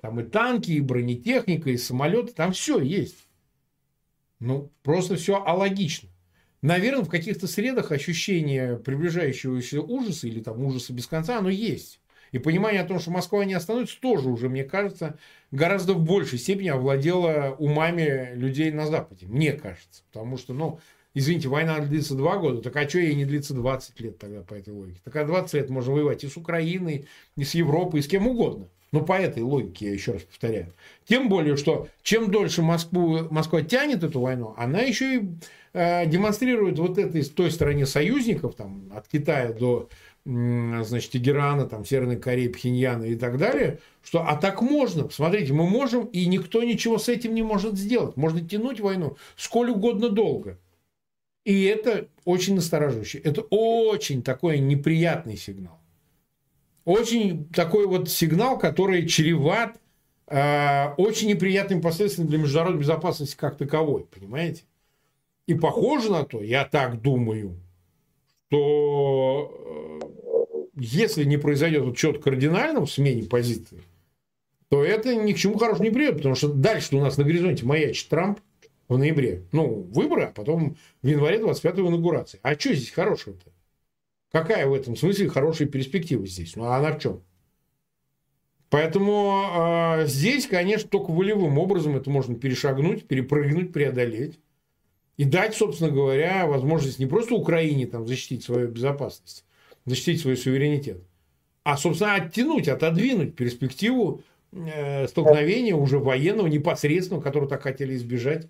Там 0.02 0.20
и 0.20 0.24
танки, 0.24 0.72
и 0.72 0.80
бронетехника, 0.80 1.70
и 1.70 1.78
самолеты, 1.78 2.32
там 2.32 2.52
все 2.52 2.80
есть. 2.80 3.16
Ну, 4.40 4.70
просто 4.82 5.16
все 5.16 5.42
алогично. 5.42 6.10
Наверное, 6.62 7.04
в 7.04 7.08
каких-то 7.08 7.48
средах 7.48 7.90
ощущение 7.90 8.76
приближающегося 8.76 9.82
ужаса 9.82 10.28
или 10.28 10.40
там 10.40 10.64
ужаса 10.64 10.92
без 10.92 11.06
конца, 11.06 11.38
оно 11.38 11.50
есть. 11.50 12.00
И 12.30 12.38
понимание 12.38 12.80
о 12.80 12.86
том, 12.86 12.98
что 12.98 13.10
Москва 13.10 13.44
не 13.44 13.52
остановится, 13.52 14.00
тоже 14.00 14.30
уже, 14.30 14.48
мне 14.48 14.64
кажется, 14.64 15.18
гораздо 15.50 15.92
в 15.94 16.02
большей 16.02 16.38
степени 16.38 16.68
овладело 16.68 17.54
умами 17.58 18.32
людей 18.34 18.70
на 18.70 18.86
Западе. 18.86 19.26
Мне 19.26 19.52
кажется. 19.52 20.02
Потому 20.10 20.38
что, 20.38 20.54
ну, 20.54 20.80
Извините, 21.14 21.48
война 21.48 21.78
длится 21.80 22.14
два 22.14 22.38
года, 22.38 22.62
так 22.62 22.74
а 22.76 22.88
что 22.88 22.98
ей 22.98 23.14
не 23.14 23.26
длится 23.26 23.52
20 23.52 24.00
лет 24.00 24.18
тогда 24.18 24.40
по 24.40 24.54
этой 24.54 24.72
логике? 24.72 24.98
Так 25.04 25.14
а 25.16 25.26
20 25.26 25.52
лет 25.54 25.68
можно 25.68 25.92
воевать 25.92 26.24
и 26.24 26.28
с 26.28 26.38
Украиной, 26.38 27.06
и 27.36 27.44
с 27.44 27.54
Европой, 27.54 28.00
и 28.00 28.02
с 28.02 28.08
кем 28.08 28.26
угодно. 28.26 28.68
Ну, 28.92 29.02
по 29.02 29.14
этой 29.14 29.42
логике, 29.42 29.86
я 29.86 29.92
еще 29.92 30.12
раз 30.12 30.22
повторяю. 30.22 30.74
Тем 31.06 31.30
более, 31.30 31.56
что 31.56 31.88
чем 32.02 32.30
дольше 32.30 32.60
Москву, 32.62 33.26
Москва 33.30 33.62
тянет 33.62 34.04
эту 34.04 34.20
войну, 34.20 34.54
она 34.58 34.80
еще 34.80 35.16
и 35.16 35.28
э, 35.72 36.06
демонстрирует 36.06 36.78
вот 36.78 36.98
этой, 36.98 37.24
той 37.24 37.50
стороне 37.50 37.86
союзников, 37.86 38.54
там, 38.54 38.92
от 38.94 39.08
Китая 39.08 39.52
до 39.52 39.88
значит, 40.24 41.10
Тегерана, 41.10 41.66
там, 41.66 41.84
Северной 41.84 42.16
Кореи, 42.16 42.48
Пхеньяна 42.48 43.04
и 43.04 43.16
так 43.16 43.38
далее, 43.38 43.80
что 44.04 44.24
а 44.24 44.36
так 44.36 44.62
можно, 44.62 45.08
смотрите, 45.10 45.52
мы 45.52 45.68
можем, 45.68 46.06
и 46.06 46.26
никто 46.26 46.62
ничего 46.62 46.98
с 46.98 47.08
этим 47.08 47.34
не 47.34 47.42
может 47.42 47.76
сделать. 47.76 48.16
Можно 48.16 48.40
тянуть 48.40 48.80
войну 48.80 49.16
сколь 49.36 49.70
угодно 49.70 50.10
долго. 50.10 50.58
И 51.44 51.64
это 51.64 52.06
очень 52.24 52.54
настораживающе. 52.54 53.18
Это 53.18 53.42
очень 53.50 54.22
такой 54.22 54.60
неприятный 54.60 55.36
сигнал. 55.36 55.81
Очень 56.84 57.48
такой 57.48 57.86
вот 57.86 58.10
сигнал, 58.10 58.58
который 58.58 59.06
чреват 59.06 59.80
э, 60.26 60.88
очень 60.96 61.28
неприятными 61.28 61.80
последствиями 61.80 62.28
для 62.28 62.38
международной 62.38 62.80
безопасности 62.80 63.36
как 63.36 63.56
таковой, 63.56 64.04
понимаете? 64.04 64.64
И 65.46 65.54
похоже 65.54 66.10
на 66.10 66.24
то, 66.24 66.42
я 66.42 66.64
так 66.64 67.00
думаю, 67.00 67.56
что 68.48 70.00
э, 70.34 70.70
если 70.76 71.24
не 71.24 71.36
произойдет 71.36 71.84
вот 71.84 71.98
что-то 71.98 72.20
кардинального 72.20 72.86
в 72.86 72.90
смене 72.90 73.22
позиции, 73.24 73.80
то 74.68 74.84
это 74.84 75.14
ни 75.14 75.32
к 75.32 75.36
чему 75.36 75.58
хорошему 75.58 75.84
не 75.84 75.90
приведет, 75.90 76.16
потому 76.16 76.34
что 76.34 76.48
дальше 76.48 76.96
у 76.96 77.00
нас 77.00 77.16
на 77.16 77.24
горизонте 77.24 77.64
маячит 77.64 78.08
Трамп– 78.08 78.40
в 78.92 78.98
ноябре. 78.98 79.42
Ну, 79.52 79.86
выборы, 79.92 80.24
а 80.24 80.32
потом 80.32 80.76
в 81.02 81.06
январе 81.06 81.38
25-го 81.40 81.88
инаугурации. 81.88 82.40
А 82.42 82.54
что 82.54 82.74
здесь 82.74 82.90
хорошего-то? 82.90 83.51
Какая 84.32 84.66
в 84.66 84.72
этом 84.72 84.96
смысле 84.96 85.28
хорошая 85.28 85.68
перспектива 85.68 86.26
здесь? 86.26 86.56
Ну, 86.56 86.64
а 86.64 86.78
она 86.78 86.92
в 86.92 86.98
чем? 86.98 87.22
Поэтому 88.70 89.44
э, 89.54 90.06
здесь, 90.06 90.46
конечно, 90.46 90.88
только 90.88 91.10
волевым 91.10 91.58
образом 91.58 91.94
это 91.94 92.08
можно 92.08 92.34
перешагнуть, 92.34 93.06
перепрыгнуть, 93.06 93.70
преодолеть. 93.70 94.40
И 95.18 95.24
дать, 95.24 95.54
собственно 95.54 95.90
говоря, 95.90 96.46
возможность 96.46 96.98
не 96.98 97.04
просто 97.04 97.34
Украине 97.34 97.86
там, 97.86 98.06
защитить 98.06 98.42
свою 98.42 98.68
безопасность, 98.68 99.44
защитить 99.84 100.22
свой 100.22 100.38
суверенитет, 100.38 101.02
а, 101.64 101.76
собственно, 101.76 102.14
оттянуть, 102.14 102.66
отодвинуть 102.66 103.36
перспективу 103.36 104.22
э, 104.52 105.06
столкновения 105.06 105.76
уже 105.76 105.98
военного, 105.98 106.46
непосредственного, 106.46 107.22
которого 107.22 107.50
так 107.50 107.62
хотели 107.62 107.94
избежать 107.94 108.48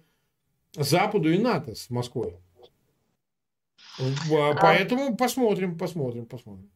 Западу 0.77 1.33
и 1.33 1.39
НАТО 1.39 1.75
с 1.75 1.91
Москвой. 1.91 2.35
А, 3.99 4.55
поэтому 4.61 5.17
посмотрим, 5.17 5.79
посмотрим, 5.79 6.27
посмотрим. 6.27 6.71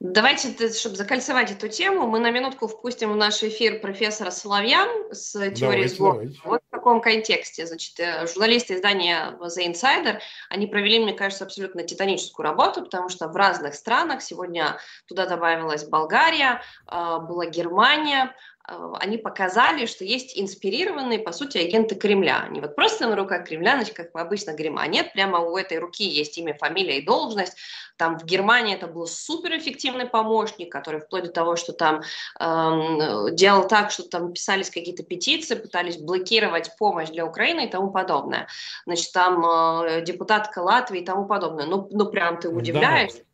Давайте, 0.00 0.72
чтобы 0.72 0.94
закольцевать 0.94 1.50
эту 1.50 1.68
тему, 1.68 2.06
мы 2.06 2.20
на 2.20 2.30
минутку 2.30 2.68
впустим 2.68 3.12
в 3.12 3.16
наш 3.16 3.42
эфир 3.42 3.80
профессора 3.80 4.30
Соловьян 4.30 5.12
с 5.12 5.32
теорией 5.50 5.88
сбора. 5.88 6.28
Вот 6.44 6.60
в 6.68 6.70
таком 6.70 7.00
контексте. 7.00 7.66
Значит, 7.66 7.98
э, 7.98 8.24
журналисты 8.28 8.76
издания 8.76 9.36
The 9.40 9.66
Insider, 9.66 10.20
они 10.50 10.68
провели, 10.68 11.00
мне 11.00 11.14
кажется, 11.14 11.44
абсолютно 11.44 11.82
титаническую 11.82 12.44
работу, 12.44 12.82
потому 12.82 13.08
что 13.08 13.26
в 13.26 13.34
разных 13.34 13.74
странах, 13.74 14.22
сегодня 14.22 14.78
туда 15.08 15.26
добавилась 15.26 15.84
Болгария, 15.84 16.62
а, 16.86 17.18
была 17.18 17.46
Германия, 17.46 18.32
а, 18.57 18.57
они 19.00 19.16
показали, 19.16 19.86
что 19.86 20.04
есть 20.04 20.38
инспирированные, 20.38 21.18
по 21.18 21.32
сути, 21.32 21.58
агенты 21.58 21.94
Кремля. 21.94 22.46
Не 22.50 22.60
вот 22.60 22.76
просто 22.76 23.08
на 23.08 23.16
руках 23.16 23.46
Кремля, 23.46 23.76
значит, 23.76 23.94
как 23.94 24.12
мы 24.14 24.20
обычно 24.20 24.52
говорим, 24.52 24.78
а 24.78 24.86
нет, 24.86 25.12
прямо 25.12 25.38
у 25.38 25.56
этой 25.56 25.78
руки 25.78 26.04
есть 26.04 26.36
имя, 26.38 26.54
фамилия 26.54 26.98
и 26.98 27.04
должность. 27.04 27.56
Там 27.96 28.18
в 28.18 28.24
Германии 28.24 28.74
это 28.74 28.86
был 28.86 29.06
суперэффективный 29.06 30.06
помощник, 30.06 30.70
который 30.70 31.00
вплоть 31.00 31.24
до 31.24 31.30
того, 31.30 31.56
что 31.56 31.72
там 31.72 32.02
эм, 32.38 33.34
делал 33.34 33.66
так, 33.66 33.90
что 33.90 34.04
там 34.04 34.32
писались 34.32 34.70
какие-то 34.70 35.02
петиции, 35.02 35.56
пытались 35.56 35.96
блокировать 35.96 36.76
помощь 36.78 37.08
для 37.08 37.26
Украины 37.26 37.66
и 37.66 37.68
тому 37.68 37.90
подобное. 37.90 38.46
Значит, 38.86 39.12
там 39.12 39.44
э, 39.44 40.02
депутатка 40.04 40.60
Латвии 40.60 41.00
и 41.00 41.04
тому 41.04 41.26
подобное. 41.26 41.66
Ну, 41.66 41.88
ну 41.90 42.06
прям 42.06 42.38
ты 42.38 42.48
удивляешься 42.48 43.18
да, 43.18 43.27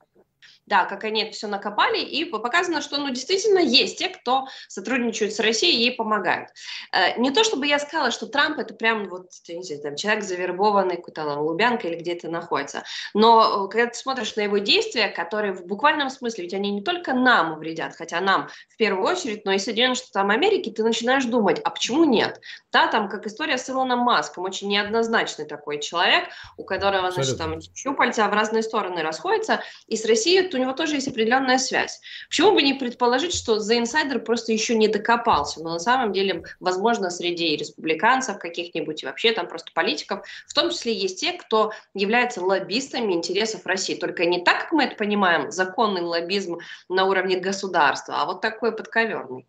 как 0.84 1.04
они 1.04 1.22
это 1.22 1.32
все 1.32 1.46
накопали, 1.46 1.98
и 1.98 2.24
показано, 2.24 2.80
что, 2.80 2.98
ну, 2.98 3.10
действительно 3.10 3.58
есть 3.58 3.98
те, 3.98 4.08
кто 4.08 4.46
сотрудничают 4.68 5.34
с 5.34 5.40
Россией 5.40 5.76
и 5.76 5.80
ей 5.84 5.92
помогают. 5.92 6.50
Э, 6.92 7.18
не 7.18 7.30
то, 7.30 7.44
чтобы 7.44 7.66
я 7.66 7.78
сказала, 7.78 8.10
что 8.10 8.26
Трамп 8.26 8.58
это 8.58 8.74
прям 8.74 9.08
вот, 9.08 9.28
не 9.48 9.62
знаю, 9.62 9.82
там, 9.82 9.96
человек 9.96 10.24
завербованный, 10.24 10.96
какой-то 10.96 11.24
там 11.24 11.40
Лубянка 11.40 11.88
или 11.88 11.96
где-то 11.96 12.28
находится, 12.28 12.84
но 13.12 13.66
э, 13.66 13.68
когда 13.70 13.90
ты 13.90 13.96
смотришь 13.96 14.36
на 14.36 14.42
его 14.42 14.58
действия, 14.58 15.08
которые 15.08 15.52
в 15.52 15.66
буквальном 15.66 16.10
смысле, 16.10 16.44
ведь 16.44 16.54
они 16.54 16.70
не 16.70 16.82
только 16.82 17.12
нам 17.12 17.58
вредят, 17.58 17.94
хотя 17.94 18.20
нам 18.20 18.48
в 18.68 18.76
первую 18.76 19.06
очередь, 19.06 19.44
но 19.44 19.52
и 19.52 19.58
Соединенным 19.58 19.94
Штатам 19.94 20.30
Америки, 20.30 20.70
ты 20.70 20.82
начинаешь 20.82 21.24
думать, 21.24 21.60
а 21.62 21.70
почему 21.70 22.04
нет? 22.04 22.40
Да, 22.72 22.86
там, 22.88 23.08
как 23.08 23.26
история 23.26 23.58
с 23.58 23.68
Илоном 23.68 24.00
Маском, 24.00 24.44
очень 24.44 24.68
неоднозначный 24.68 25.44
такой 25.46 25.80
человек, 25.80 26.24
у 26.56 26.64
которого, 26.64 27.10
значит, 27.10 27.38
там 27.38 27.60
щупальца 27.74 28.26
в 28.28 28.32
разные 28.32 28.62
стороны 28.62 29.02
расходятся, 29.02 29.60
и 29.86 29.96
с 29.96 30.04
Россией 30.04 30.48
у 30.54 30.60
него 30.60 30.72
тоже 30.72 30.94
есть 30.94 31.08
определенная 31.08 31.58
связь. 31.58 32.00
Почему 32.28 32.52
бы 32.52 32.62
не 32.62 32.74
предположить, 32.74 33.34
что 33.34 33.58
за 33.58 33.78
инсайдер 33.78 34.20
просто 34.20 34.52
еще 34.52 34.74
не 34.74 34.88
докопался, 34.88 35.62
но 35.62 35.74
на 35.74 35.78
самом 35.78 36.12
деле, 36.12 36.44
возможно, 36.60 37.10
среди 37.10 37.56
республиканцев 37.56 38.38
каких-нибудь 38.38 39.02
и 39.02 39.06
вообще 39.06 39.32
там 39.32 39.48
просто 39.48 39.70
политиков, 39.72 40.26
в 40.46 40.54
том 40.54 40.70
числе 40.70 40.92
есть 40.92 41.20
те, 41.20 41.32
кто 41.32 41.72
является 41.94 42.42
лоббистами 42.42 43.12
интересов 43.12 43.66
России. 43.66 43.94
Только 43.94 44.24
не 44.24 44.42
так, 44.42 44.62
как 44.62 44.72
мы 44.72 44.84
это 44.84 44.96
понимаем, 44.96 45.50
законный 45.50 46.02
лоббизм 46.02 46.58
на 46.88 47.04
уровне 47.04 47.38
государства, 47.38 48.22
а 48.22 48.26
вот 48.26 48.40
такой 48.40 48.74
подковерный. 48.74 49.46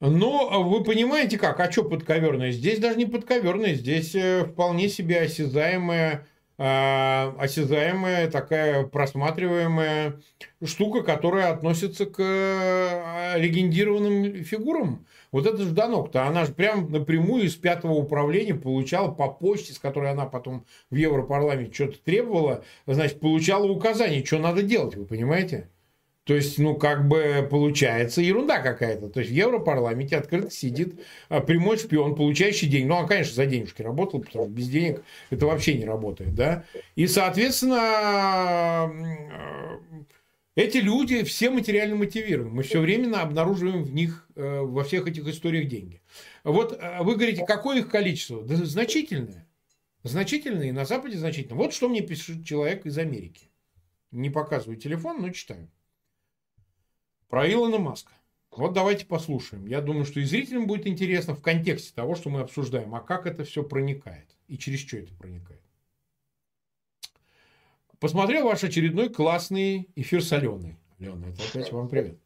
Но 0.00 0.62
вы 0.62 0.84
понимаете 0.84 1.38
как, 1.38 1.58
а 1.58 1.70
что 1.70 1.82
подковерное? 1.82 2.52
Здесь 2.52 2.78
даже 2.78 2.96
не 2.96 3.06
подковерное, 3.06 3.74
здесь 3.74 4.14
э, 4.14 4.44
вполне 4.44 4.88
себе 4.88 5.22
осязаемая, 5.22 6.12
э, 6.14 6.37
осязаемая 6.58 8.28
такая 8.30 8.84
просматриваемая 8.84 10.20
штука, 10.64 11.02
которая 11.02 11.52
относится 11.52 12.04
к 12.04 12.16
э, 12.18 13.38
легендированным 13.38 14.42
фигурам. 14.42 15.06
Вот 15.30 15.46
это 15.46 15.62
Жданок-то, 15.62 16.26
она 16.26 16.46
же 16.46 16.52
прям 16.52 16.90
напрямую 16.90 17.44
из 17.44 17.54
пятого 17.54 17.92
управления 17.92 18.54
получала 18.54 19.12
по 19.12 19.28
почте, 19.28 19.72
с 19.72 19.78
которой 19.78 20.10
она 20.10 20.26
потом 20.26 20.64
в 20.90 20.96
Европарламенте 20.96 21.72
что-то 21.72 22.02
требовала, 22.02 22.64
значит, 22.86 23.20
получала 23.20 23.66
указания, 23.66 24.24
что 24.24 24.38
надо 24.38 24.62
делать, 24.62 24.96
вы 24.96 25.04
понимаете? 25.04 25.68
То 26.28 26.34
есть, 26.34 26.58
ну, 26.58 26.76
как 26.76 27.08
бы 27.08 27.48
получается 27.50 28.20
ерунда 28.20 28.58
какая-то. 28.60 29.08
То 29.08 29.20
есть, 29.20 29.32
в 29.32 29.34
Европарламенте 29.34 30.18
открыто 30.18 30.50
сидит 30.50 31.00
а, 31.30 31.40
прямой 31.40 31.78
шпион, 31.78 32.16
получающий 32.16 32.68
деньги. 32.68 32.86
Ну, 32.86 32.96
он, 32.96 33.06
конечно, 33.06 33.34
за 33.34 33.46
денежки 33.46 33.80
работал, 33.80 34.20
потому 34.20 34.44
что 34.44 34.52
без 34.52 34.68
денег 34.68 35.02
это 35.30 35.46
вообще 35.46 35.72
не 35.72 35.86
работает, 35.86 36.34
да. 36.34 36.66
И, 36.96 37.06
соответственно, 37.06 38.92
эти 40.54 40.76
люди 40.76 41.24
все 41.24 41.48
материально 41.48 41.96
мотивированы. 41.96 42.50
Мы 42.50 42.62
все 42.62 42.80
время 42.80 43.22
обнаруживаем 43.22 43.82
в 43.82 43.94
них, 43.94 44.28
э, 44.36 44.60
во 44.60 44.84
всех 44.84 45.08
этих 45.08 45.26
историях 45.26 45.66
деньги. 45.66 46.02
Вот 46.44 46.78
э, 46.78 47.02
вы 47.04 47.14
говорите, 47.14 47.46
какое 47.46 47.78
их 47.78 47.88
количество? 47.88 48.42
Да 48.42 48.54
значительное. 48.56 49.48
Значительное, 50.02 50.68
и 50.68 50.72
на 50.72 50.84
Западе 50.84 51.16
значительное. 51.16 51.56
Вот 51.56 51.72
что 51.72 51.88
мне 51.88 52.02
пишет 52.02 52.44
человек 52.44 52.84
из 52.84 52.98
Америки. 52.98 53.48
Не 54.10 54.28
показываю 54.28 54.76
телефон, 54.76 55.22
но 55.22 55.30
читаю. 55.30 55.70
Про 57.28 57.50
Илона 57.50 57.78
Маска. 57.78 58.12
Вот 58.50 58.72
давайте 58.72 59.04
послушаем. 59.06 59.66
Я 59.66 59.82
думаю, 59.82 60.04
что 60.04 60.18
и 60.18 60.24
зрителям 60.24 60.66
будет 60.66 60.86
интересно 60.86 61.34
в 61.34 61.42
контексте 61.42 61.92
того, 61.94 62.14
что 62.14 62.30
мы 62.30 62.40
обсуждаем, 62.40 62.94
а 62.94 63.00
как 63.00 63.26
это 63.26 63.44
все 63.44 63.62
проникает 63.62 64.34
и 64.48 64.56
через 64.56 64.80
что 64.80 64.96
это 64.96 65.14
проникает. 65.14 65.60
Посмотрел 68.00 68.46
ваш 68.46 68.64
очередной 68.64 69.10
классный 69.10 69.88
эфир 69.94 70.22
с 70.22 70.32
Аленой. 70.32 70.76
Алена, 70.98 71.28
это 71.28 71.42
опять 71.42 71.70
вам 71.72 71.88
привет. 71.88 72.18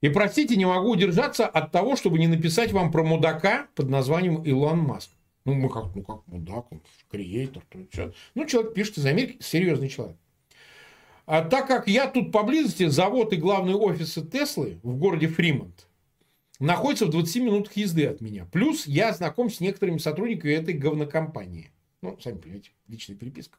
И 0.00 0.08
простите, 0.08 0.56
не 0.56 0.64
могу 0.64 0.90
удержаться 0.90 1.46
от 1.46 1.70
того, 1.70 1.96
чтобы 1.96 2.18
не 2.18 2.26
написать 2.26 2.72
вам 2.72 2.90
про 2.90 3.02
мудака 3.02 3.68
под 3.74 3.88
названием 3.88 4.42
Илон 4.42 4.78
Маск. 4.78 5.10
Ну, 5.44 5.54
мы 5.54 5.68
как, 5.68 5.94
ну 5.94 6.02
как 6.02 6.26
мудак, 6.26 6.70
он 6.72 6.82
креатор. 7.10 7.62
Ну, 8.34 8.44
человек 8.46 8.74
пишет 8.74 8.98
из 8.98 9.06
Америки, 9.06 9.38
серьезный 9.40 9.88
человек. 9.88 10.16
А 11.28 11.42
так 11.42 11.66
как 11.66 11.86
я 11.88 12.06
тут 12.06 12.32
поблизости, 12.32 12.86
завод 12.86 13.34
и 13.34 13.36
главные 13.36 13.76
офисы 13.76 14.22
Теслы 14.22 14.78
в 14.82 14.96
городе 14.96 15.28
Фримонт 15.28 15.86
находятся 16.58 17.04
в 17.04 17.10
20 17.10 17.42
минутах 17.42 17.76
езды 17.76 18.06
от 18.06 18.22
меня. 18.22 18.46
Плюс 18.50 18.86
я 18.86 19.12
знаком 19.12 19.50
с 19.50 19.60
некоторыми 19.60 19.98
сотрудниками 19.98 20.52
этой 20.52 20.72
говнокомпании. 20.72 21.70
Ну, 22.00 22.18
сами 22.18 22.38
понимаете, 22.38 22.70
личная 22.88 23.14
переписка. 23.14 23.58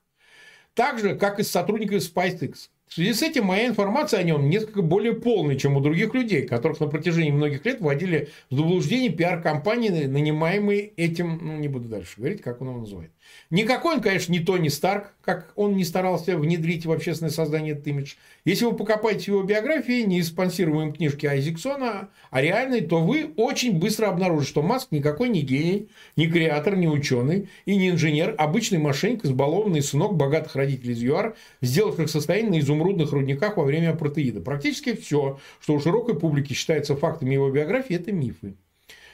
Так 0.73 0.97
же, 0.97 1.15
как 1.15 1.39
и 1.39 1.43
с 1.43 1.51
сотрудниками 1.51 1.99
SpaceX. 1.99 2.69
В 2.87 2.93
связи 2.95 3.13
с 3.13 3.21
этим 3.21 3.45
моя 3.45 3.67
информация 3.67 4.21
о 4.21 4.23
нем 4.23 4.49
несколько 4.49 4.81
более 4.81 5.13
полная, 5.13 5.55
чем 5.55 5.77
у 5.77 5.79
других 5.79 6.15
людей, 6.15 6.47
которых 6.47 6.79
на 6.79 6.87
протяжении 6.87 7.29
многих 7.29 7.63
лет 7.67 7.81
вводили 7.81 8.29
в 8.49 8.55
заблуждение 8.55 9.11
пиар-компании, 9.11 10.07
нанимаемые 10.07 10.87
этим, 10.97 11.37
ну, 11.39 11.57
не 11.57 11.67
буду 11.67 11.87
дальше 11.87 12.15
говорить, 12.17 12.41
как 12.41 12.61
он 12.61 12.69
его 12.69 12.79
называет. 12.79 13.11
Никакой 13.49 13.95
он, 13.95 14.01
конечно, 14.01 14.31
не 14.31 14.39
Тони 14.39 14.67
Старк, 14.67 15.13
как 15.23 15.53
он 15.55 15.75
не 15.75 15.83
старался 15.83 16.37
внедрить 16.37 16.85
в 16.85 16.91
общественное 16.91 17.31
создание 17.31 17.73
этот 17.73 17.87
имидж. 17.87 18.13
Если 18.45 18.65
вы 18.65 18.75
покопаете 18.75 19.31
его 19.31 19.41
биографии, 19.41 20.03
не 20.03 20.19
из 20.19 20.27
спонсируемой 20.27 20.93
книжки 20.93 21.25
Айзексона, 21.25 22.09
а 22.29 22.41
реальной, 22.41 22.81
то 22.81 23.01
вы 23.01 23.31
очень 23.37 23.79
быстро 23.79 24.07
обнаружите, 24.07 24.51
что 24.51 24.61
Маск 24.61 24.91
никакой 24.91 25.29
не 25.29 25.41
гений, 25.41 25.89
не 26.15 26.27
креатор, 26.27 26.75
не 26.75 26.87
ученый 26.87 27.49
и 27.65 27.75
не 27.75 27.89
инженер, 27.89 28.35
обычный 28.37 28.77
мошенник, 28.77 29.25
избалованный 29.25 29.81
сынок 29.81 30.15
богатых 30.15 30.55
родителей 30.55 30.93
из 30.93 31.01
ЮАР, 31.01 31.35
сделавших 31.61 32.09
состояние 32.09 32.51
на 32.51 32.59
изумрудных 32.59 33.11
рудниках 33.11 33.57
во 33.57 33.63
время 33.63 33.91
апартеида. 33.91 34.41
Практически 34.41 34.95
все, 34.95 35.39
что 35.59 35.73
у 35.73 35.79
широкой 35.79 36.19
публики 36.19 36.53
считается 36.53 36.95
фактами 36.95 37.33
его 37.33 37.49
биографии, 37.49 37.95
это 37.95 38.11
мифы. 38.11 38.53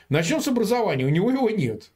Начнем 0.09 0.41
с 0.41 0.47
образования. 0.47 1.05
У 1.05 1.09
него 1.09 1.31
его 1.31 1.49
нет. 1.49 1.91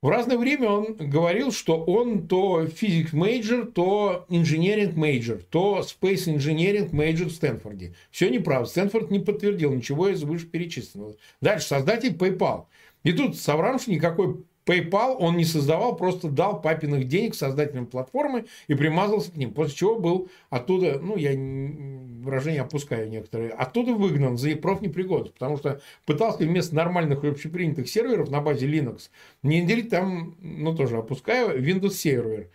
В 0.00 0.08
разное 0.08 0.38
время 0.38 0.70
он 0.70 0.94
говорил, 0.94 1.50
что 1.50 1.82
он 1.82 2.28
то 2.28 2.66
physics 2.66 3.12
major, 3.12 3.66
то 3.66 4.26
engineering 4.28 4.94
major, 4.94 5.42
то 5.42 5.80
space 5.80 6.32
engineering 6.32 6.90
major 6.92 7.28
в 7.28 7.32
Стэнфорде. 7.32 7.96
Все 8.12 8.30
неправда. 8.30 8.68
Стэнфорд 8.68 9.10
не 9.10 9.18
подтвердил 9.18 9.72
ничего 9.72 10.08
из 10.08 10.22
вышеперечисленного. 10.22 11.16
Дальше. 11.40 11.66
Создатель 11.66 12.14
PayPal. 12.14 12.66
И 13.02 13.12
тут 13.12 13.36
соврамши 13.36 13.90
никакой 13.90 14.44
PayPal 14.68 15.16
он 15.16 15.36
не 15.36 15.44
создавал, 15.44 15.96
просто 15.96 16.28
дал 16.28 16.60
папиных 16.60 17.08
денег 17.08 17.34
создателям 17.34 17.86
платформы 17.86 18.44
и 18.66 18.74
примазался 18.74 19.32
к 19.32 19.36
ним. 19.36 19.52
После 19.54 19.74
чего 19.74 19.98
был 19.98 20.28
оттуда, 20.50 20.98
ну, 21.00 21.16
я 21.16 21.30
выражение 21.30 22.60
опускаю 22.60 23.08
некоторые, 23.08 23.50
оттуда 23.50 23.94
выгнан 23.94 24.36
за 24.36 24.54
профнепригодность, 24.56 25.34
потому 25.34 25.56
что 25.56 25.80
пытался 26.04 26.44
вместо 26.44 26.74
нормальных 26.74 27.24
общепринятых 27.24 27.88
серверов 27.88 28.30
на 28.30 28.42
базе 28.42 28.66
Linux 28.66 29.08
не 29.42 29.62
внедрить 29.62 29.88
там, 29.88 30.36
ну, 30.40 30.76
тоже 30.76 30.98
опускаю, 30.98 31.62
Windows 31.62 31.94
сервер. 31.94 32.50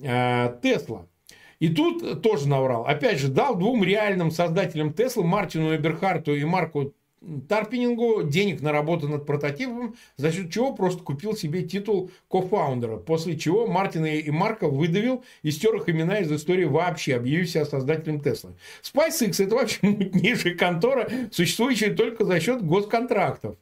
Tesla. 0.00 1.06
И 1.60 1.68
тут 1.68 2.22
тоже 2.22 2.48
наврал. 2.48 2.86
Опять 2.86 3.20
же, 3.20 3.28
дал 3.28 3.54
двум 3.54 3.84
реальным 3.84 4.30
создателям 4.32 4.88
Tesla, 4.88 5.22
Мартину 5.22 5.76
Эберхарту 5.76 6.34
и 6.34 6.42
Марку 6.44 6.92
Тарпинингу 7.48 8.24
денег 8.24 8.62
на 8.62 8.72
работу 8.72 9.08
над 9.08 9.26
прототипом, 9.26 9.94
за 10.16 10.32
счет 10.32 10.52
чего 10.52 10.74
просто 10.74 11.02
купил 11.02 11.36
себе 11.36 11.62
титул 11.62 12.10
кофаундера, 12.28 12.96
после 12.96 13.38
чего 13.38 13.66
Мартина 13.66 14.06
и 14.06 14.30
Марка 14.30 14.68
выдавил 14.68 15.24
и 15.42 15.50
стер 15.50 15.74
их 15.76 15.88
имена 15.88 16.18
из 16.18 16.32
истории 16.32 16.64
вообще, 16.64 17.16
объявив 17.16 17.48
себя 17.48 17.64
создателем 17.64 18.20
Теслы. 18.20 18.54
SpaceX– 18.82 19.44
это 19.44 19.54
вообще 19.54 19.78
мутнейшая 19.82 20.54
контора, 20.54 21.08
существующая 21.30 21.94
только 21.94 22.24
за 22.24 22.40
счет 22.40 22.64
госконтрактов. 22.64 23.56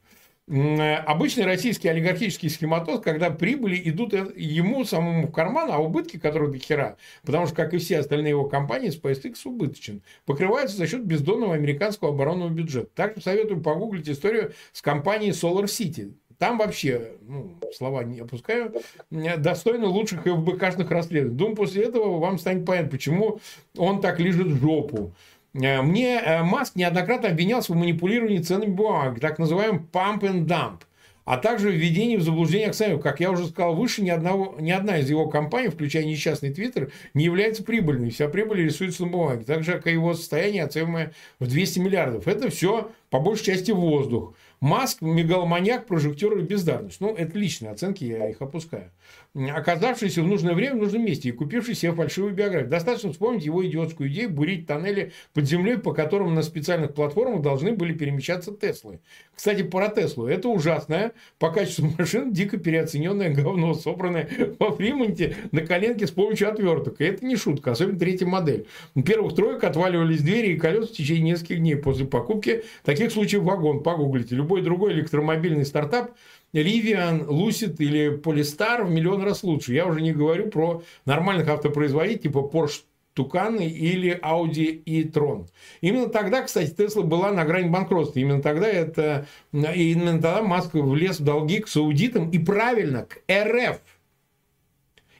Э, 0.51 0.96
обычный 0.96 1.44
российский 1.44 1.88
олигархический 1.88 2.51
схематоз, 2.51 3.01
когда 3.01 3.30
прибыли 3.30 3.80
идут 3.84 4.14
э, 4.14 4.32
ему 4.34 4.84
самому 4.84 5.28
в 5.28 5.32
карман, 5.32 5.70
а 5.70 5.78
убытки, 5.78 6.18
которые 6.18 6.51
до 6.51 6.59
хера, 6.59 6.96
потому 7.24 7.46
что, 7.46 7.55
как 7.55 7.72
и 7.72 7.78
все 7.78 8.01
остальные 8.01 8.30
его 8.30 8.46
компании, 8.46 8.90
SpaceX 8.90 9.36
убыточен, 9.44 10.03
покрываются 10.26 10.76
за 10.76 10.88
счет 10.88 11.05
бездонного 11.05 11.55
американского 11.55 12.11
оборонного 12.11 12.48
бюджета. 12.48 12.88
Также 12.96 13.22
советую 13.22 13.61
погуглить 13.61 14.09
историю 14.09 14.53
с 14.72 14.82
компанией 14.82 15.30
Solar 15.30 15.66
City. 15.66 16.14
Там 16.40 16.59
вообще, 16.59 17.12
ну, 17.28 17.55
слова 17.76 18.03
не 18.03 18.20
опускаю, 18.20 18.74
достойно 19.11 19.86
лучших 19.86 20.22
ФБКшных 20.22 20.90
расследований. 20.90 21.36
Думаю, 21.36 21.55
после 21.55 21.84
этого 21.84 22.18
вам 22.18 22.38
станет 22.38 22.64
понятно, 22.64 22.90
почему 22.90 23.40
он 23.76 24.01
так 24.01 24.18
лежит 24.18 24.46
в 24.46 24.61
жопу. 24.61 25.12
Э, 25.55 25.82
мне 25.82 26.20
э, 26.20 26.42
Маск 26.42 26.76
неоднократно 26.76 27.28
обвинялся 27.28 27.72
в 27.72 27.76
манипулировании 27.76 28.38
ценными 28.38 28.70
бумагами, 28.70 29.18
так 29.18 29.38
называемым 29.38 29.88
pump 29.92 30.20
and 30.20 30.46
dump, 30.46 30.80
а 31.24 31.36
также 31.36 31.70
введении 31.70 32.16
в 32.16 32.22
заблуждение 32.22 32.68
акционеров. 32.68 33.03
Как 33.03 33.20
я 33.20 33.30
уже 33.30 33.46
сказал 33.46 33.74
выше, 33.74 34.03
ни, 34.03 34.11
одного, 34.11 34.57
ни 34.61 34.70
одна 34.70 34.98
из 34.98 35.11
его 35.11 35.28
компаний, 35.28 35.68
включая 35.68 36.05
несчастный 36.05 36.53
Твиттер, 36.53 36.92
не 37.14 37.24
является 37.24 37.62
прибыльной. 37.62 38.11
Вся 38.11 38.28
прибыль 38.28 38.64
рисуется 38.64 39.05
на 39.05 39.09
бумаге. 39.11 39.44
Так 39.44 39.64
же, 39.64 39.72
как 39.72 39.86
и 39.86 39.92
его 39.92 40.14
состояние, 40.14 40.64
оцениваемое 40.64 41.12
в 41.38 41.48
200 41.48 41.78
миллиардов. 41.80 42.28
Это 42.28 42.51
все 42.51 42.90
по 43.11 43.20
большей 43.20 43.46
части 43.46 43.70
воздух. 43.70 44.34
Маск– 44.61 44.98
мегаломаньяк, 45.01 45.86
прожектор 45.86 46.36
и 46.36 46.42
бездарность. 46.42 47.01
Ну, 47.01 47.14
это 47.14 47.38
личные 47.38 47.72
оценки, 47.72 48.05
я 48.05 48.28
их 48.28 48.40
опускаю 48.40 48.90
оказавшийся 49.34 50.22
в 50.22 50.26
нужное 50.26 50.54
время 50.54 50.74
в 50.74 50.78
нужном 50.78 51.04
месте 51.04 51.28
и 51.28 51.32
купивший 51.32 51.74
себе 51.74 51.92
фальшивую 51.92 52.34
биографию. 52.34 52.68
Достаточно 52.68 53.12
вспомнить 53.12 53.44
его 53.44 53.64
идиотскую 53.64 54.11
идею 54.11 54.30
бурить 54.30 54.66
тоннели 54.66 55.12
под 55.32 55.46
землей, 55.46 55.78
по 55.78 55.92
которым 55.92 56.34
на 56.34 56.42
специальных 56.42 56.94
платформах 56.94 57.42
должны 57.42 57.72
были 57.72 57.92
перемещаться 57.92 58.52
Теслы. 58.52 59.00
Кстати, 59.34 59.62
про 59.62 59.88
Теслу. 59.88 60.26
Это 60.26 60.48
ужасное 60.48 61.12
по 61.38 61.50
качеству 61.50 61.92
машин 61.98 62.32
дико 62.32 62.56
переоцененное 62.56 63.32
говно, 63.32 63.74
собранное 63.74 64.28
во 64.58 64.72
Фримонте 64.72 65.36
на 65.52 65.61
коленке 65.61 66.06
с 66.06 66.11
помощью 66.11 66.50
отверток. 66.50 67.00
И 67.00 67.04
это 67.04 67.24
не 67.24 67.36
шутка, 67.36 67.72
особенно 67.72 67.98
третья 67.98 68.26
модель. 68.26 68.66
У 68.94 69.02
первых 69.02 69.34
троек 69.34 69.62
отваливались 69.62 70.22
двери 70.22 70.54
и 70.54 70.56
колеса 70.56 70.88
в 70.88 70.96
течение 70.96 71.32
нескольких 71.32 71.58
дней 71.58 71.76
после 71.76 72.04
покупки. 72.04 72.64
Таких 72.84 73.12
случаев 73.12 73.42
вагон. 73.42 73.82
Погуглите. 73.82 74.34
Любой 74.34 74.62
другой 74.62 74.92
электромобильный 74.92 75.64
стартап 75.64 76.12
Rivian, 76.53 77.26
Lucid 77.26 77.76
или 77.78 78.16
Polestar 78.18 78.84
в 78.84 78.90
миллион 78.90 79.22
раз 79.22 79.42
лучше. 79.42 79.72
Я 79.72 79.86
уже 79.86 80.01
не 80.01 80.12
говорю 80.12 80.48
про 80.48 80.82
нормальных 81.05 81.48
автопроизводителей 81.48 82.22
типа 82.22 82.51
Porsche 82.53 82.82
Туканы 83.14 83.68
или 83.68 84.18
Audi 84.22 84.66
и 84.66 85.05
Tron. 85.05 85.48
Именно 85.80 86.09
тогда, 86.09 86.42
кстати, 86.42 86.70
Тесла 86.70 87.03
была 87.03 87.32
на 87.32 87.44
грани 87.44 87.68
банкротства. 87.68 88.20
Именно 88.20 88.40
тогда 88.40 88.68
это, 88.68 89.26
именно 89.53 90.12
тогда 90.12 90.42
Маск 90.42 90.74
влез 90.74 91.20
в 91.20 91.24
долги 91.24 91.61
к 91.61 91.68
саудитам 91.68 92.30
и 92.30 92.38
правильно, 92.38 93.07
к 93.07 93.20
РФ. 93.30 93.80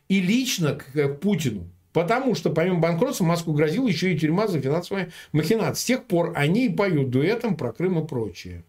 И 0.09 0.21
лично 0.21 0.77
к 0.77 1.09
Путину. 1.15 1.69
Потому 1.93 2.37
что 2.37 2.51
помимо 2.51 2.79
банкротства 2.79 3.25
Москву 3.25 3.53
грозила 3.53 3.89
еще 3.89 4.13
и 4.13 4.19
тюрьма 4.19 4.47
за 4.47 4.61
финансовые 4.61 5.11
махинации. 5.33 5.81
С 5.81 5.85
тех 5.85 6.05
пор 6.05 6.33
они 6.37 6.67
и 6.67 6.75
поют 6.75 7.11
дуэтом 7.11 7.57
про 7.57 7.73
Крым 7.73 7.99
и 7.99 8.07
прочее. 8.07 8.65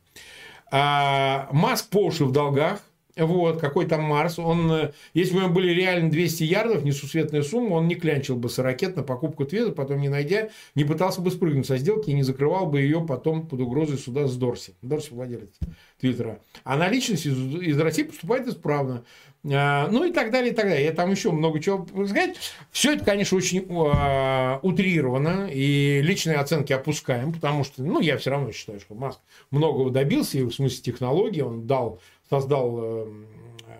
А 0.71 1.49
Маск 1.51 1.89
по 1.89 2.05
уши 2.05 2.25
в 2.25 2.31
долгах. 2.31 2.81
Вот, 3.17 3.59
какой 3.59 3.85
там 3.85 4.03
Марс. 4.03 4.39
Он, 4.39 4.71
э, 4.71 4.91
если 5.13 5.33
бы 5.33 5.39
у 5.39 5.41
него 5.43 5.53
были 5.53 5.71
реально 5.73 6.09
200 6.09 6.43
ярдов, 6.43 6.83
несусветная 6.85 7.41
сумма, 7.43 7.73
он 7.73 7.87
не 7.87 7.95
клянчил 7.95 8.37
бы 8.37 8.49
с 8.49 8.57
ракет 8.57 8.95
на 8.95 9.03
покупку 9.03 9.43
Твиттера, 9.45 9.71
потом 9.71 9.99
не 9.99 10.07
найдя, 10.07 10.49
не 10.75 10.85
пытался 10.85 11.19
бы 11.19 11.29
спрыгнуть 11.29 11.67
со 11.67 11.77
сделки 11.77 12.09
и 12.09 12.13
не 12.13 12.23
закрывал 12.23 12.67
бы 12.67 12.79
ее 12.79 13.05
потом 13.05 13.47
под 13.47 13.59
угрозой 13.59 13.97
суда 13.97 14.27
с 14.27 14.35
Дорси. 14.37 14.75
Дорси 14.81 15.11
владелец 15.11 15.59
Твиттера. 15.99 16.39
А 16.63 16.77
наличность 16.77 17.25
из, 17.25 17.37
из 17.37 17.77
России 17.77 18.03
поступает 18.03 18.47
исправно. 18.47 19.03
А, 19.49 19.87
ну 19.87 20.03
и 20.03 20.11
так 20.11 20.31
далее, 20.31 20.51
и 20.51 20.55
так 20.55 20.65
далее. 20.65 20.85
Я 20.85 20.91
там 20.91 21.09
еще 21.11 21.31
много 21.31 21.59
чего 21.59 21.85
сказать. 22.05 22.37
Все 22.71 22.93
это, 22.93 23.03
конечно, 23.03 23.37
очень 23.37 23.65
а, 23.69 24.59
утрировано, 24.61 25.49
и 25.51 26.01
личные 26.03 26.37
оценки 26.37 26.73
опускаем, 26.73 27.33
потому 27.33 27.63
что, 27.63 27.83
ну, 27.83 27.99
я 27.99 28.17
все 28.17 28.29
равно 28.29 28.51
считаю, 28.51 28.79
что 28.79 28.93
Маск 28.93 29.19
многого 29.49 29.89
добился, 29.89 30.37
и 30.37 30.43
в 30.43 30.51
смысле 30.53 30.83
технологий 30.83 31.41
он 31.41 31.65
дал, 31.65 31.99
создал 32.29 32.77
э, 32.81 33.13
э, 33.67 33.75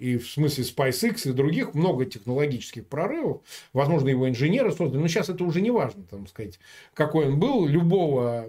и 0.00 0.16
в 0.16 0.28
смысле 0.28 0.64
SpaceX 0.64 1.28
и 1.28 1.32
других 1.32 1.74
много 1.74 2.04
технологических 2.04 2.84
прорывов. 2.84 3.42
Возможно, 3.72 4.08
его 4.08 4.28
инженеры 4.28 4.72
создали, 4.72 5.00
но 5.00 5.06
сейчас 5.06 5.28
это 5.28 5.44
уже 5.44 5.60
не 5.60 5.70
важно, 5.70 6.02
там 6.02 6.26
сказать, 6.26 6.58
какой 6.94 7.26
он 7.26 7.38
был. 7.38 7.64
Любого, 7.64 8.46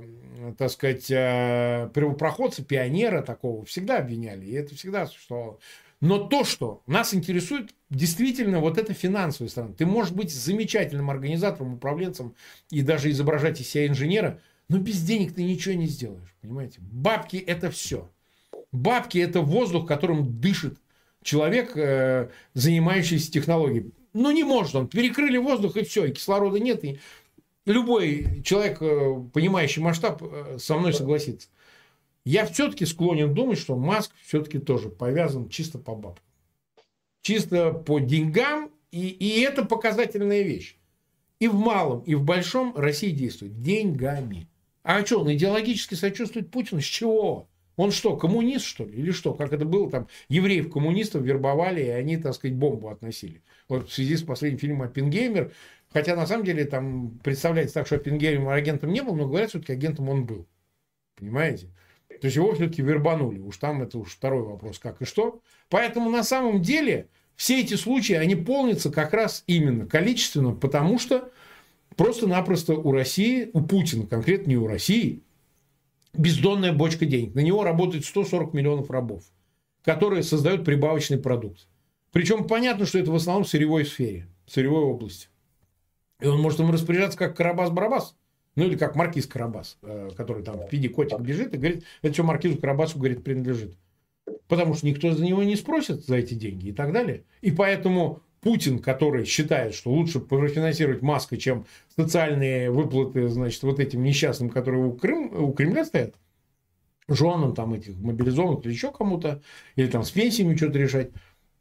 так 0.57 0.71
сказать, 0.71 1.05
э, 1.11 1.87
первопроходца, 1.93 2.63
пионера 2.63 3.21
такого 3.21 3.63
всегда 3.65 3.99
обвиняли, 3.99 4.47
и 4.47 4.53
это 4.53 4.73
всегда 4.73 5.05
существовало. 5.05 5.59
Но 6.01 6.17
то, 6.17 6.43
что 6.43 6.81
нас 6.87 7.13
интересует, 7.13 7.75
действительно 7.91 8.59
вот 8.59 8.79
эта 8.79 8.93
финансовая 8.93 9.49
сторона. 9.49 9.73
Ты 9.75 9.85
можешь 9.85 10.11
быть 10.11 10.33
замечательным 10.33 11.11
организатором, 11.11 11.75
управленцем 11.75 12.33
и 12.71 12.81
даже 12.81 13.11
изображать 13.11 13.61
из 13.61 13.69
себя 13.69 13.87
инженера, 13.87 14.41
но 14.67 14.79
без 14.79 15.01
денег 15.03 15.35
ты 15.35 15.43
ничего 15.43 15.75
не 15.75 15.85
сделаешь, 15.85 16.35
понимаете? 16.41 16.79
Бабки– 16.81 17.37
это 17.47 17.69
все. 17.69 18.09
Бабки– 18.71 19.17
это 19.19 19.41
воздух, 19.41 19.87
которым 19.87 20.39
дышит 20.39 20.79
человек, 21.21 21.73
э, 21.75 22.29
занимающийся 22.55 23.31
технологией. 23.31 23.91
Ну, 24.13 24.31
не 24.31 24.43
может 24.43 24.75
он. 24.75 24.87
Перекрыли 24.87 25.37
воздух, 25.37 25.77
и 25.77 25.83
все, 25.83 26.05
и 26.05 26.11
кислорода 26.11 26.59
нет. 26.59 26.83
И 26.83 26.99
любой 27.65 28.41
человек, 28.43 28.81
э, 28.81 29.23
понимающий 29.33 29.83
масштаб, 29.83 30.23
э, 30.23 30.57
со 30.59 30.77
мной 30.77 30.93
согласится. 30.93 31.47
Я 32.23 32.45
все-таки 32.45 32.85
склонен 32.85 33.33
думать, 33.33 33.57
что 33.57 33.75
Маск 33.75 34.11
все-таки 34.23 34.59
тоже 34.59 34.89
повязан 34.89 35.49
чисто 35.49 35.79
по 35.79 35.95
бабкам. 35.95 36.25
Чисто 37.21 37.71
по 37.71 37.99
деньгам, 37.99 38.71
и, 38.91 39.07
и 39.07 39.41
это 39.41 39.65
показательная 39.65 40.43
вещь. 40.43 40.77
И 41.39 41.47
в 41.47 41.55
малом, 41.55 42.01
и 42.01 42.13
в 42.13 42.23
большом 42.23 42.75
Россия 42.75 43.11
действует 43.11 43.61
деньгами. 43.61 44.47
А 44.83 45.03
что, 45.05 45.21
он 45.21 45.33
идеологически 45.33 45.95
сочувствует 45.95 46.51
Путину? 46.51 46.81
С 46.81 46.85
чего? 46.85 47.47
Он 47.77 47.91
что, 47.91 48.15
коммунист, 48.15 48.65
что 48.65 48.85
ли? 48.85 48.93
Или 48.93 49.11
что? 49.11 49.33
Как 49.33 49.53
это 49.53 49.65
было 49.65 49.89
там? 49.89 50.07
Евреев-коммунистов 50.29 51.23
вербовали, 51.23 51.83
и 51.83 51.89
они, 51.89 52.17
так 52.17 52.35
сказать, 52.35 52.55
бомбу 52.55 52.89
относили. 52.89 53.41
Вот 53.67 53.89
в 53.89 53.93
связи 53.93 54.17
с 54.17 54.23
последним 54.23 54.59
фильмом 54.59 54.81
«Оппенгеймер», 54.83 55.51
хотя 55.89 56.15
на 56.15 56.27
самом 56.27 56.45
деле 56.45 56.65
там 56.65 57.17
представляется 57.23 57.75
так, 57.75 57.87
что 57.87 57.95
Оппенгеймер 57.95 58.49
агентом 58.49 58.91
не 58.91 59.01
был, 59.01 59.15
но 59.15 59.27
говорят, 59.27 59.49
все-таки 59.49 59.73
агентом 59.73 60.09
он 60.09 60.25
был. 60.25 60.45
Понимаете? 61.15 61.69
То 62.21 62.27
есть 62.27 62.37
его 62.37 62.53
все-таки 62.53 62.83
вербанули. 62.83 63.39
Уж 63.39 63.57
там 63.57 63.81
это 63.81 63.97
уж 63.97 64.13
второй 64.13 64.43
вопрос, 64.43 64.77
как 64.77 65.01
и 65.01 65.05
что. 65.05 65.41
Поэтому 65.69 66.11
на 66.11 66.23
самом 66.23 66.61
деле 66.61 67.07
все 67.35 67.61
эти 67.61 67.73
случаи, 67.73 68.13
они 68.13 68.35
полнятся 68.35 68.91
как 68.91 69.13
раз 69.13 69.43
именно 69.47 69.87
количественно, 69.87 70.53
потому 70.53 70.99
что 70.99 71.31
просто-напросто 71.95 72.75
у 72.75 72.91
России, 72.91 73.49
у 73.53 73.61
Путина, 73.61 74.05
конкретно 74.05 74.51
не 74.51 74.57
у 74.57 74.67
России, 74.67 75.23
бездонная 76.13 76.73
бочка 76.73 77.07
денег. 77.07 77.33
На 77.33 77.39
него 77.39 77.63
работает 77.63 78.05
140 78.05 78.53
миллионов 78.53 78.91
рабов, 78.91 79.23
которые 79.83 80.21
создают 80.21 80.63
прибавочный 80.63 81.17
продукт. 81.17 81.67
Причем 82.11 82.47
понятно, 82.47 82.85
что 82.85 82.99
это 82.99 83.09
в 83.09 83.15
основном 83.15 83.45
в 83.45 83.49
сырьевой 83.49 83.85
сфере, 83.85 84.27
в 84.45 84.51
сырьевой 84.51 84.83
области. 84.83 85.27
И 86.19 86.27
он 86.27 86.39
может 86.39 86.59
им 86.59 86.69
распоряжаться 86.69 87.17
как 87.17 87.39
Карабас-Барабас. 87.39 88.13
Ну, 88.55 88.65
или 88.65 88.75
как 88.75 88.95
маркиз 88.95 89.27
Карабас, 89.27 89.77
э, 89.81 90.09
который 90.15 90.43
там 90.43 90.67
в 90.67 90.71
виде 90.71 90.89
котика 90.89 91.21
бежит 91.21 91.53
и 91.53 91.57
говорит, 91.57 91.83
это 92.01 92.13
что 92.13 92.23
маркизу 92.23 92.57
Карабасу, 92.57 92.99
говорит, 92.99 93.23
принадлежит. 93.23 93.77
Потому 94.47 94.73
что 94.73 94.85
никто 94.87 95.11
за 95.11 95.23
него 95.23 95.43
не 95.43 95.55
спросит 95.55 96.05
за 96.05 96.17
эти 96.17 96.33
деньги 96.33 96.69
и 96.69 96.73
так 96.73 96.91
далее. 96.91 97.23
И 97.41 97.51
поэтому 97.51 98.21
Путин, 98.41 98.79
который 98.79 99.25
считает, 99.25 99.73
что 99.73 99.91
лучше 99.91 100.19
профинансировать 100.19 101.01
Маска, 101.01 101.37
чем 101.37 101.65
социальные 101.95 102.71
выплаты, 102.71 103.29
значит, 103.29 103.61
вот 103.63 103.79
этим 103.79 104.03
несчастным, 104.03 104.49
которые 104.49 104.83
у, 104.83 104.93
Крым, 104.93 105.31
у 105.43 105.53
Кремля 105.53 105.85
стоят, 105.85 106.15
женам 107.07 107.53
там 107.53 107.73
этих 107.73 107.97
мобилизованных 107.97 108.65
или 108.65 108.73
еще 108.73 108.91
кому-то, 108.91 109.41
или 109.75 109.87
там 109.87 110.03
с 110.03 110.11
пенсиями 110.11 110.55
что-то 110.55 110.79
решать, 110.79 111.11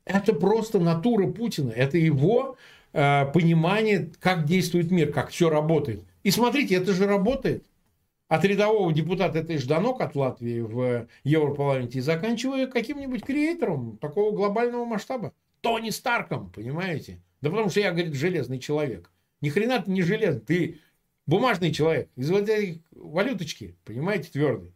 это 0.05 0.33
просто 0.33 0.81
натура 0.81 1.27
Путина, 1.27 1.71
это 1.71 1.99
его 1.99 2.57
э, 2.93 3.27
понимание, 3.33 4.11
как 4.19 4.45
действует 4.45 4.91
мир, 4.91 5.13
как 5.13 5.31
все 5.31 5.51
работает. 5.51 6.05
И 6.23 6.31
смотрите, 6.31 6.75
это 6.75 6.93
же 6.93 7.07
работает. 7.07 7.65
От 8.29 8.45
рядового 8.45 8.93
депутата 8.93 9.41
это 9.41 9.59
Жданок 9.59 10.01
от 10.01 10.15
Латвии 10.15 10.61
в 10.61 11.09
Европарламенте 11.25 11.99
и 11.99 12.03
заканчивая 12.03 12.69
каким-нибудь 12.69 13.25
креатором 13.25 13.99
такого 13.99 14.31
глобального 14.31 14.85
масштаба. 14.85 15.33
Тони 15.61 15.91
Старком, 15.91 16.51
понимаете? 16.51 17.21
Да 17.41 17.51
потому 17.51 17.71
что 17.71 17.81
я, 17.81 17.91
говорит, 17.91 18.15
железный 18.15 18.61
человек. 18.61 19.11
Ни 19.41 19.49
хрена 19.49 19.83
ты 19.83 19.91
не 19.91 20.03
железный, 20.03 20.41
ты 20.43 20.79
бумажный 21.27 21.73
человек. 21.73 22.09
Из 22.15 22.31
вот 22.31 22.43
этой 22.43 22.83
валюточки, 22.93 23.75
понимаете, 23.85 24.31
твердый. 24.31 24.73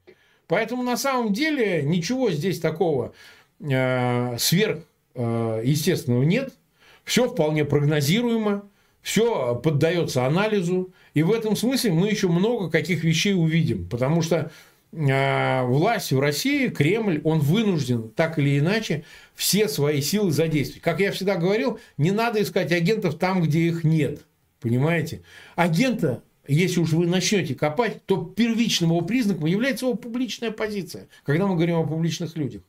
Поэтому 0.48 0.82
на 0.82 0.96
самом 0.96 1.32
деле 1.32 1.82
ничего 1.84 2.30
здесь 2.32 2.58
такого 2.58 3.14
э, 3.60 4.36
сверх 4.38 4.80
э, 5.14 5.62
естественного 5.64 6.24
нет. 6.24 6.52
Все 7.04 7.28
вполне 7.28 7.64
прогнозируемо 7.64 8.68
все 9.04 9.54
поддается 9.54 10.24
анализу. 10.24 10.92
И 11.14 11.22
в 11.22 11.32
этом 11.32 11.56
смысле 11.56 11.92
мы 11.92 12.08
еще 12.08 12.28
много 12.28 12.70
каких 12.70 13.04
вещей 13.04 13.34
увидим. 13.34 13.88
Потому 13.88 14.20
что 14.20 14.50
э, 14.92 15.62
власть 15.64 16.12
в 16.12 16.20
России, 16.20 16.68
Кремль, 16.68 17.20
он 17.24 17.38
вынужден 17.38 18.10
так 18.10 18.38
или 18.38 18.58
иначе 18.58 19.04
все 19.34 19.68
свои 19.68 20.00
силы 20.00 20.32
задействовать. 20.32 20.82
Как 20.82 21.00
я 21.00 21.12
всегда 21.12 21.36
говорил, 21.36 21.78
не 21.96 22.10
надо 22.10 22.42
искать 22.42 22.72
агентов 22.72 23.16
там, 23.16 23.42
где 23.42 23.60
их 23.60 23.84
нет. 23.84 24.20
Понимаете? 24.60 25.22
Агента 25.56 26.22
если 26.46 26.80
уж 26.80 26.92
вы 26.92 27.06
начнете 27.06 27.54
копать, 27.54 28.04
то 28.06 28.22
первичным 28.22 28.90
его 28.90 29.00
признаком 29.00 29.46
является 29.46 29.86
его 29.86 29.94
публичная 29.94 30.50
позиция, 30.50 31.08
когда 31.24 31.46
мы 31.46 31.54
говорим 31.54 31.76
о 31.76 31.86
публичных 31.86 32.36
людях. 32.36 32.62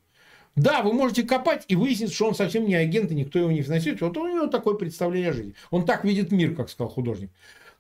Да, 0.56 0.82
вы 0.82 0.94
можете 0.94 1.24
копать 1.24 1.66
и 1.68 1.76
выяснить, 1.76 2.14
что 2.14 2.28
он 2.28 2.36
совсем 2.36 2.66
не 2.66 2.76
агент, 2.76 3.12
и 3.12 3.16
никто 3.16 3.40
его 3.40 3.52
не 3.52 3.62
финансирует. 3.62 4.02
Вот 4.02 4.16
у 4.16 4.28
него 4.28 4.48
такое 4.48 4.76
представление 4.76 5.32
о 5.32 5.34
жизни. 5.34 5.54
Он 5.70 5.86
так 5.86 6.06
видит 6.06 6.32
мир, 6.32 6.56
как 6.56 6.70
сказал 6.70 6.90
художник. 6.90 7.30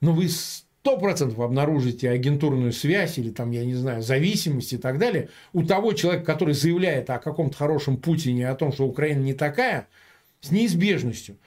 Но 0.01 0.13
вы 0.13 0.29
сто 0.29 0.97
процентов 0.99 1.39
обнаружите 1.39 2.09
агентурную 2.09 2.71
связь 2.71 3.17
или 3.17 3.31
там, 3.31 3.51
я 3.51 3.65
не 3.65 3.73
знаю, 3.73 4.01
зависимость 4.01 4.73
и 4.73 4.77
так 4.77 4.99
далее 4.99 5.29
у 5.53 5.63
того 5.63 5.93
человека, 5.93 6.25
который 6.25 6.53
заявляет 6.53 7.09
о 7.09 7.19
каком-то 7.19 7.57
хорошем 7.57 7.97
Путине, 7.97 8.49
о 8.49 8.55
том, 8.55 8.71
что 8.71 8.85
Украина 8.85 9.21
не 9.21 9.33
такая, 9.33 9.87
с 10.41 10.51
неизбежностью. 10.51 11.37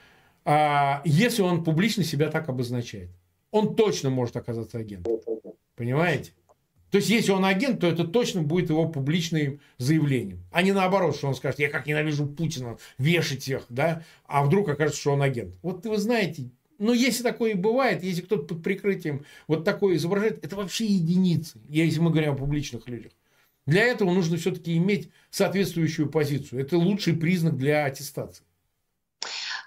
А 0.43 1.01
если 1.05 1.41
он 1.41 1.63
публично 1.63 2.03
себя 2.03 2.29
так 2.29 2.49
обозначает, 2.49 3.09
он 3.51 3.75
точно 3.75 4.09
может 4.09 4.35
оказаться 4.35 4.77
агентом. 4.77 5.19
Понимаете? 5.75 6.31
То 6.91 6.97
есть, 6.97 7.09
если 7.09 7.31
он 7.31 7.45
агент, 7.45 7.81
то 7.81 7.87
это 7.87 8.03
точно 8.03 8.41
будет 8.41 8.69
его 8.69 8.89
публичным 8.89 9.61
заявлением. 9.77 10.43
А 10.51 10.63
не 10.63 10.71
наоборот, 10.71 11.15
что 11.15 11.27
он 11.27 11.35
скажет, 11.35 11.59
я 11.59 11.69
как 11.69 11.85
ненавижу 11.85 12.25
Путина, 12.25 12.77
вешать 12.97 13.43
всех, 13.43 13.65
да, 13.69 14.03
а 14.25 14.43
вдруг 14.43 14.69
окажется, 14.69 14.99
что 14.99 15.13
он 15.13 15.21
агент. 15.21 15.55
Вот 15.61 15.85
вы 15.85 15.97
знаете, 15.97 16.49
но 16.79 16.93
если 16.93 17.23
такое 17.23 17.51
и 17.51 17.55
бывает, 17.55 18.03
если 18.03 18.21
кто-то 18.21 18.43
под 18.43 18.63
прикрытием 18.63 19.25
вот 19.47 19.65
такое 19.65 19.95
изображает, 19.95 20.43
это 20.43 20.55
вообще 20.55 20.85
единицы, 20.85 21.59
если 21.67 21.99
мы 21.99 22.09
говорим 22.09 22.33
о 22.33 22.37
публичных 22.37 22.87
людях. 22.87 23.11
Для 23.65 23.83
этого 23.83 24.11
нужно 24.11 24.37
все-таки 24.37 24.75
иметь 24.77 25.11
соответствующую 25.29 26.09
позицию. 26.09 26.61
Это 26.61 26.77
лучший 26.77 27.15
признак 27.15 27.57
для 27.57 27.85
аттестации. 27.85 28.43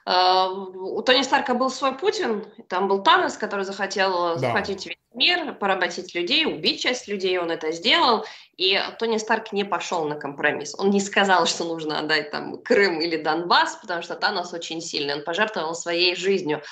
А, 0.05 0.51
у 0.51 1.01
Тони 1.03 1.23
Старка 1.23 1.55
был 1.55 1.71
свой 1.71 1.97
Путин, 1.97 2.45
там 2.69 2.89
был 2.89 3.03
Танос, 3.03 3.37
который 3.37 3.65
захотел 3.65 4.35
да. 4.35 4.39
захватить 4.39 4.87
весь 4.87 4.97
мир, 5.15 5.55
поработить 5.55 6.15
людей, 6.15 6.47
убить 6.47 6.83
часть 6.83 7.09
людей, 7.09 7.39
он 7.39 7.51
это 7.51 7.73
сделал. 7.73 8.25
И 8.57 8.79
Тони 8.99 9.17
Старк 9.19 9.53
не 9.53 9.65
пошел 9.65 10.05
на 10.05 10.15
компромисс. 10.15 10.75
Он 10.79 10.91
не 10.91 11.01
сказал, 11.01 11.47
что 11.47 11.65
нужно 11.65 11.99
отдать 11.99 12.31
там 12.31 12.63
Крым 12.63 13.01
или 13.01 13.17
Донбасс, 13.17 13.77
потому 13.81 14.03
что 14.03 14.15
Танос 14.15 14.53
очень 14.53 14.81
сильный. 14.81 15.15
Он 15.15 15.25
пожертвовал 15.25 15.75
своей 15.75 16.15
жизнью, 16.15 16.63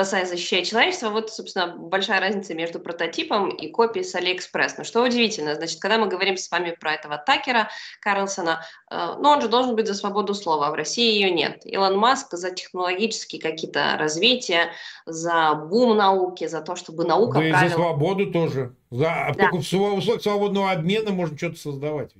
спасая, 0.00 0.24
защищая 0.24 0.64
человечество. 0.64 1.10
Вот, 1.10 1.30
собственно, 1.30 1.76
большая 1.76 2.20
разница 2.20 2.54
между 2.54 2.80
прототипом 2.80 3.50
и 3.50 3.68
копией 3.68 4.02
с 4.02 4.14
Алиэкспресс. 4.14 4.78
Но 4.78 4.84
что 4.84 5.02
удивительно, 5.02 5.54
значит, 5.54 5.78
когда 5.78 5.98
мы 5.98 6.06
говорим 6.06 6.38
с 6.38 6.50
вами 6.50 6.74
про 6.78 6.94
этого 6.94 7.18
Такера 7.18 7.68
Карлсона, 8.00 8.64
э, 8.90 9.14
ну, 9.20 9.28
он 9.28 9.42
же 9.42 9.48
должен 9.48 9.76
быть 9.76 9.86
за 9.86 9.92
свободу 9.92 10.32
слова, 10.32 10.68
а 10.68 10.70
в 10.70 10.74
России 10.74 11.12
ее 11.12 11.30
нет. 11.30 11.66
Илон 11.66 11.98
Маск 11.98 12.32
за 12.32 12.50
технологические 12.50 13.42
какие-то 13.42 13.96
развития, 13.98 14.72
за 15.04 15.54
бум 15.54 15.98
науки, 15.98 16.46
за 16.46 16.62
то, 16.62 16.76
чтобы 16.76 17.04
наука 17.04 17.34
да 17.34 17.50
правила... 17.50 17.64
и 17.64 17.68
за 17.68 17.74
свободу 17.74 18.32
тоже. 18.32 18.74
За, 18.90 19.34
да. 19.36 19.50
Условиях 19.52 20.22
свободного 20.22 20.70
обмена 20.70 21.10
можно 21.10 21.36
что-то 21.36 21.58
создавать. 21.58 22.12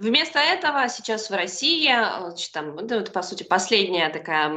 Вместо 0.00 0.38
этого 0.38 0.88
сейчас 0.88 1.28
в 1.28 1.34
России, 1.34 1.84
значит, 1.92 2.52
там, 2.52 2.74
ну, 2.74 2.86
это, 2.86 3.12
по 3.12 3.20
сути, 3.20 3.42
последняя 3.42 4.08
такая 4.08 4.50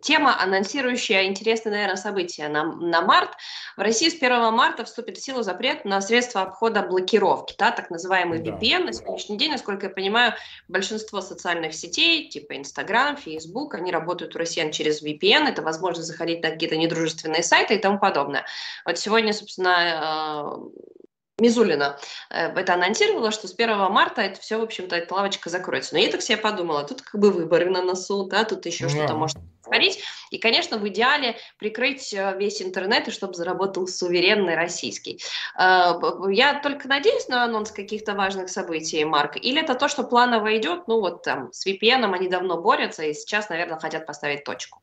тема, 0.00 0.40
анонсирующая 0.40 1.24
интересное, 1.24 1.72
наверное, 1.72 1.96
событие 1.96 2.48
на, 2.48 2.62
на 2.62 3.00
март. 3.00 3.30
В 3.76 3.80
России 3.80 4.08
с 4.08 4.14
1 4.14 4.54
марта 4.54 4.84
вступит 4.84 5.16
в 5.18 5.24
силу 5.24 5.42
запрет 5.42 5.84
на 5.84 6.00
средства 6.00 6.42
обхода 6.42 6.82
блокировки, 6.82 7.56
да, 7.58 7.72
так 7.72 7.90
называемый 7.90 8.38
VPN. 8.38 8.84
На 8.84 8.92
сегодняшний 8.92 9.36
день, 9.38 9.50
насколько 9.50 9.86
я 9.86 9.92
понимаю, 9.92 10.34
большинство 10.68 11.20
социальных 11.20 11.74
сетей, 11.74 12.28
типа 12.28 12.52
Instagram, 12.52 13.16
Facebook, 13.16 13.74
они 13.74 13.90
работают 13.90 14.36
у 14.36 14.38
россиян 14.38 14.70
через 14.70 15.02
VPN. 15.02 15.48
Это 15.48 15.62
возможность 15.62 16.06
заходить 16.06 16.44
на 16.44 16.50
какие-то 16.50 16.76
недружественные 16.76 17.42
сайты 17.42 17.74
и 17.74 17.78
тому 17.78 17.98
подобное. 17.98 18.46
Вот 18.84 18.96
сегодня, 19.00 19.32
собственно, 19.32 20.60
э, 20.72 21.05
Мизулина 21.38 21.98
э, 22.30 22.48
это 22.48 22.74
анонсировала, 22.74 23.30
что 23.30 23.46
с 23.46 23.52
1 23.52 23.76
марта 23.92 24.22
это 24.22 24.40
все, 24.40 24.58
в 24.58 24.62
общем-то, 24.62 24.96
эта 24.96 25.12
лавочка 25.12 25.50
закроется. 25.50 25.94
Но 25.94 26.00
я 26.00 26.10
так 26.10 26.22
себе 26.22 26.38
подумала, 26.38 26.84
тут 26.84 27.02
как 27.02 27.20
бы 27.20 27.30
выборы 27.30 27.68
на 27.68 27.82
носу, 27.82 28.24
да, 28.24 28.44
тут 28.44 28.64
еще 28.64 28.88
что-то 28.88 29.14
может 29.14 29.36
происходить. 29.62 30.02
И, 30.30 30.38
конечно, 30.38 30.78
в 30.78 30.88
идеале 30.88 31.36
прикрыть 31.58 32.14
э, 32.14 32.34
весь 32.38 32.62
интернет, 32.62 33.08
и 33.08 33.10
чтобы 33.10 33.34
заработал 33.34 33.86
суверенный 33.86 34.54
российский. 34.54 35.20
Э, 35.58 35.92
я 36.30 36.58
только 36.60 36.88
надеюсь 36.88 37.28
на 37.28 37.44
анонс 37.44 37.70
каких-то 37.70 38.14
важных 38.14 38.48
событий, 38.48 39.04
Марк, 39.04 39.36
или 39.36 39.60
это 39.60 39.74
то, 39.74 39.88
что 39.88 40.04
планово 40.04 40.56
идет, 40.56 40.88
ну 40.88 41.00
вот 41.00 41.22
там 41.22 41.52
с 41.52 41.66
VPN 41.66 42.14
они 42.14 42.28
давно 42.28 42.62
борются, 42.62 43.02
и 43.02 43.12
сейчас, 43.12 43.50
наверное, 43.50 43.78
хотят 43.78 44.06
поставить 44.06 44.44
точку. 44.44 44.80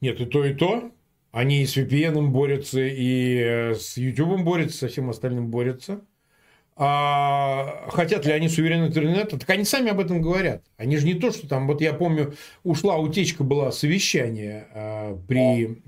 Нет, 0.00 0.18
и 0.20 0.24
то, 0.24 0.42
и 0.42 0.54
то. 0.54 0.90
Они 1.32 1.62
и 1.62 1.66
с 1.66 1.76
VPN 1.76 2.28
борются, 2.28 2.80
и 2.80 3.36
э, 3.38 3.74
с 3.74 3.96
YouTube 3.96 4.42
борются, 4.42 4.78
со 4.78 4.88
всем 4.88 5.10
остальным 5.10 5.48
борются. 5.48 6.00
А 6.82 7.88
хотят 7.90 8.24
ли 8.24 8.32
они 8.32 8.48
суверенный 8.48 8.88
интернет? 8.88 9.30
Так 9.30 9.50
они 9.50 9.64
сами 9.64 9.90
об 9.90 10.00
этом 10.00 10.22
говорят. 10.22 10.64
Они 10.78 10.96
же 10.96 11.06
не 11.06 11.14
то, 11.14 11.30
что 11.30 11.46
там, 11.46 11.66
вот 11.66 11.82
я 11.82 11.92
помню, 11.92 12.34
ушла 12.64 12.96
утечка, 12.96 13.44
была 13.44 13.70
совещание 13.70 14.66
э, 14.72 15.16
при 15.28 15.82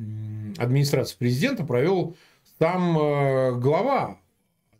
администрации 0.59 1.17
президента, 1.17 1.65
провел 1.65 2.15
там 2.59 2.99
э, 2.99 3.59
глава 3.59 4.19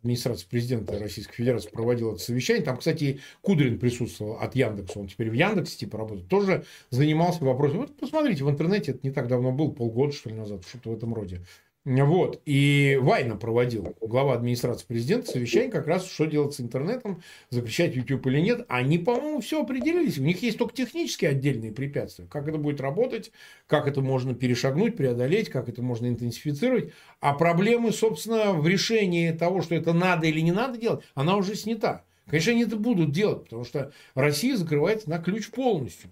администрация 0.03 0.47
президента 0.49 0.99
Российской 0.99 1.35
Федерации 1.35 1.69
проводила 1.69 2.11
это 2.11 2.21
совещание. 2.21 2.63
Там, 2.63 2.77
кстати, 2.77 3.21
Кудрин 3.41 3.79
присутствовал 3.79 4.37
от 4.37 4.53
Яндекса. 4.53 4.99
Он 4.99 5.07
теперь 5.07 5.29
в 5.29 5.33
Яндексе 5.33 5.77
типа 5.77 5.97
работает. 5.97 6.27
Тоже 6.27 6.65
занимался 6.89 7.43
вопросом. 7.43 7.79
Вот 7.79 7.97
посмотрите, 7.97 8.43
в 8.43 8.49
интернете 8.49 8.91
это 8.91 8.99
не 9.03 9.11
так 9.11 9.27
давно 9.27 9.53
был, 9.53 9.71
полгода, 9.71 10.11
что 10.11 10.29
ли, 10.29 10.35
назад, 10.35 10.65
что-то 10.67 10.89
в 10.89 10.97
этом 10.97 11.13
роде. 11.13 11.41
Вот. 11.85 12.41
И 12.45 12.97
Вайна 13.01 13.35
проводил, 13.35 13.93
глава 13.99 14.35
администрации 14.35 14.85
президента, 14.85 15.29
совещание 15.29 15.69
как 15.69 15.85
раз, 15.85 16.09
что 16.09 16.25
делать 16.25 16.53
с 16.53 16.61
интернетом, 16.61 17.21
запрещать 17.49 17.95
YouTube 17.95 18.25
или 18.27 18.39
нет. 18.39 18.65
Они, 18.69 18.97
по-моему, 18.97 19.41
все 19.41 19.61
определились. 19.61 20.17
У 20.17 20.23
них 20.23 20.41
есть 20.41 20.57
только 20.57 20.73
технические 20.73 21.31
отдельные 21.31 21.73
препятствия. 21.73 22.25
Как 22.25 22.47
это 22.47 22.57
будет 22.57 22.79
работать, 22.79 23.31
как 23.67 23.87
это 23.87 23.99
можно 23.99 24.33
перешагнуть, 24.33 24.95
преодолеть, 24.95 25.49
как 25.49 25.67
это 25.67 25.81
можно 25.81 26.07
интенсифицировать. 26.07 26.93
А 27.19 27.33
проблемы, 27.33 27.91
собственно, 27.91 28.53
в 28.53 28.65
решении 28.65 29.31
того, 29.31 29.61
что 29.61 29.75
это 29.75 29.91
надо 29.91 30.27
или 30.27 30.39
не 30.39 30.53
надо 30.53 30.77
делать, 30.77 31.03
она 31.15 31.35
уже 31.35 31.55
снята. 31.55 32.05
Конечно, 32.27 32.53
они 32.53 32.63
это 32.63 32.77
будут 32.77 33.11
делать, 33.11 33.43
потому 33.43 33.65
что 33.65 33.91
Россия 34.15 34.55
закрывается 34.55 35.09
на 35.09 35.17
ключ 35.17 35.49
полностью. 35.49 36.09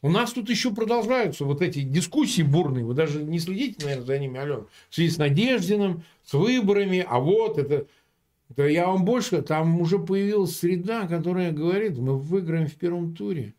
У 0.00 0.10
нас 0.10 0.32
тут 0.32 0.48
еще 0.48 0.72
продолжаются 0.72 1.44
вот 1.44 1.60
эти 1.60 1.82
дискуссии 1.82 2.42
бурные. 2.42 2.84
Вы 2.84 2.94
даже 2.94 3.22
не 3.22 3.40
следите, 3.40 3.84
наверное, 3.84 4.06
за 4.06 4.18
ними, 4.18 4.38
Алена. 4.38 4.64
В 4.88 4.94
связи 4.94 5.10
с 5.10 5.18
Надеждиным, 5.18 6.04
с 6.24 6.34
выборами. 6.34 7.04
А 7.08 7.18
вот 7.18 7.58
это... 7.58 7.86
Да 8.50 8.66
я 8.66 8.86
вам 8.86 9.04
больше... 9.04 9.42
Там 9.42 9.80
уже 9.80 9.98
появилась 9.98 10.56
среда, 10.56 11.08
которая 11.08 11.50
говорит, 11.52 11.98
мы 11.98 12.16
выиграем 12.16 12.68
в 12.68 12.74
первом 12.74 13.14
туре. 13.14 13.54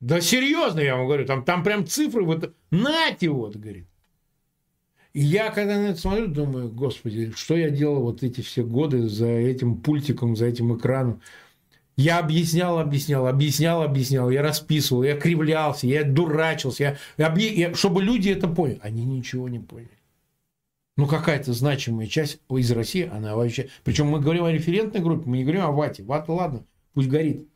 Да 0.00 0.20
серьезно, 0.20 0.80
я 0.80 0.96
вам 0.96 1.06
говорю. 1.06 1.26
Там, 1.26 1.44
там 1.44 1.64
прям 1.64 1.86
цифры. 1.86 2.24
Вот, 2.24 2.54
нате 2.70 3.28
вот, 3.30 3.56
говорит. 3.56 3.86
И 5.14 5.20
я, 5.20 5.50
когда 5.50 5.76
на 5.76 5.86
это 5.86 6.00
смотрю, 6.00 6.26
думаю, 6.26 6.68
господи, 6.68 7.32
что 7.36 7.56
я 7.56 7.70
делал 7.70 8.02
вот 8.02 8.22
эти 8.22 8.40
все 8.40 8.64
годы 8.64 9.08
за 9.08 9.28
этим 9.28 9.76
пультиком, 9.80 10.36
за 10.36 10.46
этим 10.46 10.76
экраном. 10.76 11.22
Я 11.96 12.18
объяснял, 12.18 12.78
объяснял, 12.78 13.26
объяснял, 13.26 13.82
объяснял, 13.82 14.28
я 14.30 14.42
расписывал, 14.42 15.04
я 15.04 15.16
кривлялся, 15.16 15.86
я 15.86 16.02
дурачился, 16.02 16.82
я, 16.82 16.96
я, 17.16 17.34
я, 17.36 17.74
чтобы 17.74 18.02
люди 18.02 18.30
это 18.30 18.48
поняли. 18.48 18.80
Они 18.82 19.04
ничего 19.04 19.48
не 19.48 19.60
поняли. 19.60 19.90
Ну, 20.96 21.06
какая-то 21.06 21.52
значимая 21.52 22.06
часть 22.06 22.40
из 22.48 22.70
России, 22.70 23.08
она 23.12 23.36
вообще... 23.36 23.68
Причем 23.84 24.08
мы 24.08 24.20
говорим 24.20 24.44
о 24.44 24.52
референтной 24.52 25.00
группе, 25.00 25.28
мы 25.28 25.38
не 25.38 25.42
говорим 25.44 25.62
о 25.62 25.72
вате. 25.72 26.02
Вата, 26.02 26.32
ладно, 26.32 26.64
пусть 26.94 27.08
горит. 27.08 27.48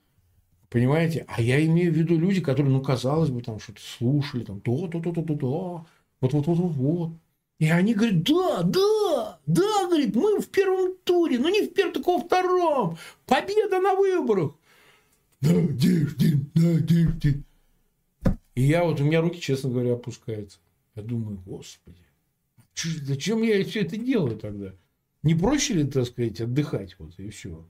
Понимаете? 0.70 1.24
А 1.28 1.40
я 1.40 1.64
имею 1.64 1.92
в 1.92 1.96
виду 1.96 2.18
люди, 2.18 2.40
которые, 2.40 2.72
ну, 2.72 2.82
казалось 2.82 3.30
бы, 3.30 3.42
там 3.42 3.58
что-то 3.58 3.80
слушали, 3.80 4.44
там, 4.44 4.60
то-то-то-то-то, 4.60 5.86
вот-вот-вот-вот. 6.20 7.12
И 7.58 7.68
они 7.68 7.92
говорят, 7.94 8.22
да, 8.22 8.62
да, 8.62 9.40
да, 9.46 9.86
говорит, 9.86 10.14
мы 10.14 10.40
в 10.40 10.48
первом 10.48 10.94
туре, 11.02 11.38
ну 11.38 11.48
не 11.48 11.66
в 11.66 11.74
первом, 11.74 11.92
такого 11.92 12.24
втором. 12.24 12.98
Победа 13.26 13.80
на 13.80 13.94
выборах. 13.94 14.54
Надеждин, 15.40 16.50
Надеждин. 16.54 17.44
И 18.54 18.62
я 18.62 18.84
вот, 18.84 19.00
у 19.00 19.04
меня 19.04 19.20
руки, 19.20 19.40
честно 19.40 19.70
говоря, 19.70 19.94
опускаются. 19.94 20.58
Я 20.94 21.02
думаю, 21.02 21.38
господи, 21.44 22.04
зачем 22.74 23.42
я 23.42 23.64
все 23.64 23.82
это 23.82 23.96
делаю 23.96 24.36
тогда? 24.36 24.74
Не 25.22 25.34
проще 25.34 25.74
ли, 25.74 25.84
так 25.84 26.06
сказать, 26.06 26.40
отдыхать 26.40 26.96
вот 26.98 27.18
и 27.18 27.28
все? 27.30 27.68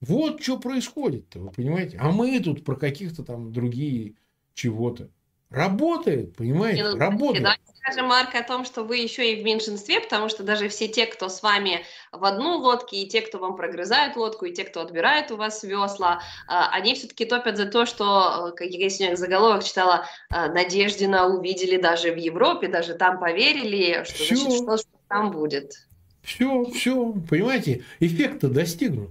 Вот 0.00 0.42
что 0.42 0.58
происходит-то, 0.58 1.38
вы 1.40 1.50
понимаете? 1.50 1.96
А 1.98 2.10
мы 2.10 2.38
тут 2.40 2.64
про 2.64 2.74
каких-то 2.76 3.24
там 3.24 3.52
другие 3.52 4.14
чего-то. 4.54 5.10
Работает, 5.50 6.36
понимаете? 6.36 6.84
Ну, 6.84 6.98
Работает. 6.98 7.42
Давайте 7.42 7.66
скажем, 7.86 8.08
Марк, 8.08 8.34
о 8.34 8.42
том, 8.42 8.64
что 8.64 8.82
вы 8.82 8.96
еще 8.96 9.32
и 9.32 9.40
в 9.40 9.44
меньшинстве, 9.44 10.00
потому 10.00 10.28
что 10.28 10.42
даже 10.42 10.68
все 10.68 10.88
те, 10.88 11.06
кто 11.06 11.28
с 11.28 11.42
вами 11.42 11.82
в 12.10 12.24
одну 12.24 12.58
лодке, 12.58 13.02
и 13.02 13.08
те, 13.08 13.20
кто 13.20 13.38
вам 13.38 13.56
прогрызают 13.56 14.16
лодку, 14.16 14.46
и 14.46 14.52
те, 14.52 14.64
кто 14.64 14.80
отбирает 14.80 15.30
у 15.30 15.36
вас 15.36 15.62
весла, 15.62 16.20
а, 16.48 16.68
они 16.70 16.94
все-таки 16.94 17.24
топят 17.24 17.56
за 17.56 17.66
то, 17.66 17.86
что, 17.86 18.52
как 18.56 18.68
я 18.68 18.90
сегодня 18.90 19.16
заголовок 19.16 19.62
читала, 19.62 20.04
а, 20.30 20.48
Надеждина 20.48 21.28
увидели 21.28 21.80
даже 21.80 22.12
в 22.12 22.16
Европе, 22.16 22.66
даже 22.66 22.94
там 22.94 23.20
поверили, 23.20 24.02
что, 24.04 24.14
все. 24.14 24.36
значит, 24.36 24.62
что, 24.62 24.76
что 24.78 24.88
там 25.08 25.30
будет. 25.30 25.86
Все, 26.22 26.64
все, 26.64 27.12
понимаете, 27.28 27.84
эффекта 28.00 28.48
достигнут. 28.48 29.10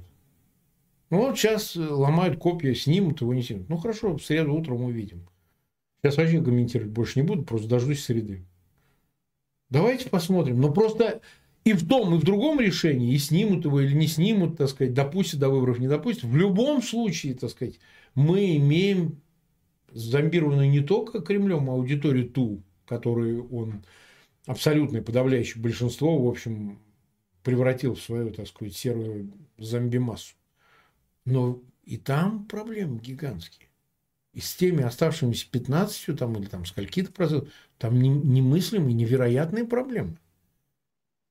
Ну, 1.10 1.28
вот 1.28 1.38
сейчас 1.38 1.78
ломают 1.78 2.38
копья, 2.40 2.74
снимут 2.74 3.22
его, 3.22 3.34
не 3.34 3.42
снимут. 3.42 3.70
Ну, 3.70 3.78
хорошо, 3.78 4.18
в 4.18 4.22
среду 4.22 4.54
утром 4.54 4.84
увидим. 4.84 5.26
Сейчас 6.06 6.18
вообще 6.18 6.40
комментировать 6.40 6.92
больше 6.92 7.20
не 7.20 7.26
буду, 7.26 7.42
просто 7.42 7.68
дождусь 7.68 8.04
среды. 8.04 8.46
Давайте 9.72 10.08
посмотрим. 10.08 10.62
Но 10.62 10.72
просто 10.72 11.22
и 11.64 11.74
в 11.74 11.88
том, 11.88 12.14
и 12.14 12.20
в 12.20 12.24
другом 12.24 12.60
решении, 12.60 13.12
и 13.12 13.18
снимут 13.18 13.66
его 13.66 13.82
или 13.82 13.96
не 13.96 14.06
снимут, 14.06 14.56
так 14.56 14.70
сказать, 14.70 14.94
допустят 14.94 15.40
до 15.40 15.50
выборов, 15.50 15.80
не 15.80 15.88
допустят. 15.88 16.26
В 16.26 16.36
любом 16.36 16.84
случае, 16.84 17.34
так 17.34 17.50
сказать, 17.50 17.80
мы 18.14 18.56
имеем 18.58 19.20
зомбированную 19.94 20.70
не 20.70 20.82
только 20.82 21.22
Кремлем, 21.22 21.72
а 21.72 21.74
аудиторию 21.74 22.30
ту, 22.30 22.62
которую 22.86 23.50
он 23.50 23.84
абсолютное 24.46 25.02
подавляющее 25.02 25.60
большинство, 25.60 26.24
в 26.24 26.28
общем, 26.28 26.78
превратил 27.42 27.96
в 27.96 28.02
свою, 28.02 28.30
так 28.30 28.48
сказать, 28.48 28.76
серую 28.76 29.34
зомби-массу. 29.58 30.36
Но 31.26 31.64
и 31.84 31.98
там 31.98 32.46
проблемы 32.46 33.00
гигантские. 33.00 33.70
И 34.36 34.42
с 34.42 34.54
теми 34.54 34.84
оставшимися 34.84 35.48
15 35.50 36.20
там, 36.20 36.36
или 36.36 36.46
там 36.46 36.66
скольки-то 36.66 37.12
процентов, 37.12 37.50
там 37.78 38.00
немыслимые, 38.02 38.94
невероятные 38.94 39.64
проблемы. 39.64 40.18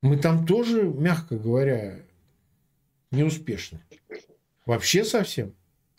Мы 0.03 0.17
там 0.17 0.47
тоже, 0.47 0.85
мягко 0.85 1.37
говоря, 1.37 2.01
неуспешны. 3.11 3.81
Вообще 4.65 5.05
совсем. 5.05 5.53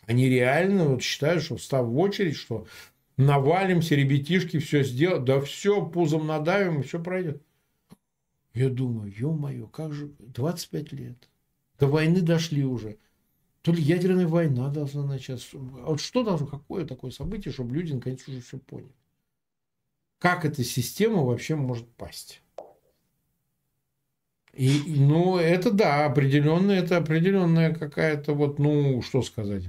Они 0.06 0.28
реально 0.28 0.86
вот 0.86 1.02
считают, 1.02 1.44
что 1.44 1.56
встав 1.56 1.86
в 1.86 1.96
очередь, 1.96 2.36
что 2.36 2.66
навалимся, 3.16 3.94
ребятишки, 3.94 4.58
все 4.58 4.82
сделают, 4.82 5.24
да 5.24 5.40
все, 5.40 5.86
пузом 5.86 6.26
надавим, 6.26 6.80
и 6.80 6.82
все 6.82 7.00
пройдет. 7.00 7.40
Я 8.52 8.68
думаю, 8.68 9.12
ё-моё, 9.16 9.68
как 9.68 9.92
же, 9.92 10.10
25 10.18 10.92
лет. 10.92 11.28
До 11.78 11.86
войны 11.86 12.20
дошли 12.20 12.64
уже. 12.64 12.96
То 13.66 13.72
ли 13.72 13.82
ядерная 13.82 14.28
война 14.28 14.68
должна 14.68 15.02
начаться. 15.02 15.56
А 15.56 15.90
вот 15.90 16.00
что 16.00 16.22
должно, 16.22 16.46
какое 16.46 16.84
такое 16.86 17.10
событие, 17.10 17.52
чтобы 17.52 17.74
люди 17.74 17.94
наконец 17.94 18.20
уже 18.28 18.40
все 18.40 18.58
поняли? 18.58 18.92
Как 20.20 20.44
эта 20.44 20.62
система 20.62 21.24
вообще 21.24 21.56
может 21.56 21.88
пасть? 21.96 22.42
И, 24.52 24.84
ну, 24.86 25.36
это 25.36 25.72
да, 25.72 26.06
определенная, 26.06 26.80
это 26.80 26.98
определенная 26.98 27.74
какая-то 27.74 28.34
вот, 28.34 28.60
ну, 28.60 29.02
что 29.02 29.20
сказать. 29.22 29.64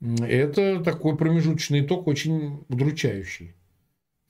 Это 0.00 0.80
такой 0.84 1.16
промежуточный 1.16 1.80
итог, 1.80 2.06
очень 2.06 2.64
удручающий. 2.68 3.54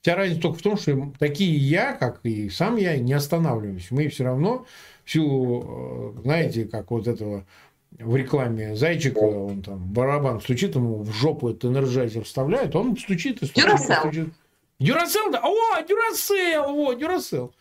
Вся 0.01 0.15
разница 0.15 0.41
только 0.41 0.57
в 0.57 0.61
том, 0.63 0.77
что 0.77 1.13
такие 1.19 1.55
я, 1.55 1.93
как 1.93 2.21
и 2.23 2.49
сам 2.49 2.77
я, 2.77 2.97
не 2.97 3.13
останавливаемся. 3.13 3.93
Мы 3.93 4.07
все 4.07 4.23
равно, 4.23 4.65
в 5.05 5.11
силу, 5.11 6.15
э, 6.17 6.21
знаете, 6.23 6.65
как 6.65 6.89
вот 6.89 7.07
этого 7.07 7.45
в 7.91 8.15
рекламе 8.15 8.75
зайчика, 8.75 9.19
он 9.19 9.61
там 9.61 9.91
барабан 9.91 10.41
стучит, 10.41 10.75
ему 10.75 11.03
в 11.03 11.11
жопу 11.11 11.49
этот 11.49 11.65
Energizer 11.65 12.23
вставляет, 12.23 12.75
он 12.75 12.97
стучит 12.97 13.41
и 13.41 13.45
стучит. 13.45 13.65
Duracell. 13.65 14.31
Duracell, 14.79 15.31
да? 15.31 15.41
О, 15.43 15.81
Duracell, 15.81 16.73
вот, 16.73 16.99
Duracell. 16.99 17.53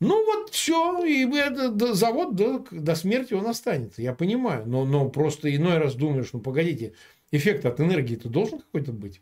Ну 0.00 0.24
вот 0.24 0.50
все, 0.50 1.04
и 1.04 1.30
этот 1.30 1.94
завод 1.94 2.34
до, 2.34 2.64
до 2.70 2.94
смерти 2.94 3.34
он 3.34 3.46
останется. 3.46 4.00
Я 4.00 4.14
понимаю, 4.14 4.66
но, 4.66 4.84
но 4.84 5.08
просто 5.10 5.54
иной 5.54 5.78
раз 5.78 5.94
думаешь, 5.94 6.30
ну 6.32 6.40
погодите, 6.40 6.94
эффект 7.30 7.66
от 7.66 7.80
энергии-то 7.80 8.28
должен 8.28 8.60
какой-то 8.60 8.92
быть. 8.92 9.20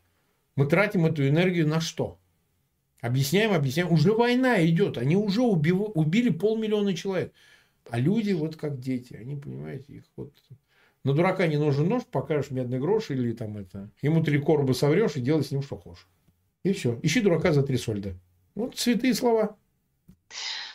Мы 0.54 0.66
тратим 0.66 1.06
эту 1.06 1.26
энергию 1.26 1.66
на 1.66 1.80
что? 1.80 2.18
Объясняем, 3.00 3.52
объясняем. 3.52 3.92
Уже 3.92 4.12
война 4.12 4.64
идет. 4.66 4.98
Они 4.98 5.16
уже 5.16 5.42
убив... 5.42 5.76
убили 5.94 6.30
полмиллиона 6.30 6.94
человек. 6.94 7.32
А 7.90 7.98
люди 7.98 8.32
вот 8.32 8.56
как 8.56 8.80
дети. 8.80 9.14
Они, 9.14 9.36
понимаете, 9.36 9.94
их 9.94 10.04
вот... 10.16 10.32
На 11.04 11.14
дурака 11.14 11.46
не 11.46 11.56
нужен 11.56 11.88
нож, 11.88 12.02
покажешь 12.04 12.50
медный 12.50 12.80
грош 12.80 13.10
или 13.10 13.32
там 13.32 13.56
это... 13.56 13.90
Ему 14.02 14.22
три 14.22 14.38
короба 14.38 14.72
соврешь 14.72 15.16
и 15.16 15.20
делай 15.20 15.44
с 15.44 15.50
ним 15.50 15.62
что 15.62 15.76
хочешь. 15.76 16.06
И 16.64 16.72
все. 16.72 16.98
Ищи 17.02 17.20
дурака 17.20 17.52
за 17.52 17.62
три 17.62 17.78
сольда. 17.78 18.10
Вот 18.54 18.76
святые 18.76 19.14
слова. 19.14 19.56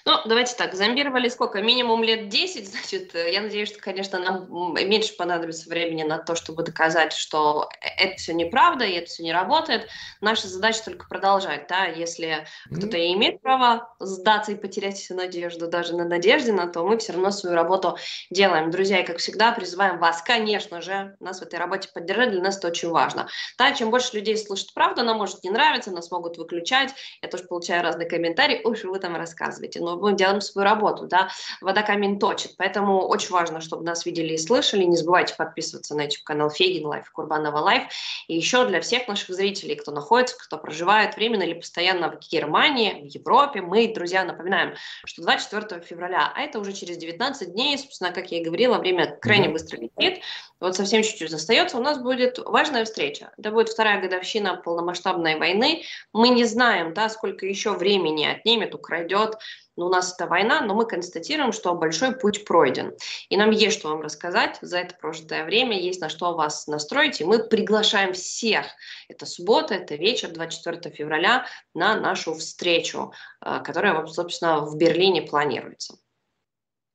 Ну, 0.06 0.20
давайте 0.26 0.54
так, 0.58 0.74
зомбировали 0.74 1.30
сколько? 1.30 1.62
Минимум 1.62 2.04
лет 2.04 2.28
10, 2.28 2.70
значит, 2.70 3.14
я 3.16 3.40
надеюсь, 3.40 3.70
что, 3.70 3.80
конечно, 3.80 4.20
нам 4.20 4.74
меньше 4.74 5.16
понадобится 5.16 5.70
времени 5.70 6.04
на 6.04 6.18
то, 6.18 6.36
чтобы 6.36 6.64
доказать, 6.64 7.14
что 7.14 7.70
это 7.80 8.18
все 8.18 8.34
неправда, 8.34 8.84
и 8.84 8.96
это 8.96 9.06
все 9.06 9.24
не 9.24 9.32
работает. 9.32 9.88
Наша 10.20 10.50
задача 10.50 10.84
только 10.84 11.08
продолжать, 11.08 11.68
да, 11.70 11.86
если 11.86 12.46
кто-то 12.70 12.98
имеет 13.14 13.42
право 13.42 13.96
сдаться 14.02 14.52
и 14.52 14.56
потерять 14.56 14.98
всю 14.98 15.16
надежду, 15.16 15.70
даже 15.70 15.96
на 15.96 16.04
надежде 16.04 16.52
на 16.52 16.68
то, 16.68 16.84
мы 16.84 16.98
все 16.98 17.14
равно 17.14 17.32
свою 17.32 17.56
работу 17.56 17.98
делаем. 18.30 18.72
Друзья, 18.72 19.00
и 19.00 19.06
как 19.06 19.20
всегда, 19.20 19.54
призываем 19.54 20.00
вас, 20.00 20.22
конечно 20.22 20.82
же, 20.82 21.16
нас 21.22 21.40
в 21.40 21.44
этой 21.44 21.60
работе 21.60 21.88
поддержать, 21.94 22.32
для 22.32 22.42
нас 22.42 22.58
это 22.58 22.68
очень 22.68 22.90
важно. 22.90 23.30
Да, 23.58 23.72
чем 23.72 23.90
больше 23.90 24.18
людей 24.18 24.38
слышат 24.38 24.74
правду, 24.74 25.02
нам 25.04 25.18
может 25.18 25.46
не 25.46 25.50
нравиться, 25.50 25.92
нас 25.92 26.12
могут 26.12 26.38
выключать, 26.38 26.94
я 27.22 27.30
тоже 27.30 27.46
получаю 27.46 27.84
разные 27.84 28.10
комментарии, 28.10 28.62
что 28.76 28.90
вы 28.90 29.00
там 29.00 29.16
рассказываете, 29.16 29.80
но 29.80 29.93
мы 29.96 30.14
делаем 30.14 30.42
свою 30.42 30.68
работу, 30.68 31.08
да, 31.08 31.30
вода 31.62 31.82
камень 31.82 32.20
точит, 32.20 32.56
поэтому 32.58 33.08
очень 33.08 33.32
важно, 33.32 33.62
чтобы 33.62 33.84
нас 33.84 34.06
видели 34.06 34.34
и 34.34 34.38
слышали, 34.38 34.84
не 34.84 34.96
забывайте 34.96 35.36
подписываться 35.36 35.96
на 35.96 36.04
YouTube-канал 36.04 36.50
Фейгин 36.50 36.86
Live, 36.86 37.12
Курбанова 37.12 37.60
Live, 37.60 37.84
и 38.28 38.36
еще 38.36 38.66
для 38.66 38.82
всех 38.82 39.08
наших 39.08 39.36
зрителей, 39.36 39.76
кто 39.76 39.92
находится, 39.92 40.36
кто 40.38 40.58
проживает 40.58 41.16
временно 41.16 41.44
или 41.44 41.54
постоянно 41.54 42.12
в 42.12 42.20
Германии, 42.20 43.08
в 43.10 43.14
Европе, 43.14 43.62
мы, 43.62 43.94
друзья, 43.94 44.24
напоминаем, 44.24 44.76
что 45.06 45.22
24 45.22 45.82
февраля, 45.82 46.32
а 46.36 46.42
это 46.42 46.60
уже 46.60 46.74
через 46.74 46.98
19 46.98 47.52
дней, 47.52 47.78
собственно, 47.78 48.12
как 48.12 48.32
я 48.32 48.40
и 48.40 48.44
говорила, 48.44 48.78
время 48.78 49.18
крайне 49.22 49.50
быстро 49.50 49.78
летит, 49.78 50.22
вот 50.64 50.78
совсем 50.78 51.04
чуть-чуть 51.04 51.34
остается, 51.34 51.78
у 51.78 51.82
нас 51.82 52.00
будет 52.00 52.40
важная 52.40 52.86
встреча. 52.86 53.32
Это 53.38 53.52
будет 53.52 53.68
вторая 53.68 54.02
годовщина 54.02 54.56
полномасштабной 54.56 55.38
войны. 55.38 55.84
Мы 56.14 56.30
не 56.30 56.46
знаем, 56.46 56.94
да, 56.94 57.10
сколько 57.10 57.46
еще 57.46 57.72
времени 57.72 58.26
отнимет, 58.26 58.74
украдет 58.74 59.38
но 59.76 59.88
у 59.88 59.90
нас 59.90 60.14
это 60.14 60.28
война, 60.28 60.62
но 60.62 60.76
мы 60.76 60.86
констатируем, 60.86 61.52
что 61.52 61.74
большой 61.74 62.16
путь 62.16 62.46
пройден. 62.46 62.94
И 63.30 63.38
нам 63.38 63.52
есть 63.52 63.78
что 63.80 63.90
вам 63.90 64.02
рассказать 64.02 64.58
за 64.62 64.80
это 64.80 64.96
прожитое 64.96 65.46
время, 65.46 65.80
есть 65.80 66.02
на 66.02 66.10
что 66.10 66.36
вас 66.36 66.68
настроить, 66.68 67.22
и 67.22 67.26
мы 67.26 67.40
приглашаем 67.48 68.14
всех. 68.14 68.66
Это 69.10 69.26
суббота, 69.26 69.74
это 69.76 69.96
вечер, 69.96 70.32
24 70.32 70.94
февраля, 70.96 71.46
на 71.74 72.00
нашу 72.00 72.36
встречу, 72.36 73.14
э, 73.44 73.60
которая, 73.64 74.06
собственно, 74.08 74.62
в 74.62 74.78
Берлине 74.78 75.22
планируется. 75.22 75.96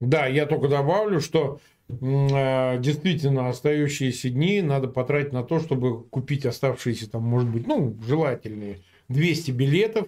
Да, 0.01 0.27
я 0.27 0.47
только 0.47 0.69
добавлю, 0.69 1.21
что 1.21 1.61
э, 1.89 2.79
действительно 2.79 3.49
остающиеся 3.49 4.31
дни 4.31 4.63
надо 4.63 4.87
потратить 4.87 5.33
на 5.33 5.43
то, 5.43 5.59
чтобы 5.59 6.05
купить 6.05 6.47
оставшиеся 6.47 7.11
там, 7.11 7.25
может 7.25 7.49
быть, 7.49 7.67
ну, 7.67 7.97
желательные 8.07 8.81
200 9.09 9.51
билетов 9.51 10.07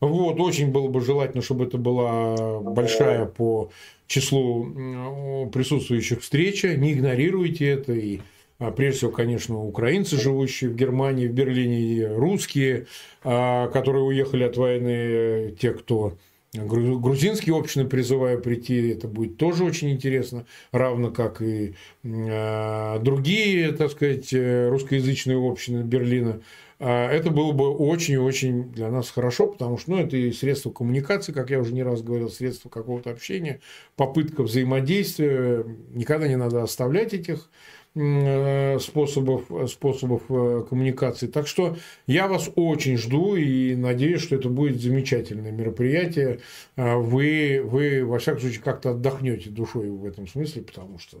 вот, 0.00 0.40
очень 0.40 0.70
было 0.70 0.88
бы 0.88 1.00
желательно, 1.00 1.42
чтобы 1.42 1.66
это 1.66 1.78
была 1.78 2.60
большая 2.60 3.26
по 3.26 3.70
числу 4.06 5.48
присутствующих 5.52 6.22
встреча. 6.22 6.76
Не 6.76 6.94
игнорируйте 6.94 7.68
это. 7.68 7.92
И 7.92 8.20
а, 8.60 8.70
прежде 8.70 8.98
всего, 8.98 9.10
конечно, 9.10 9.58
украинцы, 9.58 10.20
живущие 10.20 10.70
в 10.70 10.76
Германии, 10.76 11.26
в 11.26 11.32
Берлине, 11.32 11.80
и 11.80 12.04
русские, 12.04 12.86
а, 13.24 13.68
которые 13.68 14.04
уехали 14.04 14.44
от 14.44 14.56
войны, 14.56 15.56
те, 15.58 15.72
кто 15.72 16.18
грузинские 16.52 17.56
общины 17.56 17.88
призываю 17.88 18.42
прийти, 18.42 18.90
это 18.90 19.06
будет 19.06 19.36
тоже 19.36 19.64
очень 19.64 19.90
интересно, 19.92 20.46
равно 20.72 21.10
как 21.10 21.40
и 21.40 21.74
а, 22.04 22.98
другие, 22.98 23.72
так 23.72 23.92
сказать, 23.92 24.32
русскоязычные 24.32 25.38
общины 25.38 25.82
Берлина. 25.82 26.40
А, 26.82 27.10
это 27.10 27.30
было 27.30 27.52
бы 27.52 27.68
очень-очень 27.68 28.72
для 28.72 28.90
нас 28.90 29.10
хорошо, 29.10 29.48
потому 29.48 29.76
что 29.76 29.90
ну, 29.90 29.98
это 29.98 30.16
и 30.16 30.32
средство 30.32 30.70
коммуникации, 30.70 31.32
как 31.32 31.50
я 31.50 31.60
уже 31.60 31.74
не 31.74 31.82
раз 31.82 32.00
говорил, 32.00 32.30
средство 32.30 32.70
какого-то 32.70 33.10
общения, 33.10 33.60
попытка 33.96 34.42
взаимодействия. 34.42 35.64
Никогда 35.90 36.26
не 36.26 36.36
надо 36.36 36.62
оставлять 36.62 37.12
этих 37.12 37.50
э, 37.94 38.78
способов, 38.78 39.70
способов 39.70 40.22
э, 40.30 40.64
коммуникации. 40.70 41.26
Так 41.26 41.46
что 41.46 41.76
я 42.06 42.28
вас 42.28 42.50
очень 42.56 42.96
жду 42.96 43.36
и 43.36 43.74
надеюсь, 43.76 44.22
что 44.22 44.36
это 44.36 44.48
будет 44.48 44.80
замечательное 44.80 45.52
мероприятие. 45.52 46.40
А, 46.76 46.96
вы, 46.96 47.60
вы 47.62 48.06
во 48.06 48.18
всяком 48.18 48.40
случае, 48.40 48.62
как-то 48.62 48.92
отдохнете 48.92 49.50
душой 49.50 49.90
в 49.90 50.06
этом 50.06 50.26
смысле, 50.26 50.62
потому 50.62 50.98
что 50.98 51.18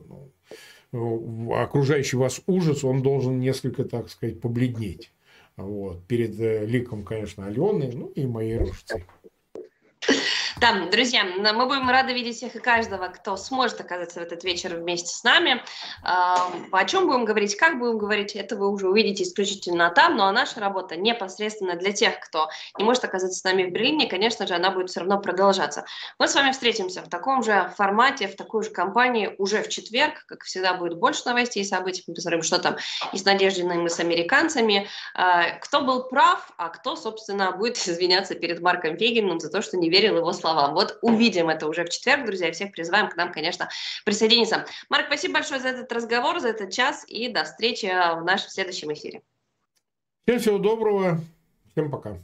ну, 0.92 1.52
окружающий 1.52 2.16
вас 2.16 2.40
ужас, 2.46 2.82
он 2.82 3.02
должен 3.02 3.40
несколько, 3.40 3.84
так 3.84 4.08
сказать, 4.08 4.40
побледнеть. 4.40 5.10
Вот. 5.56 6.04
Перед 6.06 6.38
э, 6.40 6.66
ликом, 6.66 7.04
конечно, 7.04 7.46
Алены, 7.46 7.90
ну 7.92 8.08
и 8.08 8.26
моей 8.26 8.58
рожицей. 8.58 9.04
Да, 10.60 10.74
друзья, 10.92 11.24
мы 11.24 11.64
будем 11.64 11.88
рады 11.88 12.12
видеть 12.12 12.36
всех 12.36 12.54
и 12.54 12.58
каждого, 12.58 13.08
кто 13.08 13.38
сможет 13.38 13.80
оказаться 13.80 14.20
в 14.20 14.22
этот 14.22 14.44
вечер 14.44 14.76
вместе 14.76 15.08
с 15.08 15.24
нами. 15.24 15.62
О 16.02 16.84
чем 16.84 17.06
будем 17.06 17.24
говорить, 17.24 17.56
как 17.56 17.78
будем 17.78 17.96
говорить, 17.96 18.36
это 18.36 18.56
вы 18.56 18.68
уже 18.68 18.86
увидите 18.86 19.22
исключительно 19.22 19.88
там, 19.88 20.18
ну 20.18 20.24
а 20.24 20.32
наша 20.32 20.60
работа 20.60 20.96
непосредственно 20.96 21.76
для 21.76 21.92
тех, 21.92 22.20
кто 22.20 22.50
не 22.76 22.84
может 22.84 23.02
оказаться 23.06 23.38
с 23.38 23.42
нами 23.44 23.64
в 23.64 23.72
Берлине, 23.72 24.06
конечно 24.06 24.46
же, 24.46 24.52
она 24.52 24.70
будет 24.70 24.90
все 24.90 25.00
равно 25.00 25.18
продолжаться. 25.18 25.86
Мы 26.18 26.28
с 26.28 26.34
вами 26.34 26.52
встретимся 26.52 27.00
в 27.00 27.08
таком 27.08 27.42
же 27.42 27.72
формате, 27.78 28.28
в 28.28 28.36
такой 28.36 28.62
же 28.62 28.68
компании 28.68 29.34
уже 29.38 29.62
в 29.62 29.70
четверг, 29.70 30.26
как 30.26 30.42
всегда 30.42 30.74
будет 30.74 30.98
больше 30.98 31.22
новостей 31.24 31.62
и 31.62 31.66
событий, 31.66 32.04
мы 32.06 32.12
посмотрим, 32.12 32.42
что 32.42 32.58
там 32.58 32.76
и 33.14 33.16
с 33.16 33.24
Надеждиной, 33.24 33.82
и 33.82 33.88
с 33.88 33.98
американцами. 33.98 34.88
А, 35.14 35.52
кто 35.52 35.80
был 35.80 36.02
прав, 36.02 36.52
а 36.58 36.68
кто, 36.68 36.96
собственно, 36.96 37.50
будет 37.52 37.78
извиняться 37.88 38.34
перед 38.34 38.60
Марком 38.60 38.98
Фегиным 38.98 39.40
за 39.40 39.48
то, 39.48 39.62
что 39.62 39.78
не 39.78 39.88
верил 39.88 40.18
его 40.18 40.34
словам 40.34 40.49
словам. 40.50 40.74
Вот 40.74 40.98
увидим 41.02 41.48
это 41.48 41.66
уже 41.66 41.84
в 41.84 41.88
четверг, 41.88 42.26
друзья, 42.26 42.48
и 42.48 42.52
всех 42.52 42.72
призываем 42.72 43.08
к 43.08 43.16
нам, 43.16 43.32
конечно, 43.32 43.68
присоединиться. 44.04 44.66
Марк, 44.88 45.06
спасибо 45.06 45.34
большое 45.34 45.60
за 45.60 45.68
этот 45.68 45.92
разговор, 45.92 46.40
за 46.40 46.48
этот 46.48 46.72
час, 46.72 47.04
и 47.06 47.28
до 47.28 47.44
встречи 47.44 47.86
в 47.86 48.24
нашем 48.24 48.50
следующем 48.50 48.92
эфире. 48.92 49.22
Всем 50.26 50.38
всего 50.38 50.58
доброго, 50.58 51.20
всем 51.72 51.90
пока. 51.90 52.16